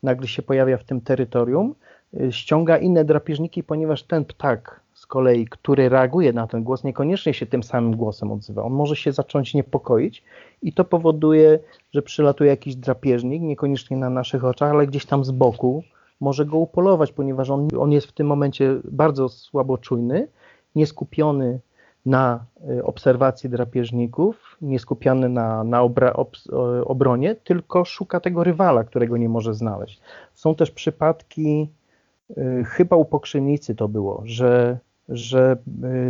[0.03, 1.75] nagle się pojawia w tym terytorium,
[2.21, 7.45] y, ściąga inne drapieżniki, ponieważ ten ptak kolei, który reaguje na ten głos, niekoniecznie się
[7.45, 8.63] tym samym głosem odzywa.
[8.63, 10.23] On może się zacząć niepokoić
[10.61, 11.59] i to powoduje,
[11.91, 15.83] że przylatuje jakiś drapieżnik, niekoniecznie na naszych oczach, ale gdzieś tam z boku,
[16.19, 20.27] może go upolować, ponieważ on, on jest w tym momencie bardzo słabo czujny,
[20.75, 21.59] nieskupiony
[22.05, 26.37] na y, obserwacji drapieżników, nieskupiony na, na obra, ob,
[26.85, 30.01] obronie, tylko szuka tego rywala, którego nie może znaleźć.
[30.33, 31.69] Są też przypadki,
[32.37, 35.57] y, chyba u pokrzynicy to było, że że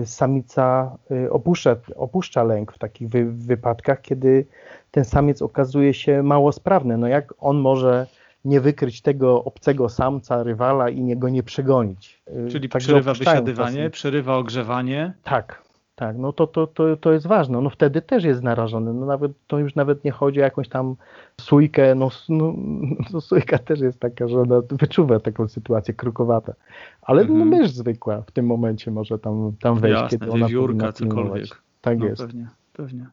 [0.01, 0.97] y, samica
[1.29, 4.45] opuszcza, opuszcza lęk w takich wy, wypadkach, kiedy
[4.91, 6.97] ten samiec okazuje się mało sprawny.
[6.97, 8.07] No jak on może
[8.45, 12.21] nie wykryć tego obcego samca, rywala i niego nie przegonić?
[12.47, 15.13] Y, Czyli Także przerywa wysiadywanie, przerywa ogrzewanie?
[15.23, 15.63] Tak,
[15.99, 17.61] tak, no to, to, to, to jest ważne.
[17.61, 18.93] No wtedy też jest narażony.
[18.93, 20.95] No nawet, to już nawet nie chodzi o jakąś tam
[21.41, 21.95] sójkę.
[21.95, 22.53] No, no,
[23.13, 26.53] no sójka też jest taka, że ona wyczuwa taką sytuację krukowata.
[27.01, 27.39] Ale mm -hmm.
[27.39, 31.61] no mysz zwykła w tym momencie może tam, tam wejść, Jasne, kiedy ona wiewiórka, cokolwiek.
[31.81, 32.21] Tak no, jest.
[32.21, 33.05] Pewnie, pewnie.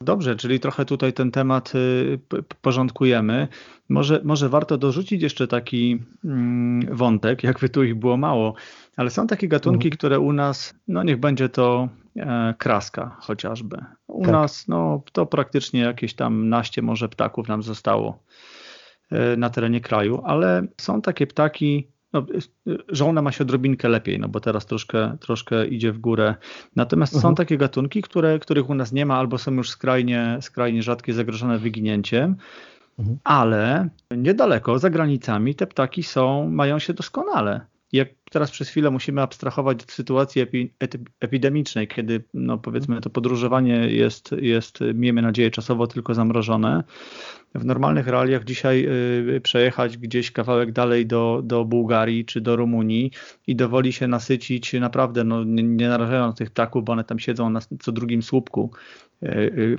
[0.00, 2.18] Dobrze, czyli trochę tutaj ten temat y,
[2.62, 3.48] porządkujemy.
[3.88, 8.54] Może, może warto dorzucić jeszcze taki mm, wątek, jakby tu ich było mało,
[8.96, 9.96] ale są takie gatunki, mhm.
[9.96, 13.76] które u nas, no niech będzie to e, kraska chociażby.
[14.06, 14.32] U tak.
[14.32, 18.22] nas no, to praktycznie jakieś tam naście może ptaków nam zostało
[19.10, 22.26] e, na terenie kraju, ale są takie ptaki, no,
[22.88, 26.34] żołna ma się odrobinkę lepiej, no bo teraz troszkę, troszkę idzie w górę.
[26.76, 27.30] Natomiast mhm.
[27.30, 31.14] są takie gatunki, które, których u nas nie ma albo są już skrajnie, skrajnie rzadkie,
[31.14, 32.36] zagrożone wyginięciem.
[32.98, 33.18] Mhm.
[33.24, 39.22] Ale niedaleko, za granicami, te ptaki są, mają się doskonale jak teraz przez chwilę musimy
[39.22, 40.72] abstrahować od sytuacji epi,
[41.20, 46.84] epidemicznej, kiedy no powiedzmy to podróżowanie jest, jest, miejmy nadzieję, czasowo tylko zamrożone.
[47.54, 48.86] W normalnych realiach dzisiaj
[49.36, 53.10] y, przejechać gdzieś kawałek dalej do, do Bułgarii czy do Rumunii
[53.46, 57.50] i dowoli się nasycić naprawdę, no, nie, nie narażając tych ptaków, bo one tam siedzą
[57.50, 59.07] na co drugim słupku y, y,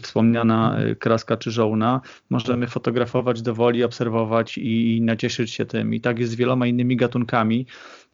[0.01, 5.93] wspomniana kraska czy żołna, możemy fotografować dowoli, obserwować i nacieszyć się tym.
[5.93, 7.65] I tak jest z wieloma innymi gatunkami.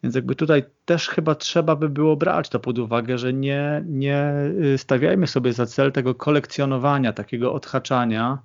[0.02, 4.32] Więc jakby tutaj też chyba trzeba by było brać to pod uwagę, że nie, nie
[4.74, 8.38] y, stawiajmy sobie za cel tego kolekcjonowania, takiego odhaczania,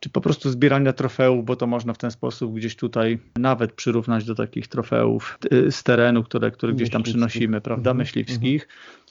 [0.00, 4.24] czy po prostu zbierania trofeów, bo to można w ten sposób gdzieś tutaj nawet przyrównać
[4.24, 7.96] do takich trofeów y, z terenu, które, które gdzieś tam przynosimy, prawda, mhm.
[7.96, 8.68] myśliwskich.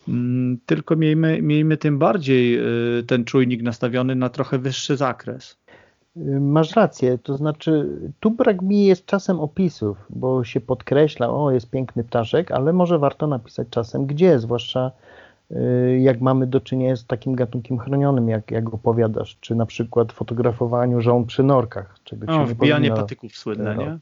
[0.08, 2.60] Mm, tylko miejmy, miejmy tym bardziej
[3.00, 5.58] y, ten czujnik nastawiony na trochę wyższy zakres.
[6.40, 11.70] Masz rację, to znaczy tu brak mi jest czasem opisów, bo się podkreśla, o jest
[11.70, 14.92] piękny ptaszek, ale może warto napisać czasem gdzie, zwłaszcza
[15.52, 20.12] y, jak mamy do czynienia z takim gatunkiem chronionym, jak, jak opowiadasz, czy na przykład
[20.12, 21.96] fotografowaniu żon przy norkach.
[22.04, 23.98] Czego o, wbijanie patyków słynne, nie?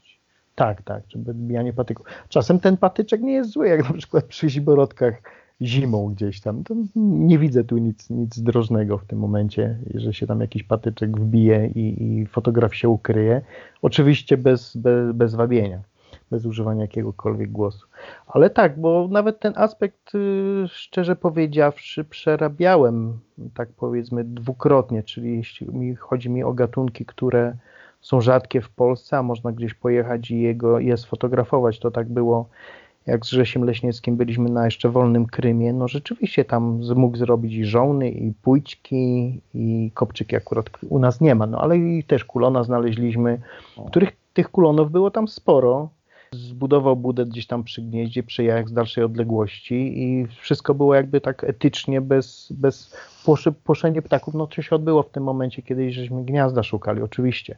[0.54, 2.06] Tak, tak, czy wbijanie patyków.
[2.28, 5.22] Czasem ten patyczek nie jest zły, jak na przykład przy ziborodkach
[5.62, 6.64] zimą gdzieś tam.
[6.64, 11.20] To nie widzę tu nic, nic drożnego w tym momencie, że się tam jakiś patyczek
[11.20, 13.42] wbije i, i fotograf się ukryje.
[13.82, 15.82] Oczywiście bez, bez, bez wabienia,
[16.30, 17.86] bez używania jakiegokolwiek głosu.
[18.26, 23.18] Ale tak, bo nawet ten aspekt, y, szczerze powiedziawszy, przerabiałem,
[23.54, 27.56] tak powiedzmy, dwukrotnie, czyli jeśli chodzi mi o gatunki, które
[28.00, 32.48] są rzadkie w Polsce, a można gdzieś pojechać i jego, je sfotografować, to tak było
[33.06, 37.64] jak z Grzesiem Leśnieckim byliśmy na jeszcze wolnym Krymie, no rzeczywiście tam mógł zrobić i
[37.64, 42.64] żołny, i pójczki, i kopczyki akurat u nas nie ma, no ale i też kulona
[42.64, 43.40] znaleźliśmy,
[43.86, 45.88] których tych kulonów było tam sporo.
[46.32, 51.20] Zbudował budę gdzieś tam przy gnieździe, przy jajach z dalszej odległości i wszystko było jakby
[51.20, 52.96] tak etycznie, bez, bez
[53.64, 54.34] płoszenia ptaków.
[54.34, 57.56] No to się odbyło w tym momencie, kiedy żeśmy gniazda szukali, oczywiście.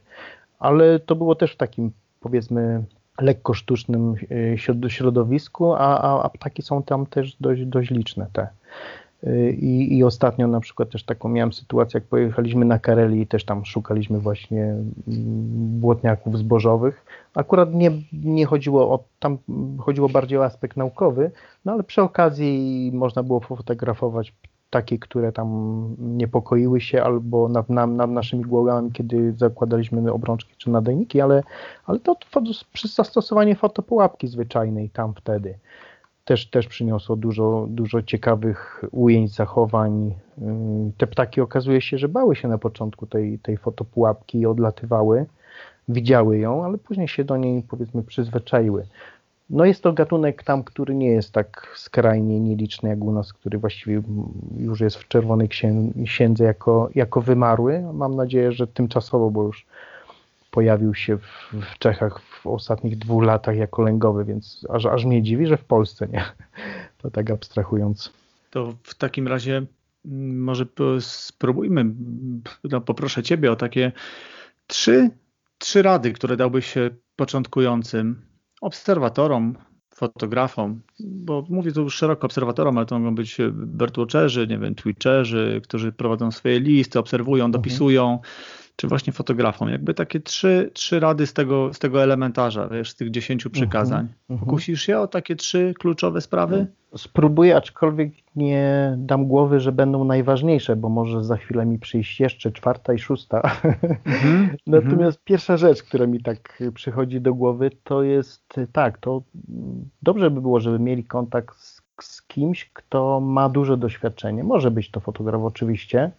[0.59, 2.83] Ale to było też w takim, powiedzmy,
[3.21, 8.47] lekko sztucznym e, środowisku, a, a, a ptaki są tam też dość, dość liczne te.
[9.23, 13.27] E, I, I ostatnio na przykład też taką miałem sytuację, jak pojechaliśmy na Kareli i
[13.27, 14.85] też tam szukaliśmy właśnie mm,
[15.79, 17.05] błotniaków zbożowych.
[17.33, 19.37] Akurat nie, nie chodziło o, tam
[19.79, 21.31] chodziło bardziej o aspekt naukowy,
[21.65, 24.33] no ale przy okazji można było fotografować
[24.69, 25.49] takie, które tam
[25.99, 31.43] niepokoiły się albo nad, nad, nad, naszymi głowami, kiedy zakładaliśmy obrączki czy nadajniki, ale,
[31.85, 32.15] ale to
[32.73, 35.59] przy zastosowaniu fotopułapki zwyczajnej tam wtedy
[36.27, 40.13] też, też przyniosło dużo, dużo ciekawych ujęć, zachowań.
[40.97, 45.25] Te ptaki okazuje się, że bały się na początku tej, tej fotopułapki i odlatywały,
[45.87, 48.87] widziały ją, ale później się do niej powiedzmy przyzwyczaiły.
[49.49, 53.57] No jest to gatunek tam, który nie jest tak skrajnie nieliczny jak u nas, który
[53.57, 54.01] właściwie
[54.57, 55.49] już jest w czerwonej
[56.05, 57.83] księdze jako, jako wymarły.
[57.93, 59.65] Mam nadzieję, że tymczasowo, bo już
[60.51, 65.23] pojawił się w, w Czechach w ostatnich dwóch latach jako lęgowy, więc aż, aż mnie
[65.23, 66.23] dziwi, że w Polsce nie.
[66.97, 68.13] To tak abstrahując.
[68.49, 69.65] To w takim razie
[70.05, 70.65] mm, może
[70.99, 71.85] spróbujmy,
[72.63, 73.91] no poproszę Ciebie o takie
[74.67, 75.09] trzy,
[75.57, 76.75] trzy rady, które dałbyś
[77.15, 78.26] początkującym
[78.61, 79.55] obserwatorom,
[79.95, 85.91] fotografom, bo mówię tu szeroko obserwatorom, ale to mogą być birdwatcherzy, nie wiem, twitcherzy, którzy
[85.91, 87.61] prowadzą swoje listy, obserwują, mhm.
[88.77, 89.69] Czy właśnie fotografom.
[89.69, 93.99] Jakby takie trzy, trzy rady z tego, z tego elementarza, wiesz, z tych dziesięciu przykazań.
[93.99, 94.39] Mhm, mhm.
[94.39, 96.67] Pokusisz się o takie trzy kluczowe sprawy?
[96.97, 102.51] Spróbuję, aczkolwiek nie dam głowy, że będą najważniejsze, bo może za chwilę mi przyjść jeszcze
[102.51, 103.41] czwarta i szósta.
[104.05, 109.21] Mhm, Natomiast pierwsza rzecz, która mi tak przychodzi do głowy, to jest tak, to
[110.01, 114.43] dobrze by było, żeby mieli kontakt z, z kimś, kto ma duże doświadczenie.
[114.43, 116.11] Może być to fotograf oczywiście,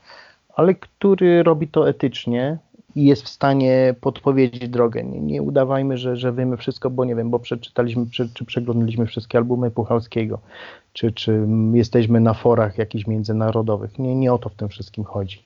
[0.59, 2.59] ale który robi to etycznie
[2.95, 5.05] i jest w stanie podpowiedzieć drogę.
[5.05, 9.07] Nie, nie udawajmy, że, że wiemy wszystko, bo nie wiem, bo przeczytaliśmy czy, czy przeglądaliśmy
[9.07, 10.39] wszystkie albumy Puchalskiego,
[10.93, 13.99] czy, czy jesteśmy na forach jakichś międzynarodowych.
[13.99, 15.45] Nie, nie o to w tym wszystkim chodzi.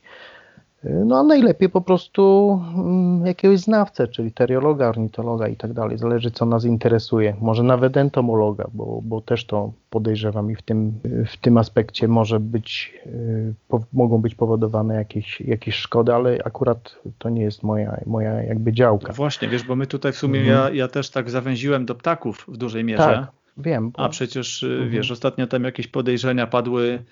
[0.85, 5.99] No a najlepiej po prostu mm, jakiegoś znawcę, czyli teriologa, ornitologa i tak dalej.
[5.99, 7.37] Zależy co nas interesuje.
[7.41, 10.93] Może nawet entomologa, bo, bo też to podejrzewam i w tym,
[11.27, 16.97] w tym aspekcie może być, y, po, mogą być powodowane jakieś, jakieś szkody, ale akurat
[17.19, 19.09] to nie jest moja, moja jakby działka.
[19.09, 20.59] No właśnie, wiesz, bo my tutaj w sumie, mhm.
[20.59, 23.03] ja, ja też tak zawęziłem do ptaków w dużej mierze.
[23.03, 23.27] Tak,
[23.57, 23.91] wiem.
[23.91, 24.01] Bo...
[24.01, 24.91] A przecież, y, mhm.
[24.91, 27.05] wiesz, ostatnio tam jakieś podejrzenia padły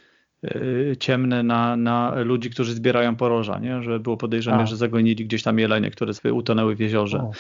[0.45, 3.83] Y, ciemne na, na ludzi, którzy zbierają poroża, nie?
[3.83, 4.67] że było podejrzenie, A.
[4.67, 7.19] że zagonili gdzieś tam jelenie, które sobie utonęły w jeziorze.
[7.19, 7.33] O.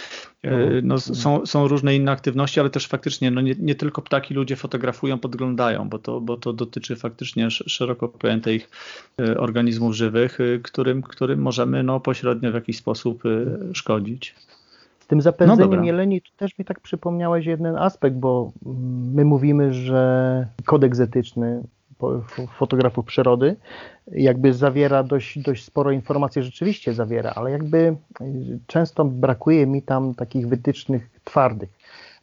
[0.48, 4.35] Y, no, są, są różne inne aktywności, ale też faktycznie no nie, nie tylko ptaki
[4.35, 8.70] ludzie fotografują, podglądają, bo to, bo to dotyczy faktycznie szeroko pojętych
[9.20, 13.22] y, organizmów żywych, którym, którym możemy no, pośrednio w jakiś sposób
[13.72, 14.35] szkodzić.
[15.01, 18.52] Z tym zapędzeniem no jeleni to też mi tak przypomniałeś jeden aspekt, bo
[19.14, 21.62] my mówimy, że kodeks etyczny
[22.59, 23.56] fotografów przyrody,
[24.12, 30.14] jakby zawiera dość, dość sporo informacji, rzeczywiście zawiera, ale jakby y, często brakuje mi tam
[30.14, 31.70] takich wytycznych twardych,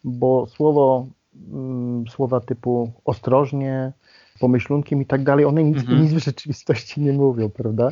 [0.03, 1.07] bo słowo,
[1.53, 3.91] mm, słowa typu ostrożnie,
[4.39, 6.01] pomyślunkiem i tak dalej, one nic, mhm.
[6.01, 7.89] nic w rzeczywistości nie mówią, prawda?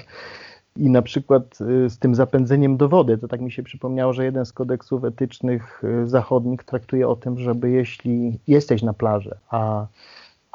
[0.78, 4.26] I na przykład y, z tym zapędzeniem do wody, to tak mi się przypomniało, że
[4.26, 9.88] jeden z kodeksów etycznych y, zachodnich traktuje o tym, żeby jeśli jesteś na plaży, a,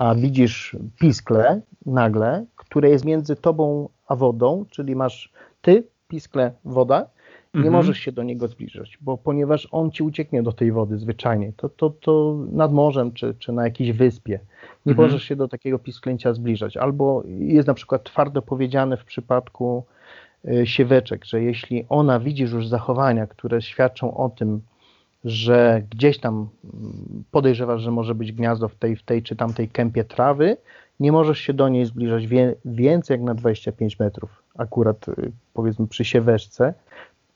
[0.01, 5.33] a widzisz piskle nagle, które jest między tobą a wodą, czyli masz
[5.63, 7.07] ty, piskle, woda,
[7.55, 7.73] nie mhm.
[7.73, 11.69] możesz się do niego zbliżyć, bo ponieważ on ci ucieknie do tej wody zwyczajnie, to,
[11.69, 14.41] to, to nad morzem czy, czy na jakiejś wyspie
[14.87, 15.09] nie mhm.
[15.09, 16.77] możesz się do takiego pisklęcia zbliżać.
[16.77, 19.85] Albo jest na przykład twardo powiedziane w przypadku
[20.45, 24.61] y, sieweczek, że jeśli ona widzisz już zachowania, które świadczą o tym,
[25.25, 29.69] że gdzieś tam mm, podejrzewasz, że może być gniazdo w tej, w tej czy tamtej
[29.69, 30.57] kępie trawy,
[31.01, 35.87] nie możesz się do niej zbliżać wie, więcej jak na 25 metrów, akurat y, powiedzmy
[35.87, 36.75] przy sieweczce,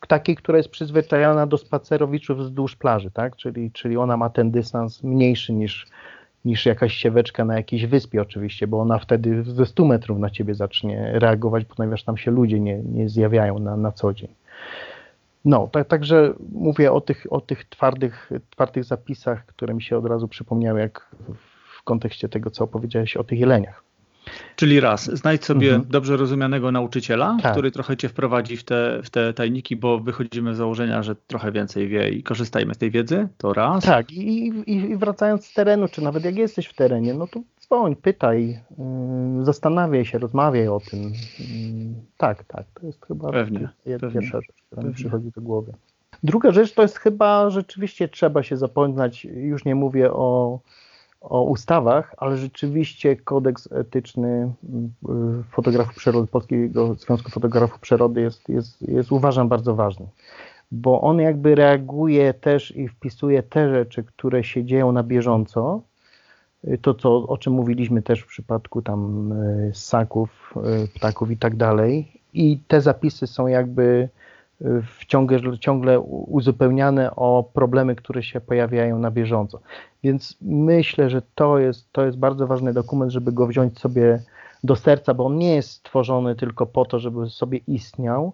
[0.09, 3.37] takiej, która jest przyzwyczajona do spacerowiczów wzdłuż plaży, tak?
[3.37, 5.87] czyli, czyli ona ma ten dystans mniejszy niż,
[6.45, 10.55] niż jakaś sieweczka na jakiejś wyspie oczywiście, bo ona wtedy ze 100 metrów na ciebie
[10.55, 14.29] zacznie reagować, ponieważ tam się ludzie nie, nie zjawiają na, na co dzień.
[15.45, 20.07] No, tak, także mówię o tych, o tych twardych, twardych zapisach, które mi się od
[20.07, 21.17] razu przypomniały, jak
[21.79, 23.85] w kontekście tego, co opowiedziałeś o tych jeleniach.
[24.57, 25.91] Czyli raz, znajdź sobie mhm.
[25.91, 27.53] dobrze rozumianego nauczyciela, tak.
[27.53, 31.53] który trochę cię wprowadzi w te, w te tajniki, bo wychodzimy z założenia, że trochę
[31.53, 33.85] więcej wie i korzystajmy z tej wiedzy, to raz.
[33.85, 37.41] Tak, i, i, i wracając z terenu, czy nawet jak jesteś w terenie, no to
[37.65, 38.61] dzwoń, pytaj,
[39.43, 41.13] zastanawiaj się, rozmawiaj o tym.
[42.17, 44.27] Tak, tak, to jest chyba pewnie, pierwsza pewnie.
[44.27, 44.89] rzecz, która pewnie.
[44.89, 45.73] mi przychodzi do głowy.
[46.23, 50.59] Druga rzecz to jest chyba rzeczywiście trzeba się zapoznać, już nie mówię o
[51.25, 54.53] o ustawach, ale rzeczywiście kodeks etyczny
[55.41, 60.07] y, fotografów przyrody, Polskiego Związku Fotografów Przyrody jest, jest, jest uważam bardzo ważny,
[60.73, 65.83] bo on jakby reaguje też i wpisuje te rzeczy, które się dzieją na bieżąco,
[66.83, 70.55] to co, o czym mówiliśmy też w przypadku tam y, ssaków,
[70.95, 74.09] ptaków i tak dalej i te zapisy są jakby
[74.61, 79.61] w ciągle, ciągle uzupełniane o problemy, które się pojawiają na bieżąco.
[80.03, 84.23] Więc myślę, że to jest, to jest bardzo ważny dokument, żeby go wziąć sobie
[84.65, 88.33] do serca, bo on nie jest stworzony tylko po to, żeby sobie istniał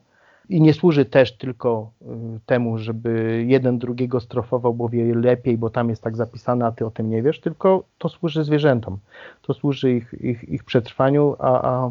[0.51, 2.07] i nie służy też tylko y,
[2.47, 6.87] temu, żeby jeden drugiego strofował, bo wie lepiej, bo tam jest tak zapisane, a ty
[6.87, 8.99] o tym nie wiesz, tylko to służy zwierzętom,
[9.43, 11.91] to służy ich, ich, ich przetrwaniu, a, a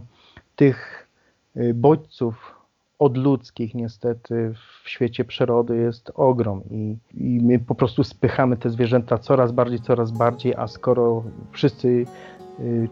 [0.56, 1.08] tych
[1.58, 2.56] y, bodźców
[3.00, 4.54] odludzkich niestety
[4.84, 6.62] w świecie przyrody jest ogrom.
[6.72, 12.06] I, i my po prostu spychamy te zwierzęta coraz bardziej, coraz bardziej, a skoro wszyscy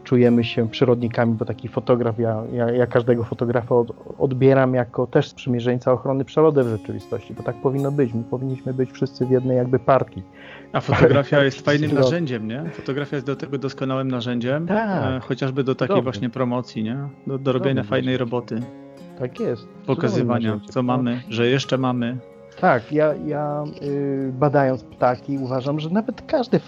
[0.04, 5.30] czujemy się przyrodnikami, bo taki fotograf, ja, ja, ja każdego fotografa od, odbieram jako też
[5.30, 8.14] sprzymierzeńca ochrony przyrody w rzeczywistości, bo tak powinno być.
[8.14, 10.24] My powinniśmy być wszyscy w jednej jakby partii.
[10.74, 12.70] A fotografia jest fajnym narzędziem, nie?
[12.74, 15.04] Fotografia jest do tego doskonałym narzędziem, tak.
[15.04, 16.04] e, chociażby do takiej Dobry.
[16.04, 16.98] właśnie promocji, nie?
[17.28, 17.90] Do, do robienia Dobry.
[17.90, 18.60] fajnej roboty.
[19.20, 19.68] Tak jest.
[19.86, 22.18] Pokazywania, co mamy, że jeszcze mamy.
[22.62, 26.62] Tak, ja, ja y, badając ptaki uważam, że nawet każdy y,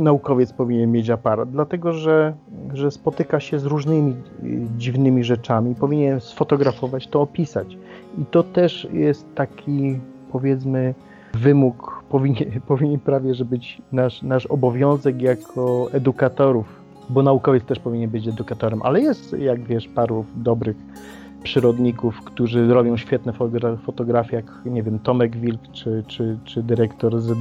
[0.00, 2.34] naukowiec powinien mieć aparat, dlatego że,
[2.74, 4.12] że spotyka się z różnymi
[4.44, 7.78] y, dziwnymi rzeczami, powinien sfotografować, to opisać.
[8.18, 10.00] I to też jest taki,
[10.32, 10.94] powiedzmy,
[11.34, 16.80] wymóg, powinien, powinien prawie, że być nasz, nasz obowiązek jako edukatorów,
[17.10, 20.76] bo naukowiec też powinien być edukatorem, ale jest, jak wiesz, paru dobrych
[21.42, 23.32] przyrodników, którzy robią świetne
[23.82, 27.34] fotografie, jak nie wiem, Tomek Wilk czy, czy, czy dyrektor z, y,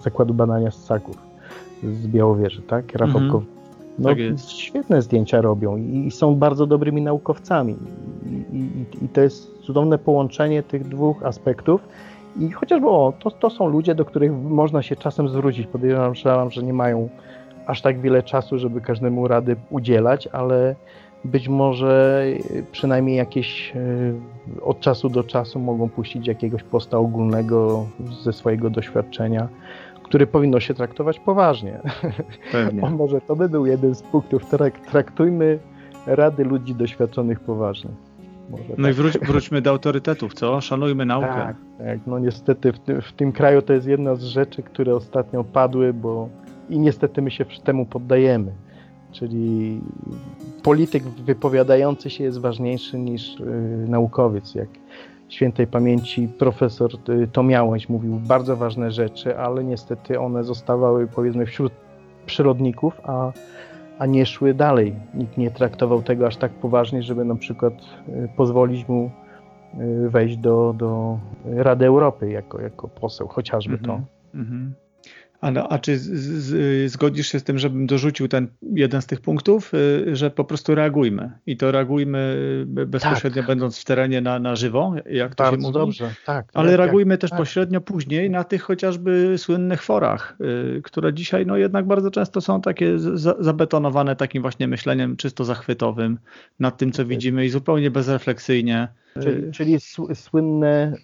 [0.00, 1.16] Zakładu Badania Ssaków
[1.82, 2.92] z Białowieży, tak?
[2.92, 3.44] Rafał mhm.
[3.98, 7.76] No, tak świetne zdjęcia robią i są bardzo dobrymi naukowcami.
[8.26, 11.80] I, i, I, to jest cudowne połączenie tych dwóch aspektów.
[12.40, 15.66] I chociażby o, to, to są ludzie, do których można się czasem zwrócić.
[15.66, 17.08] Podejrzewam, że nie mają
[17.66, 20.74] aż tak wiele czasu, żeby każdemu rady udzielać, ale
[21.24, 22.24] być może
[22.72, 27.86] przynajmniej jakieś e, od czasu do czasu mogą puścić jakiegoś posta ogólnego
[28.22, 29.48] ze swojego doświadczenia,
[30.02, 31.80] który powinno się traktować poważnie.
[32.52, 32.90] Pewnie.
[32.98, 34.42] Może to by był jeden z punktów.
[34.90, 35.58] Traktujmy
[36.06, 37.90] rady ludzi doświadczonych poważnie.
[38.50, 38.92] Może no tak.
[38.92, 40.60] i wróć, wróćmy do autorytetów, co?
[40.60, 41.28] Szanujmy naukę.
[41.28, 41.98] Tak, tak.
[42.06, 45.92] No niestety w tym, w tym kraju to jest jedna z rzeczy, które ostatnio padły,
[45.92, 46.28] bo
[46.70, 48.52] i niestety my się temu poddajemy.
[49.14, 49.80] Czyli
[50.62, 53.44] polityk wypowiadający się jest ważniejszy niż y,
[53.88, 54.54] naukowiec.
[54.54, 54.68] Jak
[55.28, 61.72] świętej pamięci profesor y, Tomiałęś mówił bardzo ważne rzeczy, ale niestety one zostawały powiedzmy wśród
[62.26, 63.32] przyrodników, a,
[63.98, 64.94] a nie szły dalej.
[65.14, 67.74] Nikt nie traktował tego aż tak poważnie, żeby na przykład
[68.08, 69.10] y, pozwolić mu
[70.08, 74.00] wejść do, do Rady Europy jako, jako poseł, chociażby mm -hmm, to.
[74.34, 74.83] Mm -hmm.
[75.44, 79.06] A, no, a czy z, z, zgodzisz się z tym, żebym dorzucił ten jeden z
[79.06, 83.46] tych punktów, y, że po prostu reagujmy i to reagujmy bezpośrednio tak.
[83.46, 85.74] będąc w terenie na, na żywo, jak to Bardzo się mówi.
[85.74, 86.46] dobrze, tak.
[86.54, 87.38] Ale jak, reagujmy jak, też tak.
[87.38, 90.36] pośrednio później na tych chociażby słynnych forach,
[90.76, 95.44] y, które dzisiaj no jednak bardzo często są takie za, zabetonowane takim właśnie myśleniem czysto
[95.44, 96.18] zachwytowym
[96.60, 98.88] nad tym, co widzimy i zupełnie bezrefleksyjnie.
[99.22, 99.76] Czyli, czyli
[100.14, 100.96] słynne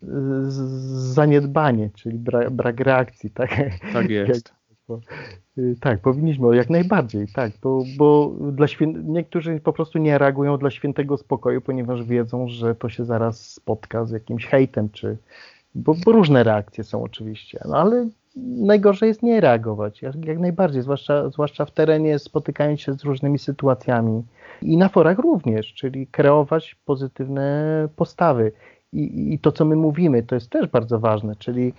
[0.92, 3.50] zaniedbanie, czyli brak, brak reakcji, tak?
[3.92, 4.52] Tak jest.
[5.58, 8.86] Y, tak, powinniśmy, jak najbardziej, tak, bo, bo dla świę...
[8.86, 14.04] niektórzy po prostu nie reagują dla świętego spokoju, ponieważ wiedzą, że to się zaraz spotka
[14.04, 15.16] z jakimś hejtem, czy,
[15.74, 18.08] bo, bo różne reakcje są oczywiście, no ale
[18.56, 23.38] najgorzej jest nie reagować, jak, jak najbardziej, zwłaszcza, zwłaszcza w terenie, spotykając się z różnymi
[23.38, 24.22] sytuacjami
[24.62, 28.52] i na forach również, czyli kreować pozytywne postawy.
[28.92, 31.72] I, I to, co my mówimy, to jest też bardzo ważne, czyli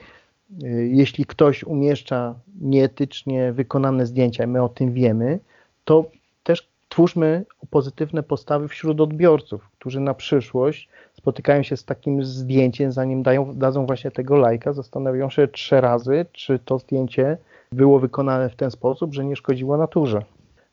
[0.64, 5.40] y, jeśli ktoś umieszcza nieetycznie wykonane zdjęcia, my o tym wiemy,
[5.86, 6.06] to
[6.44, 13.24] też twórzmy pozytywne postawy wśród odbiorców, którzy na przyszłość spotykają się z takim zdjęciem, zanim
[13.24, 17.38] dają, dadzą właśnie tego lajka, zastanawiają się trzy razy, czy to zdjęcie
[17.72, 20.22] było wykonane w ten sposób, że nie szkodziło naturze.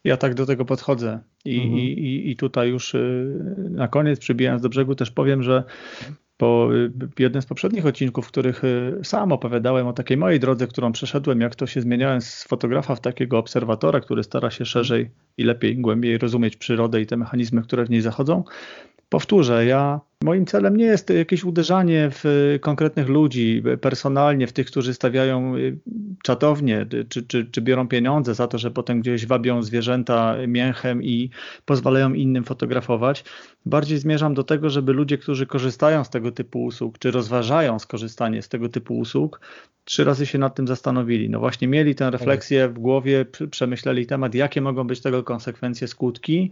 [0.05, 1.21] Ja tak do tego podchodzę.
[1.45, 1.79] I, mhm.
[1.79, 3.37] i, i tutaj już y,
[3.71, 5.65] na koniec, przybijając do brzegu, też powiem, że
[6.37, 10.67] po y, jednym z poprzednich odcinków, w których y, sam opowiadałem o takiej mojej drodze,
[10.67, 15.11] którą przeszedłem, jak to się zmieniałem z fotografa w takiego obserwatora, który stara się szerzej
[15.37, 18.45] i lepiej, głębiej rozumieć przyrodę i te mechanizmy, które w niej zachodzą.
[19.09, 22.25] Powtórzę, ja Moim celem nie jest jakieś uderzanie w
[22.61, 25.79] konkretnych ludzi personalnie, w tych, którzy stawiają y,
[26.23, 31.31] czatownie, czy, czy, czy biorą pieniądze za to, że potem gdzieś wabią zwierzęta mięchem i
[31.65, 33.25] pozwalają innym fotografować.
[33.67, 38.43] Bardziej zmierzam do tego, żeby ludzie, którzy korzystają z tego typu usług, czy rozważają skorzystanie
[38.43, 39.41] z tego typu usług,
[39.89, 41.31] trzy razy się nad tym zastanowili.
[41.31, 46.51] No właśnie mieli tę refleksję w głowie, przemyśleli temat, jakie mogą być tego konsekwencje, skutki,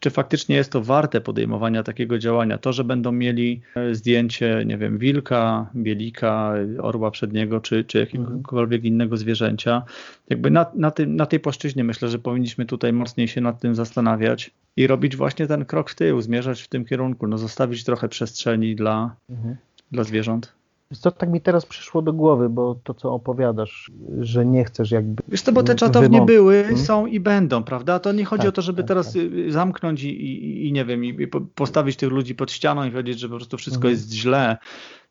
[0.00, 2.58] czy faktycznie jest to warte podejmowania takiego działania.
[2.58, 8.84] To, że będą mieli e, zdjęcie, nie wiem, wilka, bielika, orła przedniego, czy, czy jakiegokolwiek
[8.84, 9.82] innego zwierzęcia.
[10.30, 13.74] Jakby na, na, tym, na tej płaszczyźnie myślę, że powinniśmy tutaj mocniej się nad tym
[13.74, 18.08] zastanawiać i robić właśnie ten krok w tył, zmierzać w tym kierunku, no zostawić trochę
[18.08, 19.56] przestrzeni dla, mhm.
[19.92, 20.57] dla zwierząt.
[20.94, 23.90] Co tak mi teraz przyszło do głowy, bo to co opowiadasz,
[24.20, 25.22] że nie chcesz jakby.
[25.28, 26.78] Wiesz to, bo te czatownie były, hmm?
[26.84, 27.98] są i będą, prawda?
[27.98, 29.22] To nie chodzi tak, o to, żeby tak, teraz tak.
[29.22, 33.18] Y, zamknąć i, i, i, nie wiem, i postawić tych ludzi pod ścianą i powiedzieć,
[33.18, 33.94] że po prostu wszystko hmm.
[33.94, 34.56] jest źle.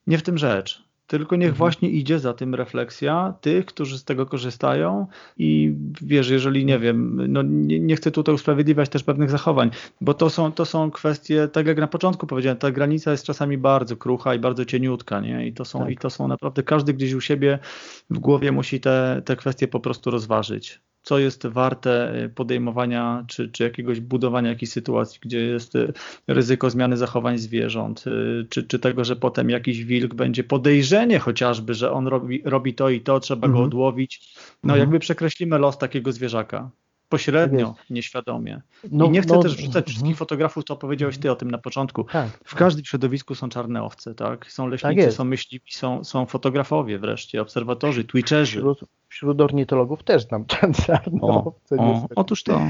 [0.07, 0.86] Nie w tym rzecz.
[1.07, 1.57] Tylko niech mhm.
[1.57, 5.07] właśnie idzie za tym refleksja tych, którzy z tego korzystają
[5.37, 9.71] i wiesz, jeżeli nie wiem, no nie, nie, chcę tutaj usprawiedliwiać też pewnych zachowań,
[10.01, 13.57] bo to są, to są kwestie, tak jak na początku powiedziałem, ta granica jest czasami
[13.57, 15.47] bardzo krucha i bardzo cieniutka, nie?
[15.47, 15.89] I to są, tak.
[15.89, 17.59] i to są naprawdę, każdy gdzieś u siebie
[18.09, 23.49] w głowie musi te, te kwestie po prostu rozważyć co jest warte y, podejmowania czy,
[23.49, 25.93] czy jakiegoś budowania jakiejś sytuacji, gdzie jest y,
[26.27, 31.73] ryzyko zmiany zachowań zwierząt, y, czy, czy tego, że potem jakiś wilk będzie podejrzenie chociażby,
[31.73, 33.53] że on robi, robi to i to, trzeba mhm.
[33.63, 34.35] go odłowić.
[34.63, 34.79] No mhm.
[34.79, 36.71] jakby przekreślimy los takiego zwierzaka
[37.09, 38.61] pośrednio, nieświadomie.
[38.91, 39.85] No, I nie chcę no, też wrzucać mhm.
[39.85, 42.03] wszystkich fotografów, to powiedziałeś ty o tym na początku.
[42.03, 44.51] Tak, w każdym środowisku są czarne owce, tak?
[44.51, 48.57] Są leśnicy, tak są myśliwi, są, są fotografowie wreszcie, obserwatorzy, twitcherzy.
[48.57, 50.45] Wśród, wśród ornitologów też znam
[50.85, 51.75] czarne o, owce.
[51.77, 52.61] O, otóż to.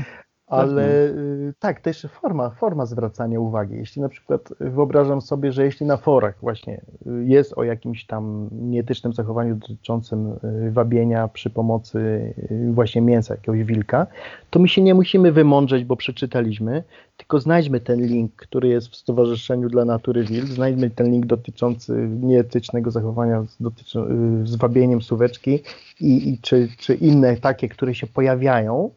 [0.47, 3.75] Ale y, tak, to jeszcze forma, forma zwracania uwagi.
[3.75, 8.49] Jeśli na przykład wyobrażam sobie, że jeśli na forach właśnie y, jest o jakimś tam
[8.51, 10.31] nieetycznym zachowaniu dotyczącym
[10.67, 12.33] y, wabienia przy pomocy
[12.71, 14.07] właśnie mięsa jakiegoś wilka,
[14.49, 16.83] to my się nie musimy wymądrzeć, bo przeczytaliśmy,
[17.17, 22.09] tylko znajdźmy ten link, który jest w Stowarzyszeniu dla Natury Wilk, znajdźmy ten link dotyczący
[22.21, 24.05] nieetycznego zachowania z, dotyczą,
[24.43, 25.59] z wabieniem suweczki
[25.99, 28.91] i, i czy, czy inne takie, które się pojawiają,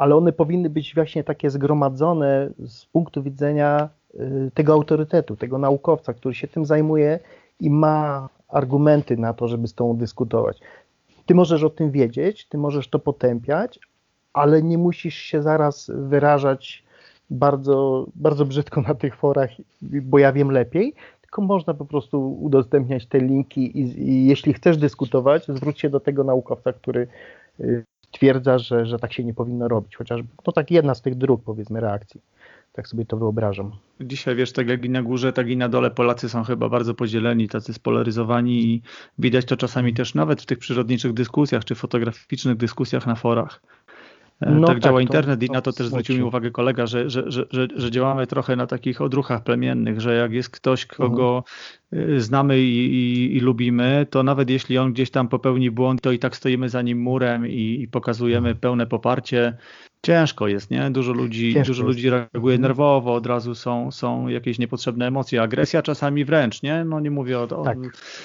[0.00, 6.14] ale one powinny być właśnie takie zgromadzone z punktu widzenia y, tego autorytetu, tego naukowca,
[6.14, 7.18] który się tym zajmuje
[7.60, 10.60] i ma argumenty na to, żeby z tą dyskutować.
[11.26, 13.78] Ty możesz o tym wiedzieć, ty możesz to potępiać,
[14.32, 16.84] ale nie musisz się zaraz wyrażać
[17.30, 19.50] bardzo, bardzo brzydko na tych forach,
[19.82, 24.76] bo ja wiem lepiej, tylko można po prostu udostępniać te linki i, i jeśli chcesz
[24.76, 27.08] dyskutować, zwróć się do tego naukowca, który
[27.60, 29.96] y, stwierdza, że, że tak się nie powinno robić.
[29.96, 32.20] Chociaż to tak jedna z tych dróg, powiedzmy, reakcji.
[32.72, 33.72] Tak sobie to wyobrażam.
[34.00, 36.94] Dzisiaj wiesz, tak jak i na górze, tak i na dole Polacy są chyba bardzo
[36.94, 38.82] podzieleni, tacy spolaryzowani i
[39.18, 43.60] widać to czasami też nawet w tych przyrodniczych dyskusjach czy fotograficznych dyskusjach na forach.
[44.40, 47.10] No tak, tak działa internet to, i na to też zwrócił mi uwagę kolega, że,
[47.10, 47.46] że, że,
[47.76, 51.42] że, działamy trochę na takich odruchach plemiennych, że jak jest ktoś, kogo mhm.
[52.18, 56.18] Znamy i, i, i, lubimy, to nawet jeśli on gdzieś tam popełni błąd, to i
[56.18, 59.56] tak stoimy za nim murem i, i pokazujemy pełne poparcie
[60.02, 60.90] ciężko jest, nie?
[60.90, 62.60] Dużo ludzi, dużo ludzi reaguje mhm.
[62.60, 66.84] nerwowo, od razu są, są jakieś niepotrzebne emocje, agresja czasami wręcz, nie?
[66.84, 67.42] No nie mówię o...
[67.42, 67.78] o tak,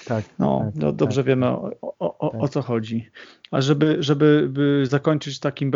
[0.05, 0.25] tak.
[0.39, 3.09] No, tak, no dobrze tak, wiemy o, o, o, o co chodzi.
[3.51, 4.49] A żeby, żeby
[4.83, 5.71] zakończyć takim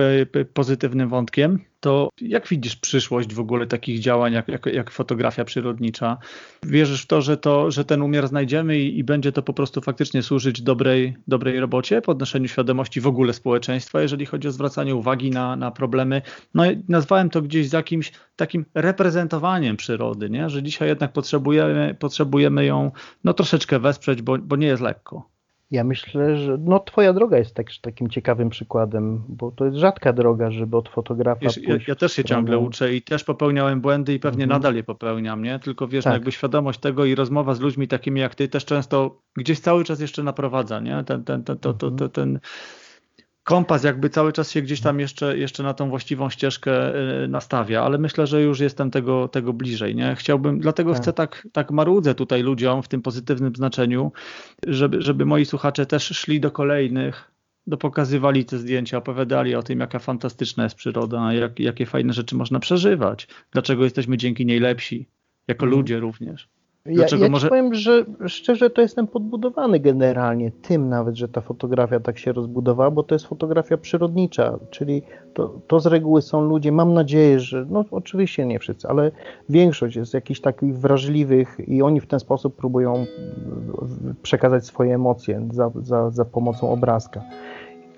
[0.53, 6.17] pozytywnym wątkiem, to jak widzisz przyszłość w ogóle takich działań jak, jak, jak, fotografia przyrodnicza?
[6.63, 9.81] Wierzysz w to, że, to, że ten umiar znajdziemy i, i, będzie to po prostu
[9.81, 15.31] faktycznie służyć dobrej, dobrej robocie, podnoszeniu świadomości w ogóle społeczeństwa, jeżeli chodzi o zwracanie uwagi
[15.31, 16.21] na, na problemy?
[16.53, 20.49] No nazwałem to gdzieś z jakimś takim reprezentowaniem przyrody, nie?
[20.49, 22.91] że dzisiaj jednak potrzebujemy, potrzebujemy ją
[23.23, 25.38] no, troszeczkę wesprzeć, bo, bo nie jest lekko.
[25.71, 30.13] Ja myślę, że no twoja droga jest tak, takim ciekawym przykładem, bo to jest rzadka
[30.13, 34.13] droga, żeby od fotografa wiesz, ja, ja, też się ciągle uczę i też popełniałem błędy
[34.13, 34.61] i pewnie mhm.
[34.61, 35.59] nadal je popełniam, nie?
[35.59, 36.15] Tylko wiesz, no tak.
[36.15, 39.99] jakby świadomość tego i rozmowa z ludźmi takimi jak ty też często gdzieś cały czas
[39.99, 41.03] jeszcze naprowadza, nie?
[41.03, 42.11] Ten, ten, ten, to, to, to, mhm.
[42.11, 42.39] ten
[43.49, 47.83] kompas jakby cały czas się gdzieś tam jeszcze, jeszcze na tą właściwą ścieżkę y, nastawia,
[47.83, 49.95] ale myślę, że już jestem tego, tego bliżej.
[49.95, 50.15] Nie?
[50.15, 51.01] Chciałbym, dlatego tak.
[51.01, 54.11] chcę tak, tak marudzę tutaj ludziom w tym pozytywnym znaczeniu,
[54.67, 57.31] żeby, żeby moi słuchacze też szli do kolejnych,
[57.79, 62.59] pokazywali te zdjęcia, opowiadali o tym, jaka fantastyczna jest przyroda, jak, jakie fajne rzeczy można
[62.59, 65.07] przeżywać, dlaczego jesteśmy dzięki niej lepsi,
[65.47, 65.79] jako mhm.
[65.79, 66.49] ludzie również.
[66.95, 67.49] Dlaczego ja, ja może...
[67.49, 72.91] powiem, że szczerze to jestem podbudowany generalnie tym nawet, że ta fotografia tak się rozbudowała,
[72.91, 75.01] bo to jest fotografia przyrodnicza, czyli
[75.33, 79.11] to, to z reguły są ludzie, mam nadzieję, że, no oczywiście nie wszyscy, ale
[79.49, 83.05] większość jest jakichś takich wrażliwych i oni w ten sposób próbują
[84.21, 87.21] przekazać swoje emocje za, za, za pomocą obrazka.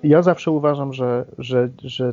[0.02, 2.12] Ja zawsze uważam, że, że, że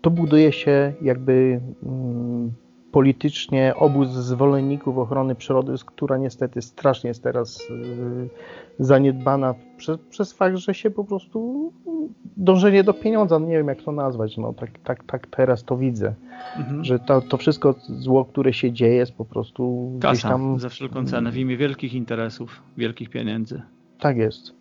[0.00, 1.60] to buduje się jakby...
[1.82, 2.52] Mm,
[2.96, 8.28] politycznie obóz zwolenników ochrony przyrody, która niestety strasznie jest teraz y,
[8.78, 11.72] zaniedbana przez, przez fakt, że się po prostu
[12.36, 16.14] dążenie do pieniądza, nie wiem jak to nazwać, no tak, tak, tak teraz to widzę,
[16.58, 16.84] mhm.
[16.84, 20.58] że to, to wszystko zło, które się dzieje jest po prostu Kasa gdzieś tam...
[20.58, 23.62] za wszelką cenę, w imię wielkich interesów, wielkich pieniędzy.
[24.00, 24.54] Tak jest.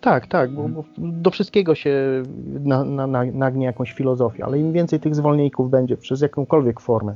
[0.00, 2.22] Tak, tak, bo, bo do wszystkiego się
[2.60, 7.14] na, na, nagnie jakąś filozofię, ale im więcej tych zwolników będzie przez jakąkolwiek formę,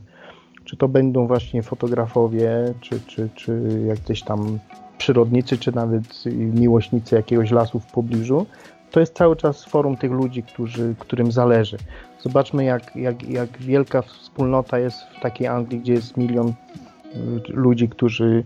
[0.68, 4.58] czy to będą właśnie fotografowie, czy, czy, czy jakieś tam
[4.98, 8.46] przyrodnicy, czy nawet miłośnicy jakiegoś lasu w pobliżu,
[8.90, 11.76] to jest cały czas forum tych ludzi, którzy, którym zależy.
[12.20, 16.54] Zobaczmy, jak, jak, jak wielka wspólnota jest w takiej Anglii, gdzie jest milion y,
[17.48, 18.44] ludzi, którzy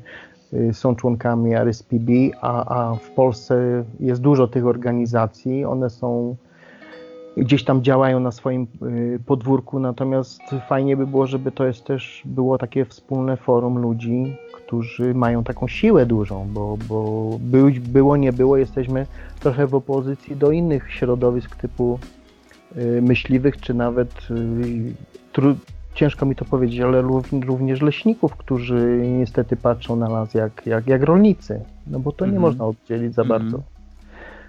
[0.52, 5.64] y, są członkami RSPB, a, a w Polsce jest dużo tych organizacji.
[5.64, 6.36] One są
[7.36, 12.22] gdzieś tam działają na swoim y, podwórku, natomiast fajnie by było, żeby to jest też
[12.24, 17.38] było takie wspólne forum ludzi, którzy mają taką siłę dużą, bo, bo
[17.80, 19.06] było, nie było, jesteśmy
[19.40, 21.98] trochę w opozycji do innych środowisk typu
[22.76, 25.54] y, myśliwych, czy nawet y,
[25.94, 27.02] ciężko mi to powiedzieć, ale
[27.46, 32.30] również leśników, którzy niestety patrzą na nas jak, jak, jak rolnicy, no bo to nie
[32.30, 32.46] mm -hmm.
[32.46, 33.40] można oddzielić za mm -hmm.
[33.40, 33.62] bardzo.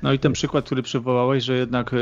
[0.03, 1.97] No i ten przykład, który przywołałeś, że jednak e,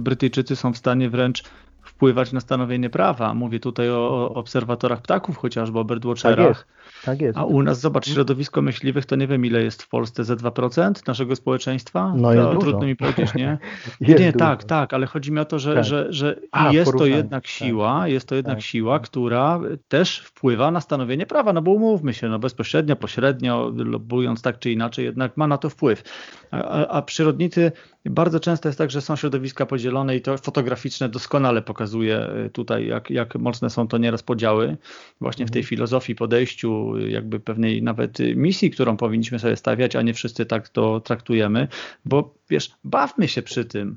[0.00, 1.44] Brytyjczycy są w stanie wręcz
[1.82, 3.34] wpływać na stanowienie prawa.
[3.34, 6.58] Mówię tutaj o obserwatorach ptaków chociażby, o birdwatcherach.
[6.58, 6.66] Tak.
[7.04, 7.38] Tak jest.
[7.38, 11.06] A u nas, zobacz, środowisko myśliwych to nie wiem ile jest w Polsce, ze 2%
[11.06, 12.14] naszego społeczeństwa?
[12.16, 12.66] No jest to dużo.
[12.66, 13.58] trudno mi powiedzieć, nie?
[14.00, 15.84] nie, tak, tak, ale chodzi mi o to, że, tak.
[15.84, 17.50] że, że A, jest to jednak tak.
[17.50, 18.64] siła, jest to jednak tak.
[18.64, 24.42] siła, która też wpływa na stanowienie prawa, no bo umówmy się, no bezpośrednio, pośrednio, lobując
[24.42, 26.02] tak czy inaczej, jednak ma na to wpływ.
[26.50, 27.72] A, a przyrodnicy
[28.04, 32.86] bardzo często jest tak, że są środowiska podzielone i to fotograficzne doskonale pokazuje y, tutaj,
[32.86, 34.76] jak, jak mocne są to nieraz podziały
[35.20, 35.68] właśnie w tej mhm.
[35.68, 41.00] filozofii, podejściu, jakby pewnej nawet misji, którą powinniśmy sobie stawiać, a nie wszyscy tak to
[41.00, 41.68] traktujemy,
[42.04, 43.96] bo wiesz, bawmy się przy tym.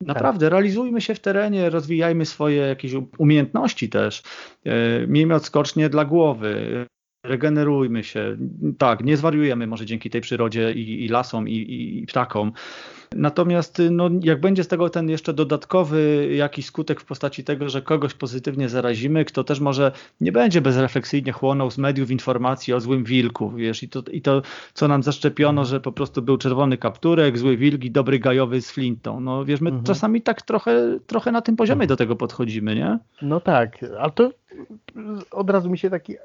[0.00, 0.52] Naprawdę, tak.
[0.52, 4.22] realizujmy się w terenie, rozwijajmy swoje jakieś umiejętności też.
[4.66, 4.70] Y,
[5.08, 6.86] miejmy odskocznie dla głowy
[7.22, 8.36] regenerujmy się.
[8.78, 12.52] Tak, nie zwariujemy może dzięki tej przyrodzie i, i lasom, i, i, i ptakom.
[13.16, 17.82] Natomiast no, jak będzie z tego ten jeszcze dodatkowy jakiś skutek w postaci tego, że
[17.82, 23.04] kogoś pozytywnie zarazimy, kto też może nie będzie bezrefleksyjnie chłonął z mediów informacji o złym
[23.04, 24.42] wilku, wiesz, i to, i to
[24.74, 28.70] co nam zaszczepiono, że po prostu był czerwony kapturek, zły wilk i dobry gajowy z
[28.70, 29.20] flintą.
[29.20, 29.86] No wiesz, my mhm.
[29.86, 32.98] czasami tak trochę, trochę na tym poziomie do tego podchodzimy, nie?
[33.22, 34.30] No tak, ale to
[35.30, 36.16] od razu mi się taki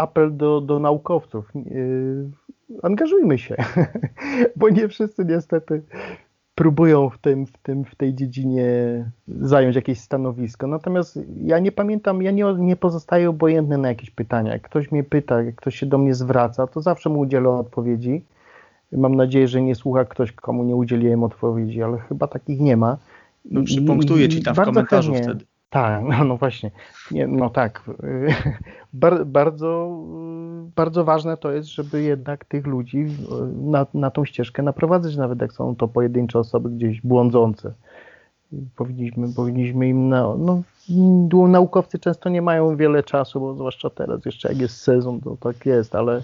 [0.00, 1.52] apel do, do naukowców.
[2.82, 3.56] Angażujmy się,
[4.56, 5.82] bo nie wszyscy niestety
[6.60, 8.64] próbują w, tym, w, tym, w tej dziedzinie
[9.28, 10.66] zająć jakieś stanowisko.
[10.66, 14.52] Natomiast ja nie pamiętam, ja nie, nie pozostaję obojętny na jakieś pytania.
[14.52, 18.24] Jak ktoś mnie pyta, jak ktoś się do mnie zwraca, to zawsze mu udzielę odpowiedzi.
[18.92, 22.96] Mam nadzieję, że nie słucha ktoś, komu nie udzieliłem odpowiedzi, ale chyba takich nie ma.
[23.44, 25.49] No, przypunktuję ci tam w komentarzu chętnie, wtedy.
[25.70, 26.70] Tak, no, no właśnie.
[27.10, 27.90] Nie, no tak.
[28.92, 29.98] Bar, bardzo,
[30.76, 33.06] bardzo ważne to jest, żeby jednak tych ludzi
[33.62, 37.72] na, na tą ścieżkę naprowadzać, nawet jak są to pojedyncze osoby gdzieś błądzące.
[38.76, 40.62] Powinniśmy, powinniśmy im, na, no,
[41.48, 45.66] naukowcy często nie mają wiele czasu, bo zwłaszcza teraz, jeszcze jak jest sezon, to tak
[45.66, 46.22] jest, ale,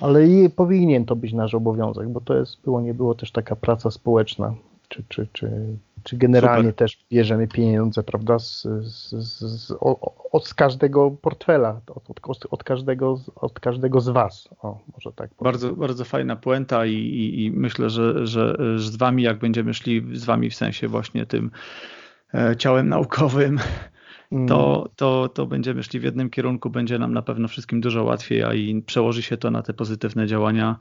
[0.00, 0.20] ale
[0.56, 4.54] powinien to być nasz obowiązek, bo to jest, było, nie było też taka praca społeczna,
[4.92, 6.74] czy, czy, czy, czy generalnie Super.
[6.74, 9.72] też bierzemy pieniądze, prawda, z, z, z,
[10.32, 14.48] od, z każdego portfela, od, od, od, każdego, od każdego z Was.
[14.62, 18.96] O, może tak bardzo, bardzo fajna puenta i, i, i myślę, że, że, że z
[18.96, 21.50] Wami, jak będziemy szli z Wami w sensie właśnie tym
[22.34, 23.58] e, ciałem naukowym,
[24.48, 24.88] to, mm.
[24.96, 28.54] to, to będziemy szli w jednym kierunku, będzie nam na pewno wszystkim dużo łatwiej, a
[28.54, 30.78] i przełoży się to na te pozytywne działania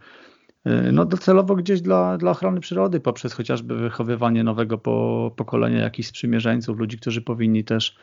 [0.91, 6.77] no docelowo gdzieś dla, dla ochrony przyrody, poprzez chociażby wychowywanie nowego po, pokolenia jakichś sprzymierzeńców,
[6.77, 7.95] ludzi, którzy powinni też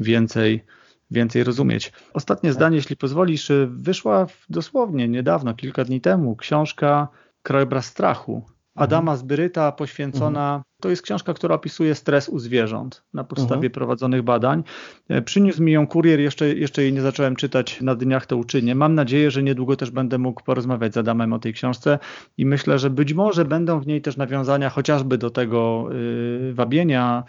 [0.00, 0.64] więcej,
[1.10, 1.92] więcej rozumieć.
[2.14, 2.54] Ostatnie tak.
[2.54, 7.08] zdanie, jeśli pozwolisz, wyszła dosłownie niedawno, kilka dni temu, książka
[7.42, 10.46] Krajobraz strachu Adama Zbyryta poświęcona.
[10.46, 10.62] Mhm.
[10.82, 13.72] To jest książka, która opisuje stres u zwierząt na podstawie mhm.
[13.72, 14.64] prowadzonych badań.
[15.08, 18.74] E, przyniósł mi ją kurier, jeszcze, jeszcze jej nie zacząłem czytać, na dniach to uczynię.
[18.74, 21.98] Mam nadzieję, że niedługo też będę mógł porozmawiać z Adamem o tej książce
[22.38, 27.24] i myślę, że być może będą w niej też nawiązania chociażby do tego yy, wabienia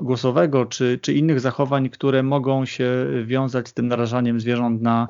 [0.00, 5.08] głosowego czy, czy innych zachowań, które mogą się wiązać z tym narażaniem zwierząt na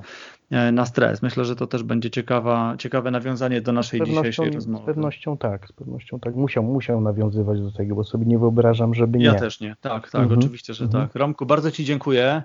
[0.50, 1.22] na stres.
[1.22, 4.84] Myślę, że to też będzie ciekawa, ciekawe nawiązanie do naszej dzisiejszej rozmowy.
[4.84, 6.34] Z pewnością tak, z pewnością tak.
[6.34, 9.24] Musiał, musiał nawiązywać do tego, bo sobie nie wyobrażam, żeby nie.
[9.24, 9.76] Ja też nie.
[9.80, 10.40] Tak, tak, mhm.
[10.40, 11.06] oczywiście, że mhm.
[11.06, 11.14] tak.
[11.16, 12.42] Romku, bardzo Ci dziękuję.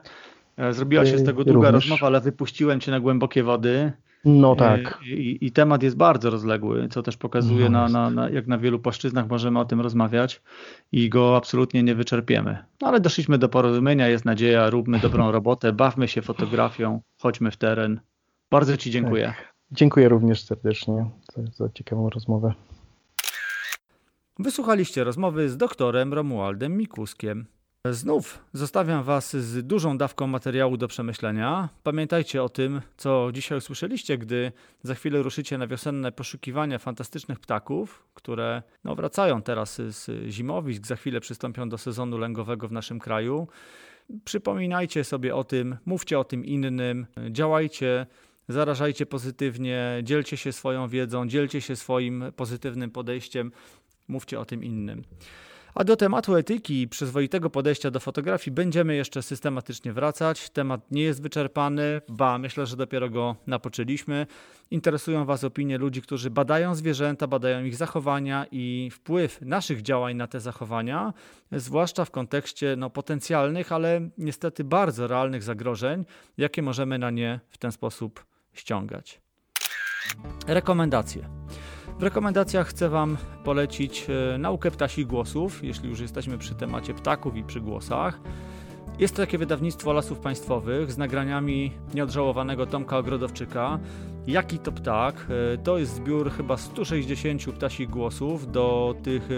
[0.58, 1.90] E, zrobiła się z tego długa Również.
[1.90, 3.92] rozmowa, ale wypuściłem Cię na głębokie wody.
[4.26, 5.00] No e, tak.
[5.06, 8.58] I, I, temat jest bardzo rozległy, co też pokazuje, no na, na, na, jak na
[8.58, 10.42] wielu płaszczyznach możemy o tym rozmawiać
[10.92, 12.58] i go absolutnie nie wyczerpiemy.
[12.82, 17.58] No ale doszliśmy do porozumienia, jest nadzieja, róbmy dobrą robotę, bawmy się fotografią, chodźmy w
[17.58, 18.00] teren.
[18.52, 19.26] Bardzo Ci dziękuję.
[19.26, 19.54] Tak.
[19.72, 22.54] Dziękuję również serdecznie za, za ciekawą rozmowę.
[24.40, 27.46] Wysłuchaliście rozmowy z doktorem Romualdem Mikuskiem.
[27.90, 31.70] Znów zostawiam Was z dużą dawką materiału do przemyślenia.
[31.84, 34.52] Pamiętajcie o tym, co dzisiaj usłyszeliście, gdy
[34.84, 40.96] za chwilę ruszycie na wiosenne poszukiwania fantastycznych ptaków, które no, wracają teraz z zimowisk, za
[40.96, 43.48] chwilę przystąpią do sezonu lęgowego w naszym kraju.
[44.26, 48.06] Przypominajcie sobie o tym, mówcie o tym innym, działajcie,
[48.50, 53.52] zarażajcie pozytywnie, dzielcie się swoją wiedzą, dzielcie się swoim pozytywnym podejściem,
[54.08, 55.04] mówcie o tym innym.
[55.76, 60.50] A do tematu etyki i przyzwoitego podejścia do fotografii będziemy jeszcze systematycznie wracać.
[60.50, 64.28] Temat nie jest wyczerpany, ba, myślę, że dopiero go napoczęliśmy.
[64.72, 70.28] Interesują Was opinie ludzi, którzy badają zwierzęta, badają ich zachowania i wpływ naszych działań na
[70.28, 71.14] te zachowania,
[71.52, 76.06] zwłaszcza w kontekście no, potencjalnych, ale niestety bardzo realnych zagrożeń,
[76.38, 79.22] jakie możemy na nie w ten sposób ściągać.
[80.48, 81.30] Rekomendacje.
[82.02, 87.36] W rekomendacjach chcę Wam polecić e, naukę ptasich głosów, jeśli już jesteśmy przy temacie ptaków
[87.36, 88.20] i przy głosach.
[89.02, 93.80] Jest to takie wydawnictwo Lasów Państwowych z nagraniami nieodżałowanego Tomka Ogrodowczyka.
[94.28, 95.28] Jaki to ptak?
[95.54, 98.52] E, to jest zbiór chyba 160 ptasich głosów.
[98.52, 99.30] Do tych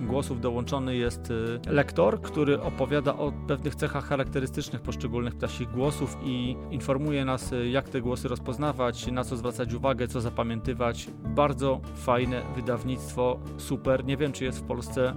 [0.00, 1.32] e, głosów dołączony jest
[1.66, 7.88] e, lektor, który opowiada o pewnych cechach charakterystycznych poszczególnych ptasich głosów i informuje nas, jak
[7.88, 11.06] te głosy rozpoznawać, na co zwracać uwagę, co zapamiętywać.
[11.24, 14.04] Bardzo fajne wydawnictwo, super.
[14.04, 15.14] Nie wiem, czy jest w Polsce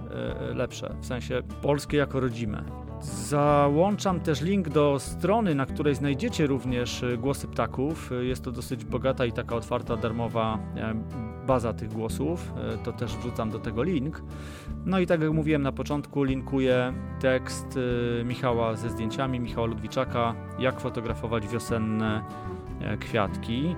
[0.54, 2.81] lepsze, w sensie polskie jako rodzime.
[3.02, 8.12] Załączam też link do strony, na której znajdziecie również e, głosy ptaków.
[8.12, 10.94] E, jest to dosyć bogata i taka otwarta, darmowa e,
[11.46, 12.52] baza tych głosów.
[12.84, 14.22] To też wrzucam do tego link.
[14.86, 17.78] No i tak jak mówiłem na początku, linkuję tekst
[18.24, 22.22] Michała ze zdjęciami, Michała Ludwiczaka, jak fotografować wiosenne
[23.00, 23.76] kwiatki.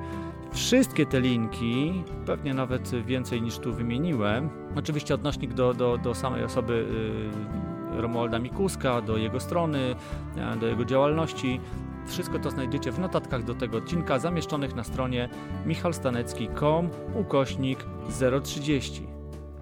[0.52, 6.44] Wszystkie te linki, pewnie nawet więcej niż tu wymieniłem, oczywiście odnośnik do, do, do samej
[6.44, 6.86] osoby
[7.96, 9.94] Romualda Mikuska, do jego strony,
[10.36, 11.60] e, do jego działalności.
[12.06, 15.28] Wszystko to znajdziecie w notatkach do tego odcinka zamieszczonych na stronie
[15.66, 17.86] michalstanecki.com ukośnik
[18.42, 19.14] 030.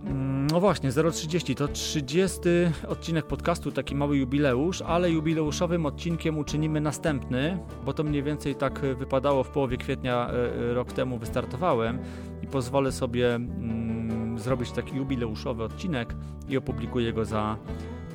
[0.05, 2.41] Mm, no właśnie, 030 to 30
[2.89, 8.81] odcinek podcastu, taki mały jubileusz, ale jubileuszowym odcinkiem uczynimy następny, bo to mniej więcej tak
[8.99, 11.99] wypadało w połowie kwietnia e, e, rok temu wystartowałem
[12.43, 16.15] i pozwolę sobie mm, zrobić taki jubileuszowy odcinek
[16.49, 17.57] i opublikuję go za,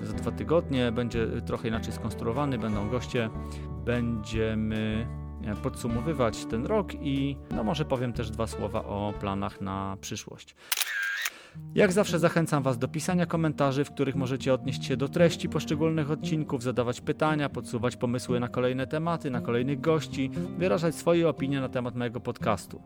[0.08, 0.92] za dwa tygodnie.
[0.92, 3.30] Będzie trochę inaczej skonstruowany, będą goście,
[3.86, 5.08] będziemy
[5.46, 10.56] e, podsumowywać ten rok i no może powiem też dwa słowa o planach na przyszłość.
[11.76, 16.12] Jak zawsze zachęcam Was do pisania komentarzy, w których możecie odnieść się do treści poszczególnych
[16.12, 21.70] odcinków, zadawać pytania, podsuwać pomysły na kolejne tematy, na kolejnych gości, wyrażać swoje opinie na
[21.70, 22.82] temat mojego podcastu.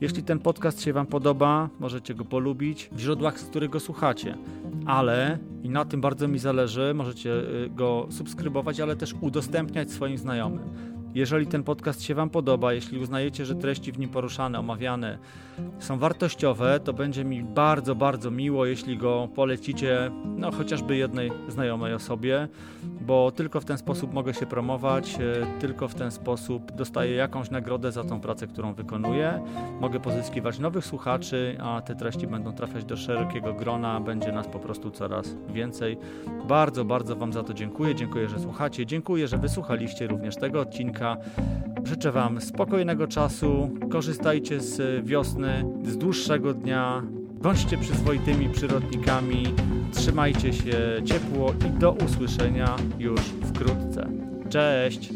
[0.00, 4.38] Jeśli ten podcast się Wam podoba, możecie go polubić w źródłach, z których go słuchacie,
[4.86, 10.18] ale i na tym bardzo mi zależy, możecie y, go subskrybować, ale też udostępniać swoim
[10.18, 10.97] znajomym.
[11.14, 15.18] Jeżeli ten podcast się Wam podoba, jeśli uznajecie, że treści w nim poruszane, omawiane
[15.78, 21.94] są wartościowe, to będzie mi bardzo, bardzo miło, jeśli go polecicie, no chociażby jednej znajomej
[21.94, 22.48] osobie,
[23.00, 27.50] bo tylko w ten sposób mogę się promować, e, tylko w ten sposób dostaję jakąś
[27.50, 29.42] nagrodę za tą pracę, którą wykonuję.
[29.80, 34.58] Mogę pozyskiwać nowych słuchaczy, a te treści będą trafiać do szerokiego grona, będzie nas po
[34.58, 35.98] prostu coraz więcej.
[36.48, 37.94] Bardzo, bardzo Wam za to dziękuję.
[37.94, 38.86] Dziękuję, że słuchacie.
[38.86, 40.64] Dziękuję, że wysłuchaliście również tego
[40.98, 41.16] odcinka.
[41.84, 43.70] Życzę Wam spokojnego czasu.
[43.90, 47.02] Korzystajcie z wiosny, z dłuższego dnia.
[47.42, 49.54] Bądźcie przyzwoitymi przyrodnikami.
[49.92, 54.08] Trzymajcie się ciepło i do usłyszenia już wkrótce.
[54.48, 55.10] Cześć!